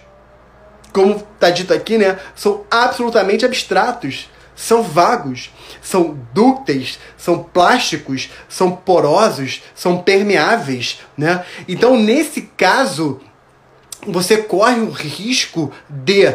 Como 0.92 1.16
está 1.16 1.50
dito 1.50 1.72
aqui, 1.72 1.98
né? 1.98 2.18
São 2.34 2.64
absolutamente 2.70 3.44
abstratos. 3.44 4.28
são 4.56 4.82
vagos, 4.82 5.50
são 5.82 6.18
dúcteis, 6.32 6.98
são 7.18 7.42
plásticos, 7.42 8.30
são 8.48 8.72
porosos, 8.72 9.62
são 9.74 9.98
permeáveis, 9.98 11.00
né? 11.16 11.44
Então, 11.68 11.94
nesse 11.98 12.40
caso, 12.56 13.20
você 14.06 14.38
corre 14.38 14.80
o 14.80 14.90
risco 14.90 15.70
de 15.90 16.34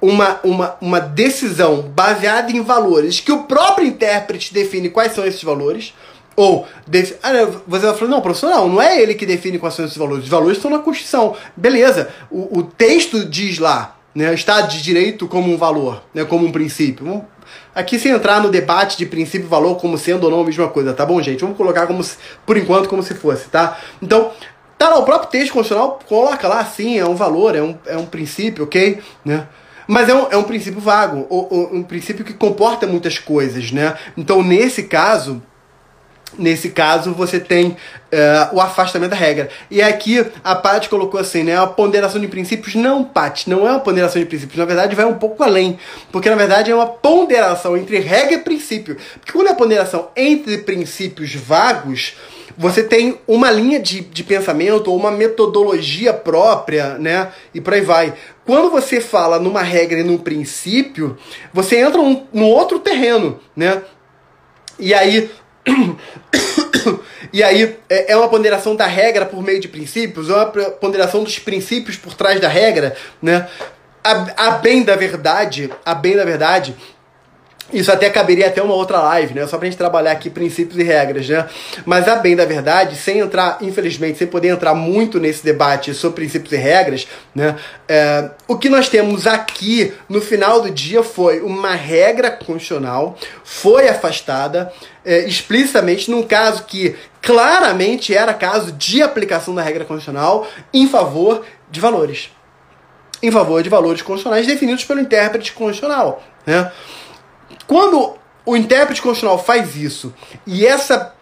uma, 0.00 0.38
uma, 0.44 0.76
uma 0.80 1.00
decisão 1.00 1.82
baseada 1.82 2.52
em 2.52 2.62
valores 2.62 3.18
que 3.18 3.32
o 3.32 3.42
próprio 3.42 3.88
intérprete 3.88 4.54
define 4.54 4.88
quais 4.88 5.12
são 5.12 5.26
esses 5.26 5.42
valores, 5.42 5.92
ou 6.38 6.64
ah, 7.20 7.32
você 7.66 7.86
vai 7.86 7.94
falar, 7.96 8.10
não, 8.12 8.20
professor, 8.20 8.48
não, 8.48 8.80
é 8.80 9.02
ele 9.02 9.14
que 9.14 9.26
define 9.26 9.58
quais 9.58 9.74
são 9.74 9.84
esses 9.84 9.96
valores. 9.96 10.22
Os 10.22 10.30
valores 10.30 10.56
estão 10.56 10.70
na 10.70 10.78
Constituição. 10.78 11.34
Beleza, 11.56 12.10
o, 12.30 12.60
o 12.60 12.62
texto 12.62 13.24
diz 13.24 13.58
lá, 13.58 13.96
né, 14.14 14.32
Estado 14.32 14.68
de 14.68 14.80
Direito 14.80 15.26
como 15.26 15.52
um 15.52 15.56
valor, 15.56 16.00
né, 16.14 16.24
como 16.24 16.46
um 16.46 16.52
princípio. 16.52 17.24
Aqui 17.74 17.98
sem 17.98 18.12
entrar 18.12 18.40
no 18.40 18.50
debate 18.50 18.96
de 18.96 19.04
princípio 19.04 19.46
e 19.46 19.48
valor 19.48 19.80
como 19.80 19.98
sendo 19.98 20.24
ou 20.24 20.30
não 20.30 20.42
a 20.42 20.44
mesma 20.44 20.68
coisa, 20.68 20.92
tá 20.92 21.04
bom, 21.04 21.20
gente? 21.20 21.40
Vamos 21.40 21.56
colocar 21.56 21.88
como 21.88 22.04
se, 22.04 22.16
por 22.46 22.56
enquanto 22.56 22.88
como 22.88 23.02
se 23.02 23.14
fosse, 23.14 23.48
tá? 23.48 23.76
Então, 24.00 24.30
tá 24.78 24.90
lá, 24.90 24.98
o 24.98 25.04
próprio 25.04 25.30
texto 25.30 25.52
constitucional 25.52 25.98
coloca 26.06 26.46
lá, 26.46 26.64
sim, 26.64 27.00
é 27.00 27.04
um 27.04 27.16
valor, 27.16 27.56
é 27.56 27.62
um, 27.62 27.76
é 27.84 27.96
um 27.96 28.06
princípio, 28.06 28.62
ok? 28.62 29.00
Né? 29.24 29.48
Mas 29.88 30.08
é 30.08 30.14
um, 30.14 30.26
é 30.30 30.36
um 30.36 30.44
princípio 30.44 30.80
vago, 30.80 31.26
ou, 31.28 31.48
ou, 31.50 31.74
um 31.74 31.82
princípio 31.82 32.24
que 32.24 32.32
comporta 32.32 32.86
muitas 32.86 33.18
coisas, 33.18 33.72
né? 33.72 33.96
Então, 34.16 34.40
nesse 34.40 34.84
caso, 34.84 35.42
Nesse 36.36 36.70
caso, 36.70 37.14
você 37.14 37.40
tem 37.40 37.68
uh, 37.68 37.76
o 38.54 38.60
afastamento 38.60 39.10
da 39.10 39.16
regra. 39.16 39.48
E 39.70 39.80
aqui 39.80 40.24
a 40.44 40.54
Paty 40.54 40.88
colocou 40.88 41.18
assim, 41.18 41.42
né? 41.42 41.56
A 41.56 41.66
ponderação 41.66 42.20
de 42.20 42.28
princípios. 42.28 42.74
Não, 42.74 43.02
Paty, 43.02 43.48
não 43.48 43.66
é 43.66 43.70
uma 43.70 43.80
ponderação 43.80 44.20
de 44.20 44.26
princípios. 44.26 44.58
Na 44.58 44.66
verdade, 44.66 44.94
vai 44.94 45.06
um 45.06 45.14
pouco 45.14 45.42
além. 45.42 45.78
Porque, 46.12 46.28
na 46.28 46.36
verdade, 46.36 46.70
é 46.70 46.74
uma 46.74 46.86
ponderação 46.86 47.76
entre 47.76 47.98
regra 48.00 48.34
e 48.34 48.38
princípio. 48.38 48.96
Porque 49.18 49.32
quando 49.32 49.48
é 49.48 49.54
ponderação 49.54 50.10
entre 50.14 50.58
princípios 50.58 51.34
vagos, 51.34 52.14
você 52.56 52.82
tem 52.82 53.18
uma 53.26 53.50
linha 53.50 53.80
de, 53.80 54.00
de 54.00 54.22
pensamento 54.22 54.90
ou 54.90 54.96
uma 54.96 55.10
metodologia 55.10 56.12
própria, 56.12 56.98
né? 56.98 57.28
E 57.54 57.60
por 57.60 57.72
aí 57.72 57.80
vai. 57.80 58.14
Quando 58.44 58.70
você 58.70 59.00
fala 59.00 59.38
numa 59.38 59.62
regra 59.62 60.00
e 60.00 60.04
num 60.04 60.18
princípio, 60.18 61.16
você 61.52 61.76
entra 61.76 62.02
num, 62.02 62.26
num 62.32 62.46
outro 62.46 62.78
terreno, 62.78 63.40
né? 63.56 63.82
E 64.78 64.94
aí 64.94 65.30
e 67.32 67.42
aí, 67.42 67.76
é, 67.88 68.12
é 68.12 68.16
uma 68.16 68.28
ponderação 68.28 68.74
da 68.74 68.86
regra 68.86 69.26
por 69.26 69.42
meio 69.42 69.60
de 69.60 69.68
princípios, 69.68 70.30
é 70.30 70.34
uma 70.34 70.46
ponderação 70.46 71.22
dos 71.22 71.38
princípios 71.38 71.96
por 71.96 72.14
trás 72.14 72.40
da 72.40 72.48
regra, 72.48 72.96
né? 73.20 73.48
A, 74.02 74.48
a 74.48 74.50
bem 74.52 74.84
da 74.84 74.96
verdade, 74.96 75.70
a 75.84 75.94
bem 75.94 76.16
da 76.16 76.24
verdade, 76.24 76.74
isso 77.72 77.92
até 77.92 78.08
caberia 78.08 78.46
até 78.46 78.62
uma 78.62 78.74
outra 78.74 79.00
live, 79.00 79.34
né? 79.34 79.46
Só 79.46 79.58
pra 79.58 79.66
gente 79.66 79.76
trabalhar 79.76 80.12
aqui 80.12 80.30
princípios 80.30 80.78
e 80.78 80.82
regras, 80.82 81.28
né? 81.28 81.46
Mas 81.84 82.08
a 82.08 82.16
bem 82.16 82.34
da 82.34 82.46
verdade, 82.46 82.96
sem 82.96 83.18
entrar, 83.18 83.58
infelizmente, 83.60 84.18
sem 84.18 84.26
poder 84.26 84.48
entrar 84.48 84.74
muito 84.74 85.20
nesse 85.20 85.44
debate 85.44 85.92
sobre 85.92 86.16
princípios 86.16 86.52
e 86.52 86.56
regras, 86.56 87.06
né? 87.34 87.56
É, 87.86 88.30
o 88.46 88.56
que 88.56 88.70
nós 88.70 88.88
temos 88.88 89.26
aqui 89.26 89.92
no 90.08 90.20
final 90.20 90.62
do 90.62 90.70
dia 90.70 91.02
foi 91.02 91.40
uma 91.40 91.74
regra 91.74 92.30
constitucional, 92.30 93.18
foi 93.44 93.88
afastada 93.88 94.72
é, 95.04 95.26
explicitamente 95.26 96.10
num 96.10 96.22
caso 96.22 96.64
que 96.64 96.96
claramente 97.20 98.14
era 98.14 98.32
caso 98.32 98.72
de 98.72 99.02
aplicação 99.02 99.54
da 99.54 99.62
regra 99.62 99.84
constitucional 99.84 100.46
em 100.72 100.88
favor 100.88 101.44
de 101.70 101.80
valores. 101.80 102.30
Em 103.22 103.30
favor 103.30 103.62
de 103.62 103.68
valores 103.68 104.00
constitucionais 104.00 104.46
definidos 104.46 104.84
pelo 104.84 105.00
intérprete 105.00 105.52
constitucional, 105.52 106.22
né? 106.46 106.72
Quando 107.68 108.16
o 108.44 108.56
intérprete 108.56 109.02
constitucional 109.02 109.38
faz 109.38 109.76
isso 109.76 110.12
e 110.46 110.66
essa 110.66 111.14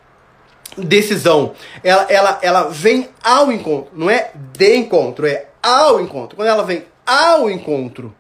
decisão 0.78 1.55
ela, 1.82 2.07
ela, 2.09 2.38
ela 2.40 2.62
vem 2.68 3.09
ao 3.22 3.51
encontro, 3.51 3.90
não 3.94 4.09
é 4.09 4.30
de 4.34 4.76
encontro, 4.76 5.26
é 5.26 5.47
ao 5.62 6.01
encontro. 6.01 6.36
Quando 6.36 6.49
ela 6.49 6.62
vem 6.62 6.84
ao 7.05 7.51
encontro 7.51 8.14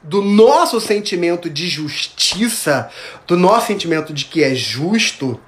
do 0.00 0.22
nosso 0.22 0.80
sentimento 0.80 1.50
de 1.50 1.66
justiça, 1.66 2.90
do 3.26 3.36
nosso 3.36 3.66
sentimento 3.66 4.12
de 4.12 4.26
que 4.26 4.44
é 4.44 4.54
justo, 4.54 5.40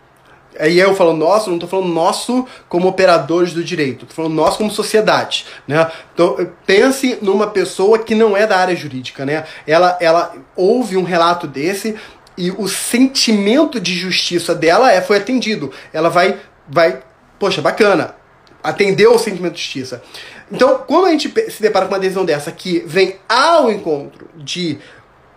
Aí 0.59 0.79
eu 0.79 0.95
falo 0.95 1.13
nosso, 1.13 1.49
não 1.49 1.57
estou 1.57 1.69
falando 1.69 1.89
nosso 1.89 2.47
como 2.69 2.89
operadores 2.89 3.53
do 3.53 3.63
direito, 3.63 4.05
estou 4.05 4.17
falando 4.17 4.35
nosso 4.35 4.59
como 4.59 4.71
sociedade, 4.71 5.47
né? 5.67 5.91
Então, 6.13 6.37
pense 6.65 7.19
numa 7.21 7.47
pessoa 7.47 7.99
que 7.99 8.15
não 8.15 8.37
é 8.37 8.47
da 8.47 8.57
área 8.57 8.75
jurídica, 8.75 9.25
né? 9.25 9.45
Ela, 9.67 9.97
ela 10.01 10.35
ouve 10.55 10.97
um 10.97 11.03
relato 11.03 11.47
desse 11.47 11.97
e 12.37 12.51
o 12.51 12.69
sentimento 12.69 13.81
de 13.81 13.95
justiça 13.95 14.55
dela 14.55 14.93
é 14.93 15.01
foi 15.01 15.17
atendido. 15.17 15.73
Ela 15.93 16.09
vai, 16.09 16.37
vai, 16.69 17.03
poxa, 17.39 17.63
bacana, 17.63 18.15
atendeu 18.63 19.15
o 19.15 19.19
sentimento 19.19 19.55
de 19.55 19.63
justiça. 19.63 20.03
Então, 20.51 20.83
quando 20.87 21.07
a 21.07 21.11
gente 21.11 21.33
se 21.51 21.61
depara 21.61 21.87
com 21.87 21.95
uma 21.95 22.01
decisão 22.01 22.25
dessa 22.25 22.53
que 22.53 22.81
vem 22.87 23.17
ao 23.29 23.71
encontro 23.71 24.29
de 24.37 24.79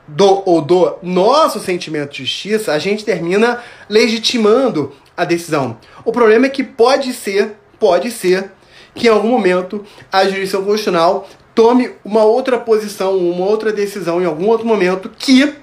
do 0.08 0.41
ou 0.45 0.62
do 0.62 0.97
nosso 1.04 1.60
sentimento 1.60 2.14
de 2.14 2.26
justiça, 2.26 2.74
a 2.74 2.80
gente 2.80 3.06
termina 3.06 3.62
legitimando 3.88 4.91
a 5.16 5.24
decisão. 5.24 5.78
O 6.04 6.12
problema 6.12 6.47
é 6.47 6.50
que 6.50 6.64
pode 6.64 7.14
ser, 7.14 7.58
pode 7.80 8.10
ser, 8.10 8.52
que 8.95 9.08
em 9.08 9.12
algum 9.12 9.30
momento 9.30 9.86
a 10.12 10.24
jurisdição 10.26 10.64
constitucional 10.64 11.30
tome 11.54 11.91
uma 12.04 12.24
outra 12.24 12.58
posição, 12.58 13.18
uma 13.18 13.45
outra 13.45 13.72
decisão 13.72 14.22
em 14.22 14.26
algum 14.26 14.47
outro 14.47 14.66
momento 14.66 15.10
que 15.10 15.54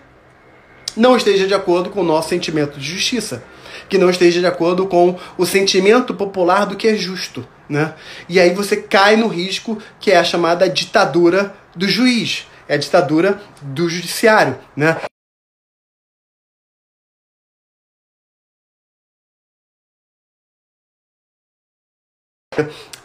não 0.96 1.16
esteja 1.16 1.46
de 1.46 1.54
acordo 1.54 1.90
com 1.90 2.00
o 2.00 2.04
nosso 2.04 2.28
sentimento 2.28 2.78
de 2.78 2.86
justiça, 2.86 3.42
que 3.88 3.98
não 3.98 4.10
esteja 4.10 4.40
de 4.40 4.46
acordo 4.46 4.86
com 4.86 5.18
o 5.36 5.44
sentimento 5.44 6.14
popular 6.14 6.64
do 6.64 6.76
que 6.76 6.88
é 6.88 6.94
justo, 6.94 7.46
né? 7.68 7.94
E 8.28 8.40
aí 8.40 8.54
você 8.54 8.76
cai 8.76 9.16
no 9.16 9.28
risco 9.28 9.78
que 10.00 10.10
é 10.10 10.16
a 10.16 10.24
chamada 10.24 10.68
ditadura 10.68 11.54
do 11.74 11.88
juiz, 11.88 12.46
é 12.68 12.74
a 12.74 12.78
ditadura 12.78 13.40
do 13.62 13.88
judiciário, 13.88 14.58
né? 14.74 14.96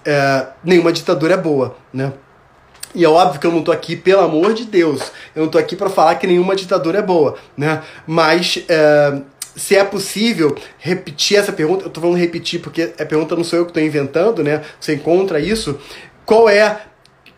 é, 0.05 0.47
nenhuma 0.63 0.91
ditadura 0.91 1.33
é 1.33 1.37
boa, 1.37 1.75
né? 1.93 2.13
E 2.93 3.05
é 3.05 3.09
óbvio 3.09 3.39
que 3.39 3.47
eu 3.47 3.51
não 3.51 3.63
tô 3.63 3.71
aqui, 3.71 3.95
pelo 3.95 4.21
amor 4.21 4.53
de 4.53 4.65
Deus, 4.65 5.11
eu 5.35 5.43
não 5.43 5.49
tô 5.49 5.57
aqui 5.57 5.75
para 5.75 5.89
falar 5.89 6.15
que 6.15 6.27
nenhuma 6.27 6.55
ditadura 6.55 6.99
é 6.99 7.01
boa, 7.01 7.37
né? 7.55 7.81
Mas 8.05 8.63
é, 8.67 9.21
se 9.55 9.75
é 9.75 9.83
possível 9.83 10.55
repetir 10.77 11.37
essa 11.37 11.51
pergunta, 11.51 11.85
eu 11.85 11.89
tô 11.89 12.01
falando 12.01 12.17
repetir 12.17 12.59
porque 12.59 12.93
a 12.99 13.05
pergunta 13.05 13.35
não 13.35 13.43
sou 13.43 13.59
eu 13.59 13.65
que 13.65 13.71
estou 13.71 13.83
inventando, 13.83 14.43
né? 14.43 14.61
Você 14.79 14.93
encontra 14.93 15.39
isso. 15.39 15.79
Qual 16.25 16.49
é 16.49 16.81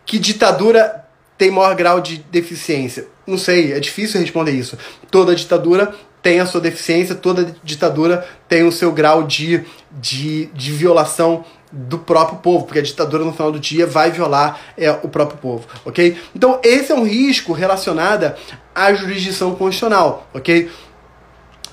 que 0.04 0.18
ditadura 0.18 1.04
tem 1.38 1.50
maior 1.50 1.74
grau 1.74 2.00
de 2.00 2.18
deficiência? 2.30 3.06
Não 3.26 3.38
sei, 3.38 3.72
é 3.72 3.80
difícil 3.80 4.20
responder 4.20 4.52
isso. 4.52 4.76
Toda 5.10 5.34
ditadura 5.34 5.94
tem 6.22 6.40
a 6.40 6.46
sua 6.46 6.60
deficiência, 6.60 7.14
toda 7.14 7.54
ditadura 7.62 8.26
tem 8.48 8.64
o 8.64 8.72
seu 8.72 8.92
grau 8.92 9.24
de, 9.24 9.62
de, 9.90 10.46
de 10.46 10.72
violação 10.72 11.44
do 11.76 11.98
próprio 11.98 12.38
povo, 12.38 12.66
porque 12.66 12.78
a 12.78 12.82
ditadura 12.82 13.24
no 13.24 13.32
final 13.32 13.50
do 13.50 13.58
dia 13.58 13.84
vai 13.84 14.12
violar 14.12 14.60
é, 14.78 14.90
o 15.02 15.08
próprio 15.08 15.38
povo, 15.38 15.66
ok? 15.84 16.16
Então 16.34 16.60
esse 16.62 16.92
é 16.92 16.94
um 16.94 17.04
risco 17.04 17.52
relacionado 17.52 18.32
à 18.72 18.94
jurisdição 18.94 19.56
constitucional, 19.56 20.28
ok? 20.32 20.70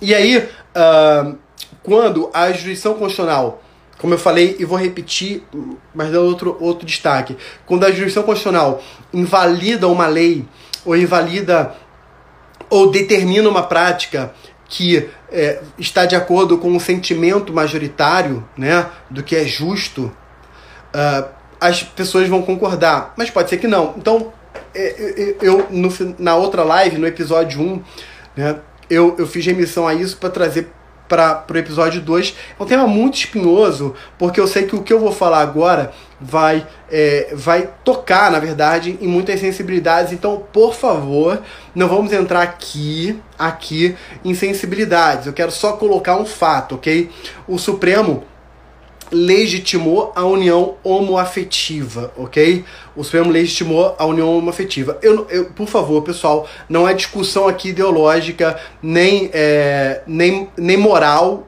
E 0.02 0.16
aí, 0.16 0.38
uh, 0.38 1.38
quando 1.84 2.32
a 2.34 2.52
jurisdição 2.52 2.96
constitucional, 2.96 3.62
como 4.00 4.16
eu 4.16 4.18
falei 4.18 4.56
e 4.58 4.66
vou 4.66 4.80
repetir, 4.80 5.44
mas 5.94 6.12
dando 6.12 6.26
outro, 6.26 6.58
outro 6.60 6.86
destaque, 6.88 7.38
quando 7.68 7.84
a 7.84 7.92
jurisdição 7.92 8.24
constitucional 8.24 8.82
invalida 9.14 9.88
uma 9.88 10.08
lei 10.08 10.48
ou 10.84 10.98
invalida 10.98 11.76
ou 12.72 12.90
determina 12.90 13.48
uma 13.48 13.62
prática 13.62 14.34
que 14.72 15.10
é, 15.30 15.62
está 15.78 16.06
de 16.06 16.16
acordo 16.16 16.58
com 16.58 16.74
o 16.74 16.80
sentimento 16.80 17.52
majoritário 17.52 18.48
né, 18.58 18.90
do 19.10 19.22
que 19.22 19.36
é 19.36 19.44
justo, 19.44 20.04
uh, 20.96 21.28
as 21.60 21.84
pessoas 21.84 22.30
vão 22.30 22.42
concordar. 22.42 23.14
Mas 23.18 23.30
pode 23.30 23.50
ser 23.50 23.58
que 23.58 23.68
não. 23.68 23.94
Então, 23.98 24.32
é, 24.74 24.88
é, 24.88 25.36
eu, 25.42 25.68
no, 25.70 25.90
na 26.18 26.38
outra 26.38 26.64
live, 26.64 26.98
no 26.98 27.06
episódio 27.06 27.60
1, 27.60 27.84
né, 28.38 28.60
eu, 28.90 29.14
eu 29.20 29.28
fiz 29.28 29.46
remissão 29.46 29.86
a 29.86 29.94
isso 29.94 30.16
para 30.16 30.30
trazer 30.30 30.70
para 31.12 31.44
o 31.54 31.58
episódio 31.58 32.00
2. 32.00 32.34
É 32.58 32.64
um 32.64 32.66
tema 32.66 32.88
muito 32.88 33.16
espinhoso, 33.16 33.94
porque 34.18 34.40
eu 34.40 34.48
sei 34.48 34.64
que 34.64 34.76
o 34.78 34.82
que 34.82 34.94
eu 34.94 35.00
vou 35.00 35.12
falar 35.12 35.42
agora 35.42 35.92
vai, 36.22 36.66
é, 36.90 37.34
vai 37.34 37.70
tocar, 37.84 38.32
na 38.32 38.40
verdade, 38.40 38.98
em 39.02 39.08
muitas 39.08 39.42
sensibilidades. 39.42 40.14
Então, 40.14 40.42
por 40.54 40.74
favor, 40.74 41.42
não 41.76 41.90
vamos 41.90 42.14
entrar 42.14 42.44
aqui, 42.44 43.20
aqui 43.38 43.94
em 44.24 44.34
sensibilidades. 44.34 45.28
Eu 45.28 45.34
quero 45.34 45.52
só 45.52 45.74
colocar 45.74 46.16
um 46.16 46.26
fato, 46.26 46.76
ok? 46.76 47.10
O 47.46 47.60
Supremo 47.60 48.24
legitimou 49.12 50.14
a 50.16 50.24
união 50.24 50.76
homoafetiva, 50.84 52.14
ok? 52.16 52.64
O 52.96 53.04
Supremo 53.04 53.30
legitimou 53.30 53.96
a 54.00 54.06
união 54.06 54.38
homoafetiva. 54.38 54.98
Eu, 55.02 55.28
eu, 55.30 55.46
por 55.52 55.68
favor, 55.68 56.02
pessoal, 56.02 56.48
não 56.70 56.88
é 56.88 56.94
discussão 56.94 57.48
aqui 57.48 57.70
ideológica, 57.70 58.60
nem, 58.82 59.30
é, 59.34 60.02
nem, 60.08 60.50
nem 60.58 60.78
moral 60.78 61.48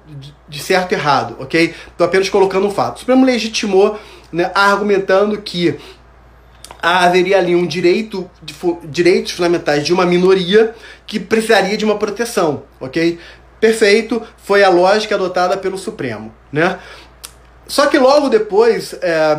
de 0.49 0.59
certo 0.61 0.91
e 0.91 0.95
errado, 0.95 1.38
ok? 1.39 1.74
Estou 1.88 2.05
apenas 2.05 2.30
colocando 2.30 2.68
um 2.68 2.72
fato. 2.72 2.97
O 2.97 2.99
Supremo 2.99 3.26
legitimou, 3.26 3.97
né, 4.32 4.51
argumentando 4.53 5.41
que 5.41 5.80
haveria 6.82 7.38
ali 7.38 7.55
um 7.55 7.66
direito, 7.66 8.30
de, 8.41 8.53
direitos 8.84 9.32
fundamentais 9.32 9.86
de 9.86 9.93
uma 9.93 10.05
minoria 10.05 10.76
que 11.07 11.18
precisaria 11.18 11.78
de 11.78 11.86
uma 11.86 11.97
proteção, 11.97 12.64
ok? 12.80 13.18
Perfeito, 13.59 14.22
foi 14.36 14.61
a 14.61 14.70
lógica 14.70 15.16
adotada 15.16 15.55
pelo 15.55 15.78
Supremo, 15.78 16.34
né? 16.51 16.78
Só 17.68 17.88
que 17.88 17.97
logo 17.97 18.30
depois 18.30 18.93
é, 19.01 19.38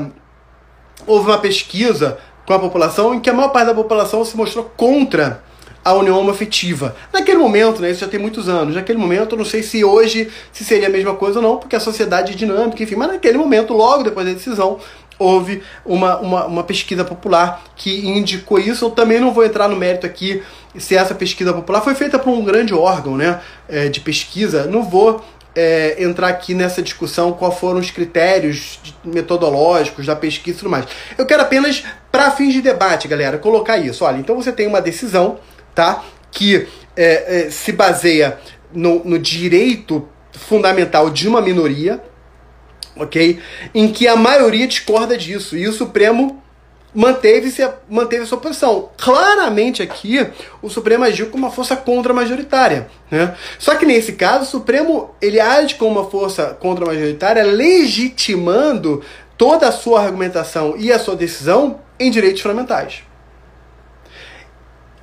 houve 1.07 1.29
uma 1.29 1.39
pesquisa 1.39 2.19
com 2.47 2.53
a 2.53 2.59
população 2.59 3.15
em 3.15 3.21
que 3.21 3.31
a 3.31 3.33
maior 3.33 3.49
parte 3.49 3.67
da 3.67 3.75
população 3.75 4.25
se 4.25 4.37
mostrou 4.37 4.65
contra 4.77 5.43
a 5.85 5.93
união 5.93 6.19
homoafetiva. 6.19 6.97
Naquele 7.13 7.39
momento, 7.39 7.83
né, 7.83 7.91
isso 7.91 8.01
já 8.01 8.09
tem 8.09 8.19
muitos 8.19 8.49
anos, 8.49 8.75
naquele 8.75 8.99
momento 8.99 9.35
eu 9.35 9.39
não 9.39 9.45
sei 9.45 9.63
se 9.63 9.85
hoje 9.85 10.31
se 10.51 10.65
seria 10.65 10.87
a 10.87 10.91
mesma 10.91 11.15
coisa 11.15 11.39
ou 11.39 11.43
não, 11.43 11.59
porque 11.59 11.77
a 11.77 11.81
sociedade 11.81 12.33
é 12.33 12.35
dinâmica, 12.35 12.83
enfim, 12.83 12.97
mas 12.97 13.09
naquele 13.09 13.37
momento, 13.37 13.75
logo 13.75 14.03
depois 14.03 14.27
da 14.27 14.33
decisão, 14.33 14.81
houve 15.19 15.63
uma, 15.85 16.17
uma, 16.19 16.47
uma 16.47 16.65
pesquisa 16.65 17.05
popular 17.05 17.63
que 17.77 18.07
indicou 18.07 18.59
isso. 18.59 18.87
Eu 18.87 18.91
também 18.91 19.21
não 19.21 19.33
vou 19.33 19.45
entrar 19.45 19.69
no 19.69 19.77
mérito 19.77 20.07
aqui 20.07 20.43
se 20.77 20.97
essa 20.97 21.15
pesquisa 21.15 21.53
popular 21.53 21.81
foi 21.81 21.95
feita 21.95 22.19
por 22.19 22.31
um 22.31 22.45
grande 22.45 22.75
órgão 22.75 23.17
né, 23.17 23.41
é, 23.69 23.89
de 23.89 24.01
pesquisa. 24.01 24.67
Não 24.67 24.83
vou 24.83 25.25
é, 25.55 26.03
entrar 26.03 26.29
aqui 26.29 26.55
nessa 26.55 26.83
discussão 26.83 27.33
qual 27.33 27.53
foram 27.53 27.81
os 27.81 27.91
critérios 27.91 28.81
metodológicos 29.05 30.07
da 30.07 30.17
pesquisa 30.17 30.57
e 30.57 30.59
tudo 30.61 30.71
mais. 30.71 30.87
Eu 31.17 31.27
quero 31.27 31.43
apenas, 31.43 31.85
para 32.11 32.31
fins 32.31 32.53
de 32.53 32.61
debate, 32.61 33.09
galera, 33.09 33.39
colocar 33.39 33.79
isso. 33.79 34.05
Olha, 34.05 34.19
então 34.19 34.37
você 34.37 34.53
tem 34.53 34.67
uma 34.67 34.81
decisão, 34.81 35.39
tá? 35.75 36.05
Que 36.31 36.67
é, 36.97 37.47
é, 37.47 37.51
se 37.51 37.73
baseia 37.73 38.39
no, 38.73 39.05
no 39.05 39.19
direito 39.19 40.09
fundamental 40.33 41.11
de 41.11 41.29
uma 41.29 41.41
minoria, 41.41 42.03
ok? 42.97 43.39
Em 43.75 43.89
que 43.93 44.09
a 44.09 44.17
maioria 44.17 44.67
discorda 44.67 45.17
disso. 45.17 45.57
E 45.57 45.69
o 45.69 45.73
Supremo 45.73 46.43
manteve, 46.95 47.51
-se, 47.51 47.69
manteve 47.89 48.25
sua 48.25 48.39
posição. 48.39 48.91
Claramente 48.97 49.83
aqui, 49.83 50.27
o 50.63 50.71
Supremo 50.71 51.05
agiu 51.05 51.27
com 51.27 51.37
uma 51.37 51.51
força 51.51 51.77
contra-majoritária. 51.77 52.89
Né? 53.11 53.35
Só 53.59 53.75
que 53.75 53.85
nesse 53.85 54.13
caso, 54.13 54.45
o 54.45 54.47
Supremo 54.47 55.15
ele 55.21 55.41
age 55.41 55.75
com 55.75 55.89
uma 55.89 56.09
força 56.09 56.57
contra-majoritária, 56.61 57.43
legitimando 57.43 59.03
toda 59.37 59.69
a 59.69 59.73
sua 59.73 60.03
argumentação 60.03 60.75
e 60.79 60.93
a 60.93 60.99
sua 60.99 61.17
decisão 61.17 61.81
em 61.99 62.11
direitos 62.11 62.41
fundamentais. 62.41 63.03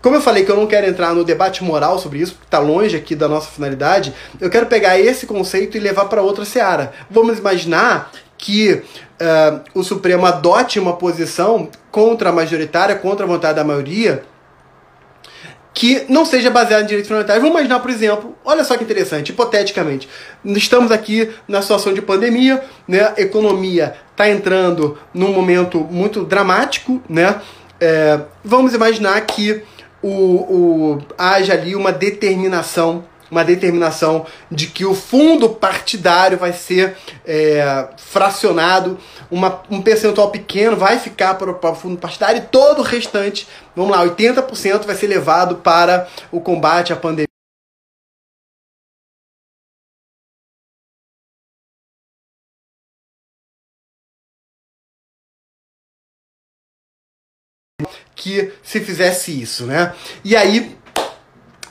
Como 0.01 0.15
eu 0.15 0.21
falei 0.21 0.43
que 0.43 0.51
eu 0.51 0.55
não 0.55 0.65
quero 0.65 0.87
entrar 0.87 1.13
no 1.13 1.23
debate 1.23 1.63
moral 1.63 1.99
sobre 1.99 2.19
isso, 2.19 2.33
porque 2.33 2.47
está 2.47 2.57
longe 2.57 2.97
aqui 2.97 3.15
da 3.15 3.27
nossa 3.27 3.51
finalidade, 3.51 4.11
eu 4.39 4.49
quero 4.49 4.65
pegar 4.65 4.99
esse 4.99 5.27
conceito 5.27 5.77
e 5.77 5.79
levar 5.79 6.05
para 6.05 6.23
outra 6.23 6.43
seara. 6.43 6.91
Vamos 7.07 7.37
imaginar 7.37 8.11
que 8.41 8.73
uh, 8.73 9.61
o 9.75 9.83
Supremo 9.83 10.25
adote 10.25 10.79
uma 10.79 10.97
posição 10.97 11.69
contra 11.91 12.29
a 12.29 12.33
majoritária, 12.33 12.95
contra 12.95 13.23
a 13.23 13.29
vontade 13.29 13.55
da 13.55 13.63
maioria, 13.63 14.23
que 15.73 16.05
não 16.09 16.25
seja 16.25 16.49
baseada 16.49 16.83
em 16.83 16.87
direitos 16.87 17.07
fundamentais. 17.07 17.39
Vamos 17.39 17.53
imaginar, 17.53 17.79
por 17.79 17.91
exemplo, 17.91 18.35
olha 18.43 18.63
só 18.63 18.75
que 18.75 18.83
interessante, 18.83 19.29
hipoteticamente, 19.29 20.09
estamos 20.43 20.91
aqui 20.91 21.29
na 21.47 21.61
situação 21.61 21.93
de 21.93 22.01
pandemia, 22.01 22.61
né? 22.87 23.13
A 23.15 23.21
economia 23.21 23.93
está 24.11 24.27
entrando 24.27 24.97
num 25.13 25.31
momento 25.31 25.79
muito 25.79 26.25
dramático, 26.25 27.01
né? 27.07 27.39
É, 27.79 28.21
vamos 28.43 28.73
imaginar 28.73 29.21
que 29.21 29.63
o, 30.01 30.09
o, 30.09 31.01
haja 31.15 31.53
ali 31.53 31.75
uma 31.75 31.91
determinação 31.91 33.05
uma 33.31 33.45
determinação 33.45 34.25
de 34.51 34.67
que 34.67 34.85
o 34.85 34.93
fundo 34.93 35.49
partidário 35.49 36.37
vai 36.37 36.51
ser 36.51 36.97
é, 37.25 37.87
fracionado, 37.97 38.99
uma, 39.31 39.63
um 39.71 39.81
percentual 39.81 40.29
pequeno 40.29 40.75
vai 40.75 40.99
ficar 40.99 41.35
para 41.35 41.49
o, 41.49 41.53
para 41.55 41.71
o 41.71 41.75
fundo 41.75 41.97
partidário 41.97 42.39
e 42.39 42.45
todo 42.45 42.79
o 42.79 42.83
restante, 42.83 43.47
vamos 43.73 43.91
lá, 43.91 44.05
80% 44.05 44.85
vai 44.85 44.95
ser 44.95 45.07
levado 45.07 45.55
para 45.55 46.07
o 46.29 46.41
combate 46.41 46.91
à 46.91 46.95
pandemia. 46.97 47.31
que 58.13 58.53
se 58.61 58.79
fizesse 58.79 59.41
isso, 59.41 59.65
né? 59.65 59.95
E 60.23 60.35
aí 60.35 60.77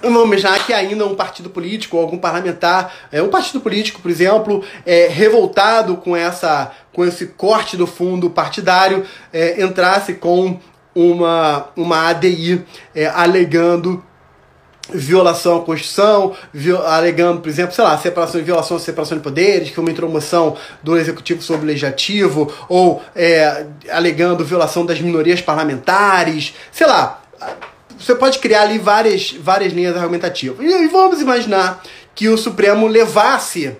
Imaginar 0.02 0.64
que 0.64 0.72
ainda 0.72 1.04
um 1.06 1.14
partido 1.14 1.50
político, 1.50 1.98
algum 1.98 2.16
parlamentar, 2.16 2.92
é, 3.12 3.22
um 3.22 3.28
partido 3.28 3.60
político, 3.60 4.00
por 4.00 4.10
exemplo, 4.10 4.64
é, 4.86 5.08
revoltado 5.08 5.96
com, 5.96 6.16
essa, 6.16 6.70
com 6.92 7.04
esse 7.04 7.26
corte 7.26 7.76
do 7.76 7.86
fundo 7.86 8.30
partidário, 8.30 9.04
é, 9.32 9.62
entrasse 9.62 10.14
com 10.14 10.58
uma, 10.94 11.68
uma 11.76 12.08
ADI 12.08 12.64
é, 12.94 13.06
alegando 13.06 14.02
violação 14.92 15.58
à 15.58 15.60
Constituição, 15.60 16.34
viol, 16.52 16.84
alegando, 16.84 17.40
por 17.40 17.48
exemplo, 17.48 17.74
sei 17.74 17.84
lá, 17.84 17.96
separação, 17.98 18.42
violação 18.42 18.76
à 18.76 18.80
separação 18.80 19.18
de 19.18 19.22
poderes, 19.22 19.68
que 19.68 19.74
foi 19.74 19.84
uma 19.84 19.90
intromoção 19.90 20.56
do 20.82 20.96
Executivo 20.96 21.42
sobre 21.42 21.64
o 21.64 21.66
Legislativo, 21.66 22.52
ou 22.68 23.02
é, 23.14 23.66
alegando 23.90 24.44
violação 24.44 24.84
das 24.84 25.00
minorias 25.00 25.40
parlamentares, 25.40 26.54
sei 26.72 26.86
lá, 26.86 27.22
você 28.00 28.14
pode 28.14 28.38
criar 28.38 28.62
ali 28.62 28.78
várias, 28.78 29.32
várias 29.32 29.72
linhas 29.72 29.96
argumentativas. 29.96 30.58
E 30.64 30.88
vamos 30.88 31.20
imaginar 31.20 31.82
que 32.14 32.28
o 32.28 32.38
Supremo 32.38 32.86
levasse 32.86 33.76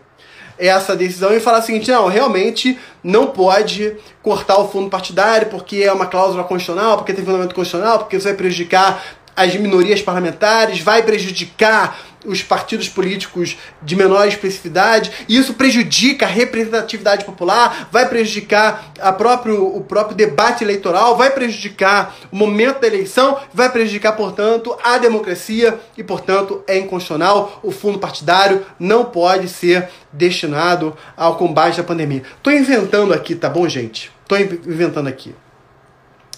essa 0.58 0.94
decisão 0.94 1.34
e 1.34 1.40
falar 1.40 1.60
o 1.60 1.62
seguinte: 1.62 1.90
não, 1.90 2.06
realmente 2.06 2.78
não 3.02 3.28
pode 3.28 3.96
cortar 4.22 4.58
o 4.58 4.68
fundo 4.68 4.90
partidário 4.90 5.48
porque 5.48 5.78
é 5.78 5.92
uma 5.92 6.06
cláusula 6.06 6.44
constitucional, 6.44 6.98
porque 6.98 7.14
tem 7.14 7.24
fundamento 7.24 7.54
constitucional, 7.54 8.00
porque 8.00 8.16
isso 8.16 8.26
vai 8.26 8.34
prejudicar 8.34 9.02
as 9.40 9.56
minorias 9.56 10.02
parlamentares, 10.02 10.80
vai 10.80 11.02
prejudicar 11.02 11.98
os 12.26 12.42
partidos 12.42 12.88
políticos 12.88 13.56
de 13.82 13.96
menor 13.96 14.28
especificidade, 14.28 15.10
e 15.26 15.38
isso 15.38 15.54
prejudica 15.54 16.26
a 16.26 16.28
representatividade 16.28 17.24
popular, 17.24 17.88
vai 17.90 18.06
prejudicar 18.08 18.92
a 19.00 19.10
próprio, 19.10 19.64
o 19.74 19.82
próprio 19.82 20.14
debate 20.14 20.62
eleitoral, 20.62 21.16
vai 21.16 21.30
prejudicar 21.30 22.14
o 22.30 22.36
momento 22.36 22.80
da 22.80 22.86
eleição, 22.86 23.40
vai 23.54 23.70
prejudicar, 23.70 24.12
portanto, 24.12 24.76
a 24.84 24.98
democracia 24.98 25.80
e, 25.96 26.02
portanto, 26.02 26.62
é 26.66 26.76
inconstitucional. 26.76 27.58
O 27.62 27.70
fundo 27.70 27.98
partidário 27.98 28.66
não 28.78 29.06
pode 29.06 29.48
ser 29.48 29.88
destinado 30.12 30.94
ao 31.16 31.36
combate 31.36 31.80
à 31.80 31.84
pandemia. 31.84 32.22
Estou 32.36 32.52
inventando 32.52 33.14
aqui, 33.14 33.34
tá 33.34 33.48
bom, 33.48 33.66
gente? 33.66 34.12
Estou 34.22 34.38
inventando 34.38 35.08
aqui. 35.08 35.34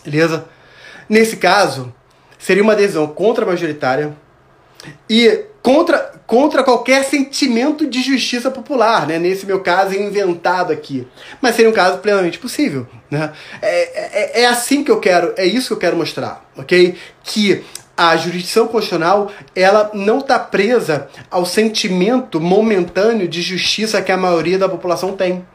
Beleza? 0.04 0.46
Nesse 1.08 1.36
caso, 1.36 1.92
seria 2.42 2.62
uma 2.62 2.72
adesão 2.72 3.06
contra-majoritária 3.06 4.16
e 5.08 5.44
contra, 5.62 6.12
contra 6.26 6.64
qualquer 6.64 7.04
sentimento 7.04 7.86
de 7.86 8.02
justiça 8.02 8.50
popular, 8.50 9.06
né? 9.06 9.16
Nesse 9.16 9.46
meu 9.46 9.60
caso 9.60 9.94
inventado 9.94 10.72
aqui. 10.72 11.06
Mas 11.40 11.54
seria 11.54 11.70
um 11.70 11.74
caso 11.74 11.98
plenamente 11.98 12.40
possível, 12.40 12.86
né? 13.08 13.32
É, 13.62 14.40
é, 14.40 14.42
é 14.42 14.46
assim 14.46 14.82
que 14.82 14.90
eu 14.90 14.98
quero, 14.98 15.32
é 15.36 15.46
isso 15.46 15.68
que 15.68 15.72
eu 15.74 15.78
quero 15.78 15.96
mostrar, 15.96 16.44
ok? 16.56 16.96
Que 17.22 17.64
a 17.96 18.16
jurisdição 18.16 18.66
constitucional 18.66 19.30
ela 19.54 19.92
não 19.94 20.18
está 20.18 20.36
presa 20.36 21.08
ao 21.30 21.46
sentimento 21.46 22.40
momentâneo 22.40 23.28
de 23.28 23.40
justiça 23.40 24.02
que 24.02 24.10
a 24.10 24.16
maioria 24.16 24.58
da 24.58 24.68
população 24.68 25.12
tem. 25.12 25.46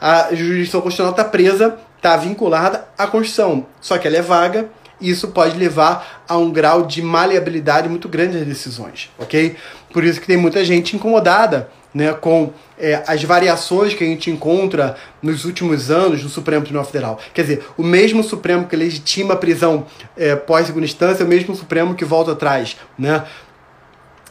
A 0.00 0.28
jurisdição 0.32 0.80
constitucional 0.80 1.10
está 1.10 1.24
presa, 1.24 1.76
está 1.96 2.16
vinculada 2.16 2.86
à 2.96 3.08
Constituição, 3.08 3.66
só 3.80 3.98
que 3.98 4.06
ela 4.06 4.18
é 4.18 4.22
vaga 4.22 4.68
isso 5.00 5.28
pode 5.28 5.56
levar 5.56 6.24
a 6.28 6.36
um 6.36 6.50
grau 6.50 6.86
de 6.86 7.02
maleabilidade 7.02 7.88
muito 7.88 8.08
grande 8.08 8.38
das 8.38 8.46
decisões, 8.46 9.10
ok? 9.18 9.56
Por 9.92 10.04
isso 10.04 10.20
que 10.20 10.26
tem 10.26 10.36
muita 10.36 10.64
gente 10.64 10.96
incomodada 10.96 11.70
né, 11.94 12.12
com 12.12 12.52
é, 12.78 13.02
as 13.06 13.22
variações 13.24 13.94
que 13.94 14.04
a 14.04 14.06
gente 14.06 14.30
encontra 14.30 14.96
nos 15.22 15.44
últimos 15.44 15.90
anos 15.90 16.22
no 16.22 16.28
Supremo 16.28 16.62
Tribunal 16.62 16.84
Federal. 16.84 17.18
Quer 17.32 17.42
dizer, 17.42 17.66
o 17.76 17.82
mesmo 17.82 18.22
Supremo 18.22 18.66
que 18.66 18.76
legitima 18.76 19.34
a 19.34 19.36
prisão 19.36 19.86
é, 20.16 20.36
pós-segunda 20.36 20.84
instância 20.84 21.22
é 21.22 21.26
o 21.26 21.28
mesmo 21.28 21.54
Supremo 21.54 21.94
que 21.94 22.04
volta 22.04 22.32
atrás, 22.32 22.76
né? 22.98 23.24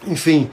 Enfim, 0.05 0.49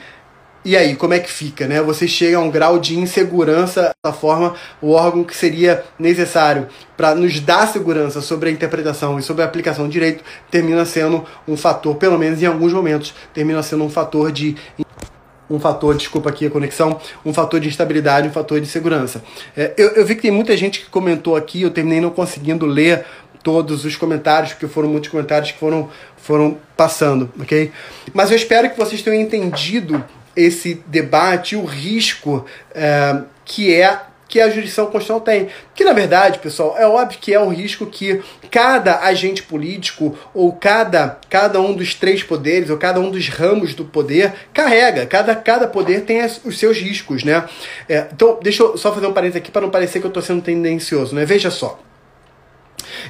e 0.65 0.77
aí, 0.77 0.97
como 0.97 1.13
é 1.13 1.19
que 1.19 1.31
fica, 1.31 1.67
né? 1.67 1.83
Você 1.83 2.09
chega 2.09 2.39
a 2.39 2.41
um 2.41 2.51
grau 2.51 2.79
de 2.79 2.99
insegurança 2.99 3.93
da 4.03 4.15
forma 4.15 4.55
o 4.81 4.93
órgão 4.93 5.23
que 5.23 5.37
seria 5.37 5.85
necessário 5.99 6.69
para 6.97 7.15
nos 7.15 7.39
dar 7.39 7.67
segurança 7.69 8.23
sobre 8.23 8.49
a 8.49 8.53
interpretação 8.53 9.19
e 9.19 9.23
sobre 9.23 9.43
a 9.43 9.47
aplicação 9.47 9.87
do 9.87 9.91
direito 9.91 10.25
termina 10.51 10.87
sendo 10.87 11.23
um 11.47 11.55
fator, 11.55 11.97
pelo 11.97 12.19
menos 12.19 12.43
em 12.43 12.47
alguns 12.47 12.73
momentos, 12.73 13.15
termina 13.35 13.63
sendo 13.63 13.85
um 13.85 13.91
fator 13.91 14.33
de 14.33 14.57
um 15.51 15.61
fator, 15.61 15.95
desculpa 15.95 16.31
aqui 16.31 16.47
a 16.47 16.51
conexão, 16.51 16.99
um 17.25 17.35
fator 17.35 17.61
de 17.61 17.69
instabilidade, 17.69 18.27
um 18.27 18.33
fator 18.33 18.59
de 18.59 18.67
segurança. 18.67 19.23
É, 19.55 19.75
eu, 19.77 19.91
eu, 19.91 20.07
vi 20.07 20.15
que 20.15 20.23
tem 20.23 20.31
muita 20.31 20.57
gente 20.57 20.81
que 20.81 20.87
comentou 20.87 21.37
aqui, 21.37 21.61
eu 21.61 21.71
terminei 21.71 22.01
não 22.01 22.09
conseguindo 22.09 22.65
ler 22.65 23.05
todos 23.43 23.85
os 23.85 23.95
comentários, 23.95 24.55
porque 24.55 24.67
foram 24.67 24.89
muitos 24.89 25.11
comentários 25.11 25.53
que 25.53 25.59
foram, 25.59 25.91
foram 26.17 26.57
passando, 26.75 27.31
ok? 27.39 27.71
Mas 28.15 28.31
eu 28.31 28.37
espero 28.37 28.71
que 28.71 28.79
vocês 28.79 29.03
tenham 29.03 29.21
entendido 29.21 30.03
esse 30.37 30.83
debate, 30.87 31.57
o 31.57 31.65
risco 31.65 32.45
é, 32.75 33.23
que 33.45 33.73
é 33.73 34.01
que 34.35 34.41
a 34.41 34.49
jurisdição 34.49 34.87
constitucional 34.87 35.21
tem. 35.21 35.49
Que 35.77 35.85
na 35.85 35.93
verdade, 35.93 36.41
pessoal, 36.41 36.75
é 36.77 36.85
óbvio 36.85 37.21
que 37.21 37.33
é 37.33 37.39
um 37.39 37.51
risco 37.51 37.87
que 37.87 38.21
cada 38.51 39.01
agente 39.01 39.45
político 39.45 40.19
ou 40.35 40.53
cada, 40.53 41.21
cada 41.31 41.61
um 41.61 41.73
dos 41.73 41.95
três 41.95 42.23
poderes 42.23 42.69
ou 42.69 42.77
cada 42.77 42.99
um 42.99 43.13
dos 43.13 43.29
ramos 43.29 43.75
do 43.75 43.85
poder 43.85 44.33
carrega. 44.53 45.07
Cada, 45.07 45.37
cada 45.37 45.69
poder 45.69 46.01
tem 46.01 46.21
os 46.45 46.59
seus 46.59 46.79
riscos, 46.79 47.23
né? 47.23 47.45
É, 47.89 48.09
então, 48.13 48.39
deixa 48.43 48.65
eu 48.65 48.77
só 48.77 48.93
fazer 48.93 49.07
um 49.07 49.13
parênteses 49.13 49.41
aqui 49.41 49.53
para 49.53 49.63
não 49.63 49.71
parecer 49.71 50.01
que 50.01 50.07
eu 50.07 50.09
estou 50.09 50.23
sendo 50.23 50.43
tendencioso, 50.43 51.15
né? 51.15 51.25
Veja 51.25 51.51
só. 51.51 51.79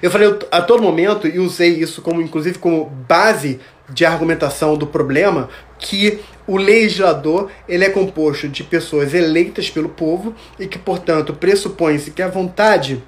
Eu 0.02 0.10
falei 0.10 0.28
a 0.50 0.60
todo 0.60 0.82
momento 0.82 1.26
e 1.26 1.38
usei 1.38 1.70
isso 1.70 2.02
como 2.02 2.20
inclusive 2.20 2.58
como 2.58 2.84
base 2.84 3.60
de 3.88 4.04
argumentação 4.04 4.76
do 4.76 4.86
problema 4.86 5.48
que 5.78 6.20
o 6.46 6.56
legislador 6.56 7.50
ele 7.68 7.84
é 7.84 7.90
composto 7.90 8.48
de 8.48 8.64
pessoas 8.64 9.12
eleitas 9.12 9.68
pelo 9.70 9.88
povo 9.88 10.34
e 10.58 10.66
que, 10.66 10.78
portanto, 10.78 11.34
pressupõe-se 11.34 12.10
que 12.10 12.22
a 12.22 12.28
vontade 12.28 13.02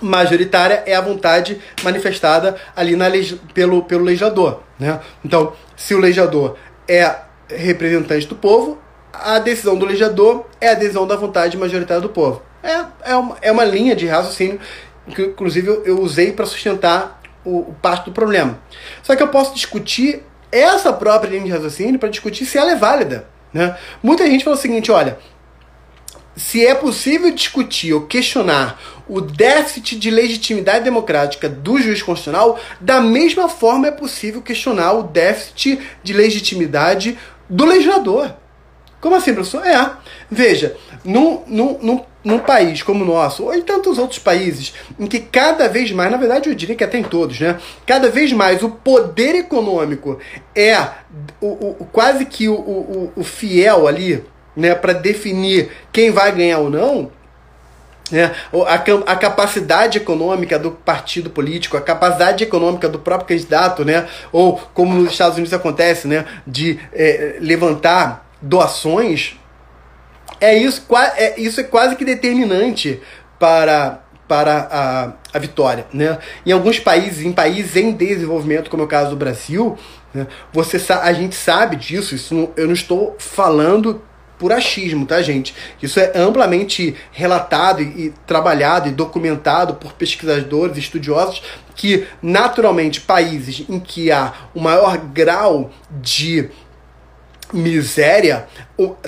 majoritária 0.00 0.82
é 0.86 0.94
a 0.94 1.00
vontade 1.00 1.60
manifestada 1.82 2.56
ali 2.76 2.94
na 2.94 3.06
pelo, 3.52 3.82
pelo 3.82 4.04
legislador. 4.04 4.62
Né? 4.78 5.00
Então, 5.24 5.52
se 5.76 5.94
o 5.94 5.98
legislador 5.98 6.56
é 6.86 7.16
representante 7.48 8.26
do 8.26 8.36
povo, 8.36 8.78
a 9.12 9.38
decisão 9.38 9.76
do 9.76 9.86
legislador 9.86 10.46
é 10.60 10.68
a 10.68 10.74
decisão 10.74 11.06
da 11.06 11.16
vontade 11.16 11.56
majoritária 11.56 12.00
do 12.00 12.10
povo. 12.10 12.42
É, 12.62 13.12
é, 13.12 13.16
uma, 13.16 13.36
é 13.40 13.50
uma 13.50 13.64
linha 13.64 13.96
de 13.96 14.06
raciocínio 14.06 14.60
que, 15.14 15.22
inclusive, 15.22 15.68
eu, 15.68 15.84
eu 15.84 16.00
usei 16.00 16.32
para 16.32 16.44
sustentar 16.44 17.17
o, 17.48 17.74
parte 17.80 18.06
do 18.06 18.12
problema. 18.12 18.58
Só 19.02 19.16
que 19.16 19.22
eu 19.22 19.28
posso 19.28 19.54
discutir 19.54 20.22
essa 20.50 20.92
própria 20.92 21.30
linha 21.30 21.44
de 21.44 21.50
raciocínio 21.50 21.98
para 21.98 22.08
discutir 22.08 22.46
se 22.46 22.58
ela 22.58 22.72
é 22.72 22.76
válida. 22.76 23.28
Né? 23.52 23.76
Muita 24.02 24.26
gente 24.26 24.44
fala 24.44 24.56
o 24.56 24.58
seguinte: 24.58 24.90
olha, 24.90 25.18
se 26.36 26.64
é 26.64 26.74
possível 26.74 27.30
discutir 27.32 27.92
ou 27.92 28.06
questionar 28.06 28.80
o 29.08 29.20
déficit 29.20 29.98
de 29.98 30.10
legitimidade 30.10 30.84
democrática 30.84 31.48
do 31.48 31.78
juiz 31.78 32.02
constitucional, 32.02 32.58
da 32.80 33.00
mesma 33.00 33.48
forma 33.48 33.88
é 33.88 33.90
possível 33.90 34.40
questionar 34.40 34.92
o 34.92 35.02
déficit 35.02 35.80
de 36.02 36.12
legitimidade 36.12 37.18
do 37.48 37.64
legislador. 37.64 38.34
Como 39.00 39.14
assim, 39.14 39.32
professor? 39.32 39.64
É. 39.64 39.90
Veja, 40.30 40.76
num, 41.04 41.42
num, 41.46 41.78
num, 41.80 42.04
num, 42.24 42.38
país 42.38 42.82
como 42.82 43.04
o 43.04 43.06
nosso, 43.06 43.44
ou 43.44 43.54
em 43.54 43.62
tantos 43.62 43.96
outros 43.96 44.18
países, 44.18 44.74
em 44.98 45.06
que 45.06 45.20
cada 45.20 45.68
vez 45.68 45.92
mais, 45.92 46.10
na 46.10 46.16
verdade 46.16 46.48
eu 46.48 46.54
diria 46.54 46.74
que 46.74 46.84
até 46.84 46.98
em 46.98 47.04
todos, 47.04 47.38
né? 47.38 47.58
Cada 47.86 48.10
vez 48.10 48.32
mais 48.32 48.62
o 48.62 48.70
poder 48.70 49.36
econômico 49.36 50.18
é 50.54 50.76
o, 51.40 51.76
o 51.78 51.88
quase 51.92 52.24
que 52.24 52.48
o, 52.48 52.54
o, 52.54 53.12
o 53.14 53.24
fiel 53.24 53.86
ali, 53.86 54.24
né, 54.56 54.74
para 54.74 54.92
definir 54.92 55.70
quem 55.92 56.10
vai 56.10 56.32
ganhar 56.32 56.58
ou 56.58 56.68
não. 56.68 57.12
né 58.10 58.34
a, 58.66 58.74
a, 59.12 59.16
capacidade 59.16 59.98
econômica 59.98 60.58
do 60.58 60.72
partido 60.72 61.30
político, 61.30 61.76
a 61.76 61.80
capacidade 61.80 62.42
econômica 62.42 62.88
do 62.88 62.98
próprio 62.98 63.28
candidato, 63.28 63.84
né, 63.84 64.08
ou 64.32 64.60
como 64.74 64.92
nos 64.96 65.12
Estados 65.12 65.36
Unidos 65.36 65.54
acontece, 65.54 66.08
né, 66.08 66.24
de 66.44 66.80
é, 66.92 67.36
levantar 67.40 68.27
doações, 68.40 69.36
é 70.40 70.56
isso, 70.56 70.84
é, 71.16 71.40
isso 71.40 71.60
é 71.60 71.64
quase 71.64 71.96
que 71.96 72.04
determinante 72.04 73.00
para, 73.38 74.02
para 74.26 74.68
a, 74.70 75.36
a 75.36 75.38
vitória. 75.38 75.86
Né? 75.92 76.18
Em 76.46 76.52
alguns 76.52 76.78
países, 76.78 77.24
em 77.24 77.32
países 77.32 77.76
em 77.76 77.92
desenvolvimento, 77.92 78.70
como 78.70 78.82
é 78.82 78.86
o 78.86 78.88
caso 78.88 79.10
do 79.10 79.16
Brasil, 79.16 79.76
né, 80.14 80.26
você, 80.52 80.80
a 80.92 81.12
gente 81.12 81.34
sabe 81.34 81.76
disso, 81.76 82.14
isso 82.14 82.34
não, 82.34 82.50
eu 82.56 82.66
não 82.66 82.74
estou 82.74 83.16
falando 83.18 84.02
por 84.38 84.52
achismo, 84.52 85.04
tá, 85.04 85.20
gente? 85.20 85.52
Isso 85.82 85.98
é 85.98 86.12
amplamente 86.14 86.94
relatado 87.10 87.82
e, 87.82 88.06
e 88.06 88.14
trabalhado 88.24 88.88
e 88.88 88.92
documentado 88.92 89.74
por 89.74 89.94
pesquisadores 89.94 90.76
estudiosos 90.76 91.42
que, 91.74 92.06
naturalmente, 92.22 93.00
países 93.00 93.66
em 93.68 93.80
que 93.80 94.12
há 94.12 94.32
o 94.54 94.60
maior 94.60 94.96
grau 94.96 95.72
de 95.90 96.48
miséria 97.52 98.46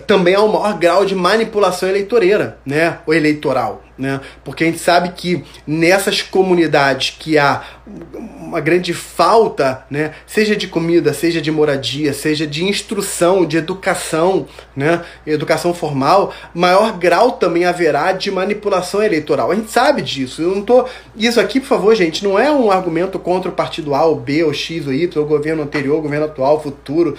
também 0.06 0.34
há 0.34 0.42
um 0.42 0.48
maior 0.48 0.76
grau 0.78 1.04
de 1.04 1.14
manipulação 1.14 1.88
eleitoreira, 1.88 2.58
né? 2.66 2.98
Ou 3.06 3.14
eleitoral, 3.14 3.84
né? 3.96 4.20
Porque 4.42 4.64
a 4.64 4.66
gente 4.66 4.80
sabe 4.80 5.10
que 5.10 5.44
nessas 5.64 6.22
comunidades 6.22 7.14
que 7.16 7.38
há 7.38 7.62
uma 7.86 8.58
grande 8.58 8.92
falta, 8.92 9.84
né? 9.88 10.12
Seja 10.26 10.56
de 10.56 10.66
comida, 10.66 11.14
seja 11.14 11.40
de 11.40 11.52
moradia, 11.52 12.12
seja 12.12 12.48
de 12.48 12.64
instrução, 12.64 13.46
de 13.46 13.58
educação, 13.58 14.48
né? 14.74 15.04
Educação 15.24 15.72
formal, 15.72 16.34
maior 16.52 16.98
grau 16.98 17.32
também 17.32 17.64
haverá 17.64 18.10
de 18.10 18.28
manipulação 18.28 19.00
eleitoral. 19.00 19.52
A 19.52 19.54
gente 19.54 19.70
sabe 19.70 20.02
disso. 20.02 20.42
Eu 20.42 20.56
não 20.56 20.62
tô. 20.62 20.84
Isso 21.14 21.38
aqui, 21.38 21.60
por 21.60 21.68
favor, 21.68 21.94
gente, 21.94 22.24
não 22.24 22.36
é 22.36 22.50
um 22.50 22.72
argumento 22.72 23.20
contra 23.20 23.48
o 23.48 23.54
partido 23.54 23.94
A 23.94 24.04
ou 24.04 24.16
B 24.16 24.42
ou 24.42 24.52
X 24.52 24.84
ou 24.84 24.92
Y, 24.92 25.22
o 25.22 25.26
governo 25.26 25.62
anterior, 25.62 25.98
o 25.98 26.02
governo 26.02 26.26
atual, 26.26 26.60
futuro 26.60 27.16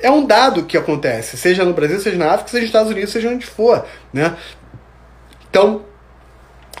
é 0.00 0.10
um 0.10 0.24
dado 0.24 0.64
que 0.64 0.76
acontece, 0.76 1.36
seja 1.36 1.64
no 1.64 1.72
Brasil, 1.72 2.00
seja 2.00 2.16
na 2.16 2.32
África, 2.32 2.50
seja 2.50 2.60
nos 2.62 2.68
Estados 2.68 2.90
Unidos, 2.90 3.10
seja 3.10 3.28
onde 3.28 3.46
for, 3.46 3.84
né? 4.12 4.36
Então, 5.48 5.84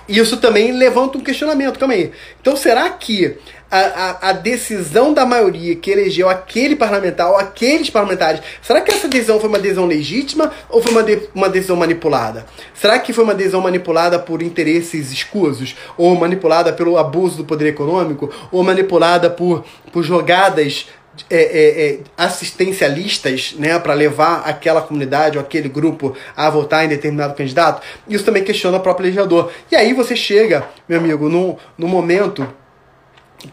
isso 0.08 0.36
também 0.38 0.72
levanta 0.72 1.18
um 1.18 1.20
questionamento, 1.20 1.78
calma 1.78 1.94
aí. 1.94 2.12
Então, 2.40 2.56
será 2.56 2.88
que 2.90 3.38
a, 3.70 3.78
a, 3.78 4.30
a, 4.30 4.32
decisão 4.32 5.14
da 5.14 5.24
maioria 5.24 5.76
que 5.76 5.90
elegeu 5.90 6.28
aquele 6.28 6.74
parlamentar 6.74 7.30
ou 7.30 7.36
aqueles 7.36 7.88
parlamentares, 7.88 8.40
será 8.60 8.80
que 8.80 8.90
essa 8.90 9.06
decisão 9.06 9.38
foi 9.38 9.48
uma 9.48 9.60
decisão 9.60 9.86
legítima 9.86 10.50
ou 10.68 10.82
foi 10.82 10.90
uma, 10.90 11.02
de, 11.04 11.28
uma 11.32 11.48
decisão 11.48 11.76
manipulada? 11.76 12.46
Será 12.74 12.98
que 12.98 13.12
foi 13.12 13.22
uma 13.22 13.34
decisão 13.34 13.60
manipulada 13.60 14.18
por 14.18 14.42
interesses 14.42 15.12
escusos? 15.12 15.76
Ou 15.96 16.16
manipulada 16.16 16.72
pelo 16.72 16.98
abuso 16.98 17.36
do 17.36 17.44
poder 17.44 17.68
econômico? 17.68 18.32
Ou 18.50 18.64
manipulada 18.64 19.30
por, 19.30 19.64
por 19.92 20.02
jogadas 20.02 20.88
é, 21.28 21.36
é, 21.36 21.86
é, 21.86 21.98
assistencialistas 22.16 23.54
né, 23.58 23.78
para 23.78 23.94
levar 23.94 24.40
aquela 24.40 24.80
comunidade 24.80 25.36
ou 25.36 25.44
aquele 25.44 25.68
grupo 25.68 26.16
a 26.36 26.48
votar 26.48 26.84
em 26.84 26.88
determinado 26.88 27.34
candidato, 27.34 27.82
isso 28.08 28.24
também 28.24 28.44
questiona 28.44 28.78
o 28.78 28.80
próprio 28.80 29.06
legislador. 29.06 29.50
E 29.70 29.76
aí 29.76 29.92
você 29.92 30.16
chega, 30.16 30.68
meu 30.88 30.98
amigo, 30.98 31.28
num, 31.28 31.56
num 31.76 31.88
momento 31.88 32.48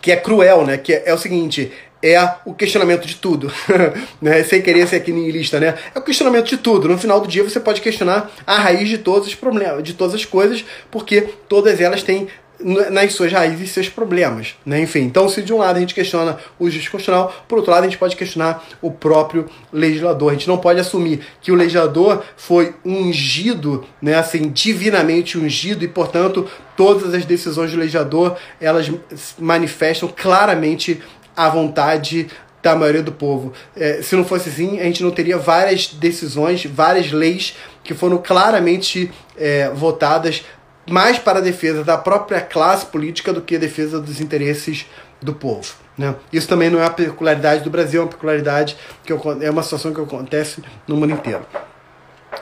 que 0.01 0.11
é 0.11 0.15
cruel, 0.15 0.65
né? 0.65 0.77
Que 0.77 0.93
é, 0.93 1.03
é 1.07 1.13
o 1.13 1.17
seguinte, 1.17 1.71
é 2.01 2.17
o 2.45 2.53
questionamento 2.53 3.05
de 3.05 3.15
tudo, 3.15 3.51
né? 4.21 4.43
Sem 4.43 4.61
querer 4.61 4.87
ser 4.87 4.97
aqui 4.97 5.11
niilista, 5.11 5.59
né? 5.59 5.75
É 5.93 5.99
o 5.99 6.01
questionamento 6.01 6.47
de 6.47 6.57
tudo. 6.57 6.87
No 6.87 6.97
final 6.97 7.19
do 7.19 7.27
dia 7.27 7.43
você 7.43 7.59
pode 7.59 7.81
questionar 7.81 8.29
a 8.45 8.59
raiz 8.59 8.87
de 8.87 8.97
todos 8.97 9.27
os 9.27 9.35
problemas, 9.35 9.83
de 9.83 9.93
todas 9.93 10.15
as 10.15 10.25
coisas, 10.25 10.63
porque 10.91 11.21
todas 11.47 11.81
elas 11.81 12.03
têm 12.03 12.27
nas 12.59 13.13
suas 13.13 13.31
raízes 13.31 13.71
seus 13.71 13.87
problemas, 13.87 14.55
né? 14.65 14.81
Enfim, 14.81 15.01
então 15.01 15.29
se 15.29 15.41
de 15.41 15.53
um 15.53 15.59
lado 15.59 15.77
a 15.77 15.79
gente 15.79 15.93
questiona 15.93 16.37
o 16.57 16.69
juiz 16.69 16.87
constitucional, 16.87 17.33
por 17.47 17.59
outro 17.59 17.71
lado 17.71 17.83
a 17.83 17.87
gente 17.87 17.97
pode 17.97 18.15
questionar 18.15 18.65
o 18.81 18.89
próprio 18.89 19.47
legislador. 19.71 20.31
A 20.31 20.33
gente 20.33 20.47
não 20.47 20.57
pode 20.57 20.79
assumir 20.79 21.21
que 21.41 21.51
o 21.51 21.55
legislador 21.55 22.23
foi 22.35 22.73
ungido, 22.83 23.85
né, 24.01 24.15
assim, 24.15 24.49
divinamente 24.49 25.37
ungido 25.37 25.83
e, 25.83 25.87
portanto, 25.87 26.49
todas 26.75 27.13
as 27.13 27.25
decisões 27.25 27.71
do 27.71 27.77
legislador, 27.77 28.37
elas 28.59 28.91
manifestam 29.37 30.11
claramente 30.15 31.01
a 31.35 31.49
vontade 31.49 32.27
da 32.61 32.75
maioria 32.75 33.03
do 33.03 33.11
povo. 33.11 33.53
É, 33.75 34.01
se 34.01 34.15
não 34.15 34.25
fosse 34.25 34.49
assim, 34.49 34.79
a 34.79 34.83
gente 34.83 35.03
não 35.03 35.11
teria 35.11 35.37
várias 35.37 35.87
decisões, 35.87 36.65
várias 36.65 37.11
leis 37.11 37.55
que 37.83 37.93
foram 37.93 38.17
claramente 38.17 39.11
é, 39.37 39.69
votadas 39.69 40.43
mais 40.89 41.19
para 41.19 41.39
a 41.39 41.41
defesa 41.41 41.83
da 41.83 41.97
própria 41.97 42.41
classe 42.41 42.85
política 42.85 43.33
do 43.33 43.41
que 43.41 43.55
a 43.55 43.59
defesa 43.59 43.99
dos 43.99 44.21
interesses 44.21 44.85
do 45.21 45.33
povo. 45.33 45.73
Né? 45.97 46.15
Isso 46.31 46.47
também 46.47 46.69
não 46.69 46.79
é 46.79 46.83
uma 46.83 46.89
peculiaridade 46.91 47.63
do 47.63 47.69
Brasil, 47.69 48.01
é 48.01 48.03
uma 48.03 48.09
peculiaridade 48.09 48.77
que 49.03 49.11
é 49.41 49.49
uma 49.49 49.63
situação 49.63 49.93
que 49.93 49.99
acontece 49.99 50.63
no 50.87 50.95
mundo 50.95 51.13
inteiro. 51.13 51.45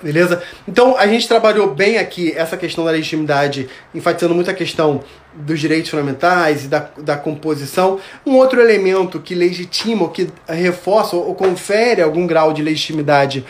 Beleza? 0.02 0.44
Então 0.68 0.98
a 0.98 1.08
gente 1.08 1.28
trabalhou 1.28 1.74
bem 1.74 1.98
aqui 1.98 2.34
essa 2.36 2.58
questão 2.58 2.84
da 2.84 2.92
legitimidade, 2.92 3.70
enfatizando 3.94 4.36
muito 4.36 4.52
a 4.52 4.54
questão 4.54 5.04
dos 5.34 5.60
direitos 5.60 5.90
fundamentais 5.90 6.66
e 6.66 6.68
da, 6.68 6.90
da 6.98 7.18
composição. 7.18 8.00
Um 8.26 8.36
outro 8.36 8.60
elemento 8.60 9.20
que 9.20 9.36
legitima, 9.36 10.10
que 10.10 10.30
reforça 10.48 11.16
ou 11.16 11.34
confere 11.36 12.02
algum 12.02 12.28
grau 12.28 12.52
de 12.52 12.62
legitimidade 12.62 13.46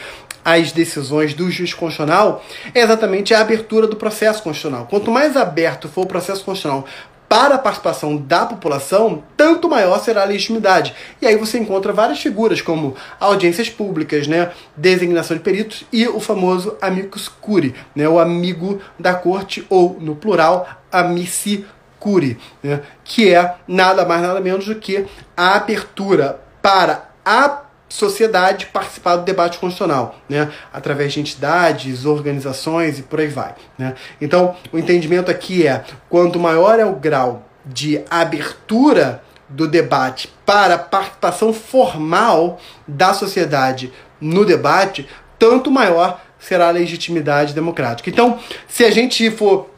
as 0.46 0.72
decisões 0.72 1.34
do 1.34 1.50
juiz 1.50 1.74
constitucional 1.74 2.46
é 2.74 2.82
exatamente 2.82 3.34
a 3.34 3.42
abertura 3.42 3.88
do 3.88 3.96
processo 3.96 4.44
constitucional. 4.44 4.86
Quanto 4.88 5.10
mais 5.10 5.36
aberto 5.36 5.90
for 5.90 6.04
o 6.04 6.08
processo 6.08 6.46
constitucional 6.46 6.86
para 7.28 7.56
a 7.56 7.58
participação 7.58 8.16
da 8.16 8.46
população, 8.46 9.24
tanto 9.36 9.68
maior 9.68 10.00
será 10.00 10.22
a 10.22 10.26
legitimidade. 10.26 10.94
E 11.20 11.26
aí 11.26 11.36
você 11.36 11.58
encontra 11.58 11.92
várias 11.92 12.20
figuras, 12.20 12.62
como 12.62 12.96
audiências 13.20 13.68
públicas, 13.68 14.28
né, 14.28 14.52
designação 14.78 15.36
de 15.36 15.42
peritos 15.42 15.84
e 15.92 16.08
o 16.08 16.20
famoso 16.20 16.78
amicus 16.80 17.28
curi, 17.28 17.74
né, 17.96 18.08
o 18.08 18.20
amigo 18.20 18.80
da 19.00 19.16
corte, 19.16 19.66
ou, 19.70 19.98
no 20.00 20.16
plural, 20.16 20.68
amici 20.92 21.66
curi, 22.00 22.38
né, 22.62 22.82
que 23.04 23.34
é 23.34 23.56
nada 23.68 24.06
mais 24.06 24.22
nada 24.22 24.40
menos 24.40 24.68
do 24.68 24.76
que 24.76 25.08
a 25.36 25.56
abertura 25.56 26.40
para 26.62 27.10
a 27.26 27.65
sociedade 27.96 28.66
participar 28.68 29.16
do 29.16 29.24
debate 29.24 29.58
constitucional, 29.58 30.16
né? 30.28 30.52
através 30.74 31.14
de 31.14 31.22
entidades, 31.22 32.06
organizações 32.06 33.00
e 33.00 33.04
por 33.04 33.22
aí 33.22 33.28
vai. 33.28 33.56
Né? 33.78 33.96
Então, 34.20 34.56
o 34.72 34.78
entendimento 34.78 35.32
aqui 35.32 35.66
é: 35.66 35.84
quanto 36.10 36.38
maior 36.38 36.78
é 36.78 36.86
o 36.86 36.96
grau 36.96 37.48
de 37.66 38.02
abertura 38.10 39.24
do 39.48 39.68
debate 39.68 40.32
para 40.46 40.78
participação 40.78 41.54
formal 41.54 42.60
da 42.86 43.14
sociedade 43.14 43.94
no 44.20 44.44
debate, 44.44 45.08
tanto 45.40 45.72
maior 45.72 46.22
será 46.38 46.68
a 46.68 46.72
legitimidade 46.72 47.54
democrática. 47.54 48.10
Então, 48.10 48.40
se 48.68 48.84
a 48.84 48.92
gente 48.92 49.32
for 49.32 49.70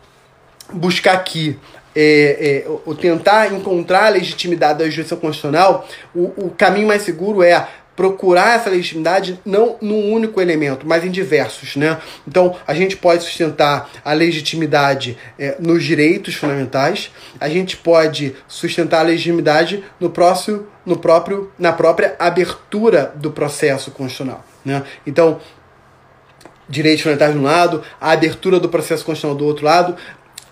buscar 0.74 1.14
aqui 1.14 1.58
é, 1.96 2.66
é, 2.66 2.94
tentar 2.96 3.54
encontrar 3.54 4.08
a 4.08 4.10
legitimidade 4.10 4.80
da 4.80 4.86
justiça 4.86 5.16
constitucional, 5.16 5.88
o, 6.16 6.46
o 6.46 6.50
caminho 6.50 6.88
mais 6.88 7.04
seguro 7.04 7.44
é 7.44 7.68
procurar 7.98 8.56
essa 8.56 8.70
legitimidade 8.70 9.40
não 9.44 9.76
num 9.82 10.14
único 10.14 10.40
elemento, 10.40 10.86
mas 10.88 11.04
em 11.04 11.10
diversos, 11.10 11.76
né? 11.76 12.00
Então, 12.28 12.56
a 12.68 12.74
gente 12.76 12.96
pode 12.96 13.24
sustentar 13.24 13.90
a 14.06 14.14
legitimidade 14.14 15.18
é, 15.38 15.58
nos 15.60 15.84
direitos 15.84 16.36
fundamentais, 16.36 17.12
a 17.40 17.50
gente 17.50 17.76
pode 17.76 18.36
sustentar 18.48 19.00
a 19.00 19.04
legitimidade 19.04 19.84
no 20.00 20.12
próximo, 20.12 20.68
no 20.86 20.98
próprio, 20.98 21.52
na 21.58 21.74
própria 21.74 22.16
abertura 22.20 23.12
do 23.16 23.32
processo 23.32 23.90
constitucional, 23.90 24.46
né? 24.64 24.84
Então, 25.06 25.40
direitos 26.70 27.02
fundamentais 27.02 27.34
de 27.34 27.40
um 27.40 27.44
lado, 27.44 27.82
a 28.00 28.12
abertura 28.12 28.60
do 28.60 28.70
processo 28.70 29.04
constitucional 29.04 29.36
do 29.36 29.46
outro 29.46 29.66
lado, 29.66 29.96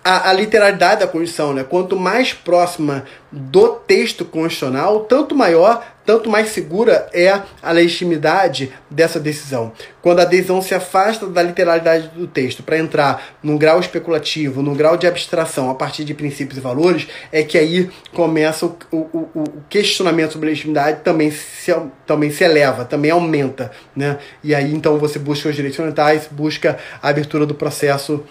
a, 0.06 0.30
a, 0.30 0.32
literalidade 0.32 1.00
da 1.00 1.08
Constituição, 1.08 1.52
né? 1.52 1.64
Quanto 1.68 1.96
mais 1.96 2.32
próxima 2.32 3.04
do 3.32 3.70
texto 3.70 4.24
constitucional, 4.24 5.00
tanto 5.00 5.34
maior, 5.34 5.84
tanto 6.04 6.30
mais 6.30 6.50
segura 6.50 7.08
é 7.12 7.42
a 7.60 7.72
legitimidade 7.72 8.72
dessa 8.88 9.18
decisão. 9.18 9.72
Quando 10.00 10.20
a 10.20 10.24
decisão 10.24 10.62
se 10.62 10.72
afasta 10.76 11.26
da 11.26 11.42
literalidade 11.42 12.06
do 12.14 12.28
texto 12.28 12.62
para 12.62 12.78
entrar 12.78 13.36
num 13.42 13.58
grau 13.58 13.80
especulativo, 13.80 14.62
num 14.62 14.74
grau 14.74 14.96
de 14.96 15.08
abstração 15.08 15.68
a 15.70 15.74
partir 15.74 16.04
de 16.04 16.14
princípios 16.14 16.56
e 16.56 16.60
valores, 16.60 17.08
é 17.32 17.42
que 17.42 17.58
aí 17.58 17.90
começa 18.14 18.64
o, 18.64 18.76
o, 18.92 19.28
o 19.34 19.44
questionamento 19.68 20.34
sobre 20.34 20.46
a 20.46 20.50
legitimidade 20.50 21.00
também 21.02 21.32
se, 21.32 21.74
também 22.06 22.30
se 22.30 22.44
eleva, 22.44 22.84
também 22.84 23.10
aumenta, 23.10 23.72
né? 23.94 24.18
E 24.44 24.54
aí 24.54 24.72
então 24.72 24.98
você 24.98 25.18
busca 25.18 25.48
os 25.48 25.56
direitos 25.56 25.76
fundamentais, 25.76 26.28
busca 26.30 26.78
a 27.02 27.08
abertura 27.08 27.44
do 27.44 27.56
processo 27.56 28.24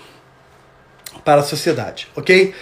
para 1.25 1.41
a 1.41 1.43
sociedade, 1.43 2.07
ok? 2.15 2.53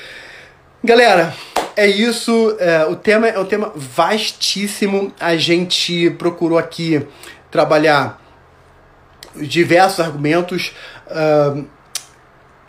Galera, 0.84 1.36
é 1.76 1.88
isso. 1.88 2.56
É, 2.60 2.86
o 2.86 2.96
tema 2.96 3.28
é 3.28 3.38
um 3.38 3.46
tema 3.46 3.72
vastíssimo. 3.76 5.14
A 5.20 5.36
gente 5.36 6.10
procurou 6.12 6.58
aqui 6.58 7.06
trabalhar 7.52 8.22
diversos 9.36 10.00
argumentos. 10.00 10.74
Uh, 11.08 11.66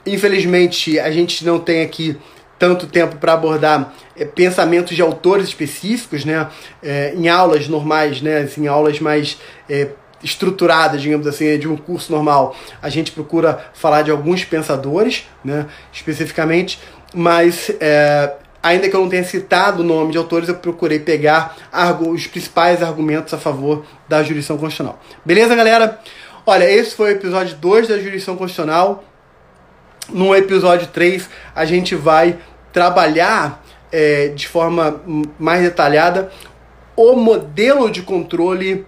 infelizmente, 0.06 0.98
a 0.98 1.10
gente 1.10 1.44
não 1.44 1.58
tem 1.58 1.82
aqui 1.82 2.18
tanto 2.58 2.86
tempo 2.86 3.16
para 3.16 3.32
abordar 3.32 3.94
é, 4.16 4.24
pensamentos 4.24 4.94
de 4.94 5.02
autores 5.02 5.48
específicos, 5.48 6.24
né? 6.24 6.48
É, 6.82 7.14
em 7.14 7.28
aulas 7.28 7.68
normais, 7.68 8.22
né? 8.22 8.38
Assim, 8.38 8.66
aulas 8.66 9.00
mais 9.00 9.38
é, 9.68 9.90
estruturada, 10.24 10.96
digamos 10.96 11.26
assim, 11.26 11.58
de 11.58 11.68
um 11.68 11.76
curso 11.76 12.10
normal, 12.10 12.56
a 12.82 12.88
gente 12.88 13.12
procura 13.12 13.70
falar 13.74 14.02
de 14.02 14.10
alguns 14.10 14.44
pensadores, 14.44 15.28
né, 15.44 15.66
especificamente, 15.92 16.80
mas 17.14 17.70
é, 17.78 18.32
ainda 18.62 18.88
que 18.88 18.96
eu 18.96 19.00
não 19.00 19.08
tenha 19.08 19.22
citado 19.22 19.82
o 19.82 19.84
nome 19.84 20.12
de 20.12 20.18
autores, 20.18 20.48
eu 20.48 20.54
procurei 20.54 20.98
pegar 20.98 21.56
os 22.00 22.26
principais 22.26 22.82
argumentos 22.82 23.34
a 23.34 23.38
favor 23.38 23.84
da 24.08 24.22
jurisdição 24.22 24.56
constitucional. 24.56 24.98
Beleza, 25.24 25.54
galera? 25.54 26.00
Olha, 26.46 26.64
esse 26.64 26.94
foi 26.94 27.12
o 27.12 27.16
episódio 27.16 27.56
2 27.56 27.88
da 27.88 27.98
jurisdição 27.98 28.36
constitucional. 28.36 29.04
No 30.08 30.34
episódio 30.34 30.86
3, 30.88 31.28
a 31.54 31.64
gente 31.64 31.94
vai 31.94 32.38
trabalhar 32.72 33.62
é, 33.92 34.28
de 34.28 34.48
forma 34.48 35.00
mais 35.38 35.62
detalhada 35.62 36.30
o 36.96 37.16
modelo 37.16 37.90
de 37.90 38.02
controle 38.02 38.86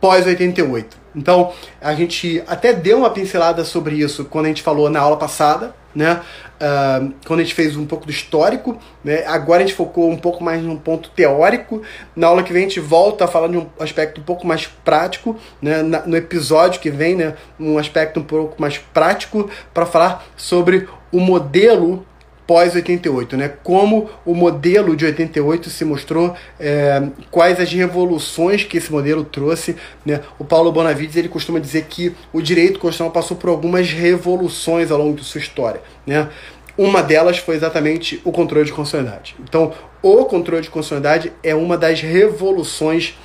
pós-88. 0.00 1.00
Então, 1.14 1.52
a 1.80 1.92
gente 1.94 2.42
até 2.46 2.72
deu 2.72 2.98
uma 2.98 3.10
pincelada 3.10 3.64
sobre 3.64 3.96
isso 3.96 4.24
quando 4.24 4.46
a 4.46 4.48
gente 4.48 4.62
falou 4.62 4.88
na 4.88 5.00
aula 5.00 5.16
passada, 5.16 5.74
né? 5.94 6.20
Uh, 6.60 7.12
quando 7.26 7.40
a 7.40 7.42
gente 7.42 7.54
fez 7.54 7.76
um 7.76 7.86
pouco 7.86 8.04
do 8.04 8.12
histórico, 8.12 8.78
né? 9.02 9.24
agora 9.26 9.62
a 9.62 9.66
gente 9.66 9.74
focou 9.74 10.10
um 10.10 10.16
pouco 10.16 10.44
mais 10.44 10.62
num 10.62 10.76
ponto 10.76 11.10
teórico. 11.10 11.82
Na 12.14 12.28
aula 12.28 12.42
que 12.42 12.52
vem 12.52 12.64
a 12.64 12.68
gente 12.68 12.80
volta 12.80 13.24
a 13.24 13.28
falar 13.28 13.48
de 13.48 13.56
um 13.56 13.66
aspecto 13.80 14.20
um 14.20 14.24
pouco 14.24 14.46
mais 14.46 14.66
prático, 14.66 15.36
né? 15.60 15.82
Na, 15.82 16.06
no 16.06 16.16
episódio 16.16 16.80
que 16.80 16.90
vem, 16.90 17.16
né? 17.16 17.34
um 17.58 17.78
aspecto 17.78 18.20
um 18.20 18.24
pouco 18.24 18.60
mais 18.60 18.78
prático 18.78 19.50
para 19.74 19.86
falar 19.86 20.24
sobre 20.36 20.88
o 21.10 21.18
modelo 21.18 22.06
pós-88, 22.50 23.34
né? 23.34 23.52
Como 23.62 24.10
o 24.26 24.34
modelo 24.34 24.96
de 24.96 25.04
88 25.04 25.70
se 25.70 25.84
mostrou, 25.84 26.34
é, 26.58 27.00
quais 27.30 27.60
as 27.60 27.72
revoluções 27.72 28.64
que 28.64 28.76
esse 28.76 28.90
modelo 28.90 29.22
trouxe, 29.22 29.76
né? 30.04 30.18
O 30.36 30.44
Paulo 30.44 30.72
Bonavides 30.72 31.14
ele 31.14 31.28
costuma 31.28 31.60
dizer 31.60 31.84
que 31.88 32.12
o 32.32 32.42
direito 32.42 32.80
constitucional 32.80 33.12
passou 33.12 33.36
por 33.36 33.50
algumas 33.50 33.92
revoluções 33.92 34.90
ao 34.90 34.98
longo 34.98 35.16
de 35.16 35.22
sua 35.22 35.40
história, 35.40 35.80
né? 36.04 36.28
Uma 36.76 37.04
delas 37.04 37.38
foi 37.38 37.54
exatamente 37.54 38.20
o 38.24 38.32
controle 38.32 38.64
de 38.64 38.72
constitucionalidade. 38.72 39.36
Então, 39.38 39.72
o 40.02 40.24
controle 40.24 40.62
de 40.62 40.70
constitucionalidade 40.70 41.32
é 41.44 41.54
uma 41.54 41.78
das 41.78 42.00
revoluções 42.00 43.16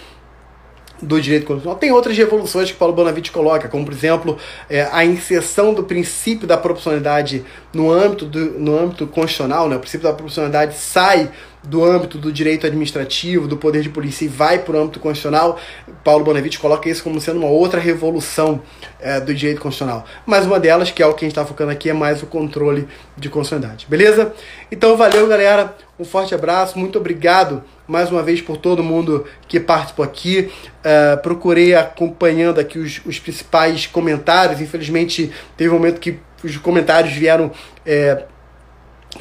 do 1.01 1.19
direito 1.19 1.45
constitucional. 1.45 1.79
Tem 1.79 1.91
outras 1.91 2.17
revoluções 2.17 2.71
que 2.71 2.77
Paulo 2.77 2.93
Bonavide 2.93 3.31
coloca, 3.31 3.67
como 3.67 3.85
por 3.85 3.93
exemplo 3.93 4.37
é, 4.69 4.87
a 4.91 5.03
inserção 5.05 5.73
do 5.73 5.83
princípio 5.83 6.47
da 6.47 6.57
proporcionalidade 6.57 7.43
no 7.73 7.91
âmbito, 7.91 8.25
do, 8.25 8.59
no 8.59 8.77
âmbito 8.77 9.05
constitucional, 9.07 9.67
né? 9.67 9.75
o 9.75 9.79
princípio 9.79 10.07
da 10.07 10.13
proporcionalidade 10.13 10.75
sai 10.75 11.29
do 11.67 11.83
âmbito 11.83 12.17
do 12.17 12.31
direito 12.31 12.65
administrativo, 12.65 13.47
do 13.47 13.57
poder 13.57 13.81
de 13.81 13.89
polícia 13.89 14.25
e 14.25 14.27
vai 14.27 14.59
para 14.59 14.75
o 14.75 14.81
âmbito 14.81 14.99
constitucional, 14.99 15.59
Paulo 16.03 16.23
Bonavide 16.23 16.59
coloca 16.59 16.89
isso 16.89 17.03
como 17.03 17.19
sendo 17.19 17.39
uma 17.39 17.47
outra 17.47 17.79
revolução 17.79 18.61
é, 18.99 19.19
do 19.19 19.33
direito 19.33 19.61
constitucional. 19.61 20.05
Mas 20.25 20.45
uma 20.45 20.59
delas, 20.59 20.91
que 20.91 21.01
é 21.01 21.05
o 21.05 21.13
que 21.13 21.25
a 21.25 21.27
gente 21.27 21.33
está 21.33 21.45
focando 21.45 21.71
aqui, 21.71 21.89
é 21.89 21.93
mais 21.93 22.21
o 22.21 22.25
controle 22.25 22.87
de 23.17 23.29
constitucionalidade. 23.29 23.85
Beleza? 23.89 24.33
Então 24.71 24.95
valeu, 24.95 25.27
galera. 25.27 25.75
Um 25.97 26.03
forte 26.03 26.35
abraço. 26.35 26.77
Muito 26.77 26.97
obrigado 26.97 27.63
mais 27.87 28.11
uma 28.11 28.21
vez 28.21 28.41
por 28.41 28.57
todo 28.57 28.83
mundo 28.83 29.25
que 29.47 29.59
participou 29.59 30.03
aqui. 30.03 30.51
Uh, 30.79 31.21
procurei 31.21 31.73
acompanhando 31.73 32.59
aqui 32.59 32.77
os, 32.77 33.01
os 33.05 33.17
principais 33.17 33.87
comentários. 33.87 34.59
Infelizmente, 34.59 35.31
teve 35.55 35.69
um 35.69 35.73
momento 35.73 35.99
que 35.99 36.19
os 36.43 36.57
comentários 36.57 37.13
vieram 37.13 37.51
é, 37.85 38.25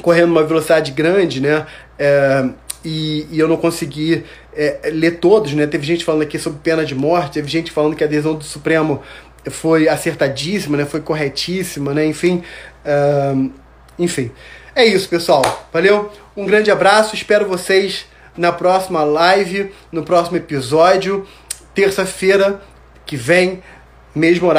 correndo 0.01 0.31
uma 0.31 0.43
velocidade 0.43 0.91
grande, 0.91 1.41
né? 1.41 1.65
É, 1.97 2.49
e, 2.83 3.27
e, 3.31 3.39
eu 3.39 3.47
não 3.47 3.57
consegui 3.57 4.23
é, 4.53 4.89
ler 4.91 5.19
todos, 5.19 5.53
né? 5.53 5.65
Teve 5.65 5.85
gente 5.85 6.05
falando 6.05 6.21
aqui 6.21 6.37
sobre 6.37 6.59
pena 6.59 6.85
de 6.85 6.93
morte, 6.93 7.33
teve 7.33 7.47
gente 7.47 7.71
falando 7.71 7.95
que 7.95 8.03
a 8.03 8.07
adesão 8.07 8.35
do 8.35 8.43
Supremo 8.43 9.01
foi 9.49 9.87
acertadíssima, 9.87 10.77
né? 10.77 10.85
Foi 10.85 11.01
corretíssima, 11.01 11.93
né? 11.93 12.05
Enfim, 12.05 12.43
enfim. 13.97 14.31
É 14.75 14.85
isso, 14.85 15.07
pessoal. 15.07 15.67
Valeu. 15.71 16.11
Um 16.35 16.45
grande 16.45 16.69
abraço. 16.69 17.15
Espero 17.15 17.47
vocês 17.47 18.05
na 18.37 18.51
próxima 18.51 19.03
live, 19.03 19.71
no 19.91 20.03
próximo 20.03 20.37
episódio, 20.37 21.25
terça-feira 21.73 22.61
que 23.05 23.15
vem, 23.15 23.63
mesmo 24.13 24.47
horário. 24.47 24.53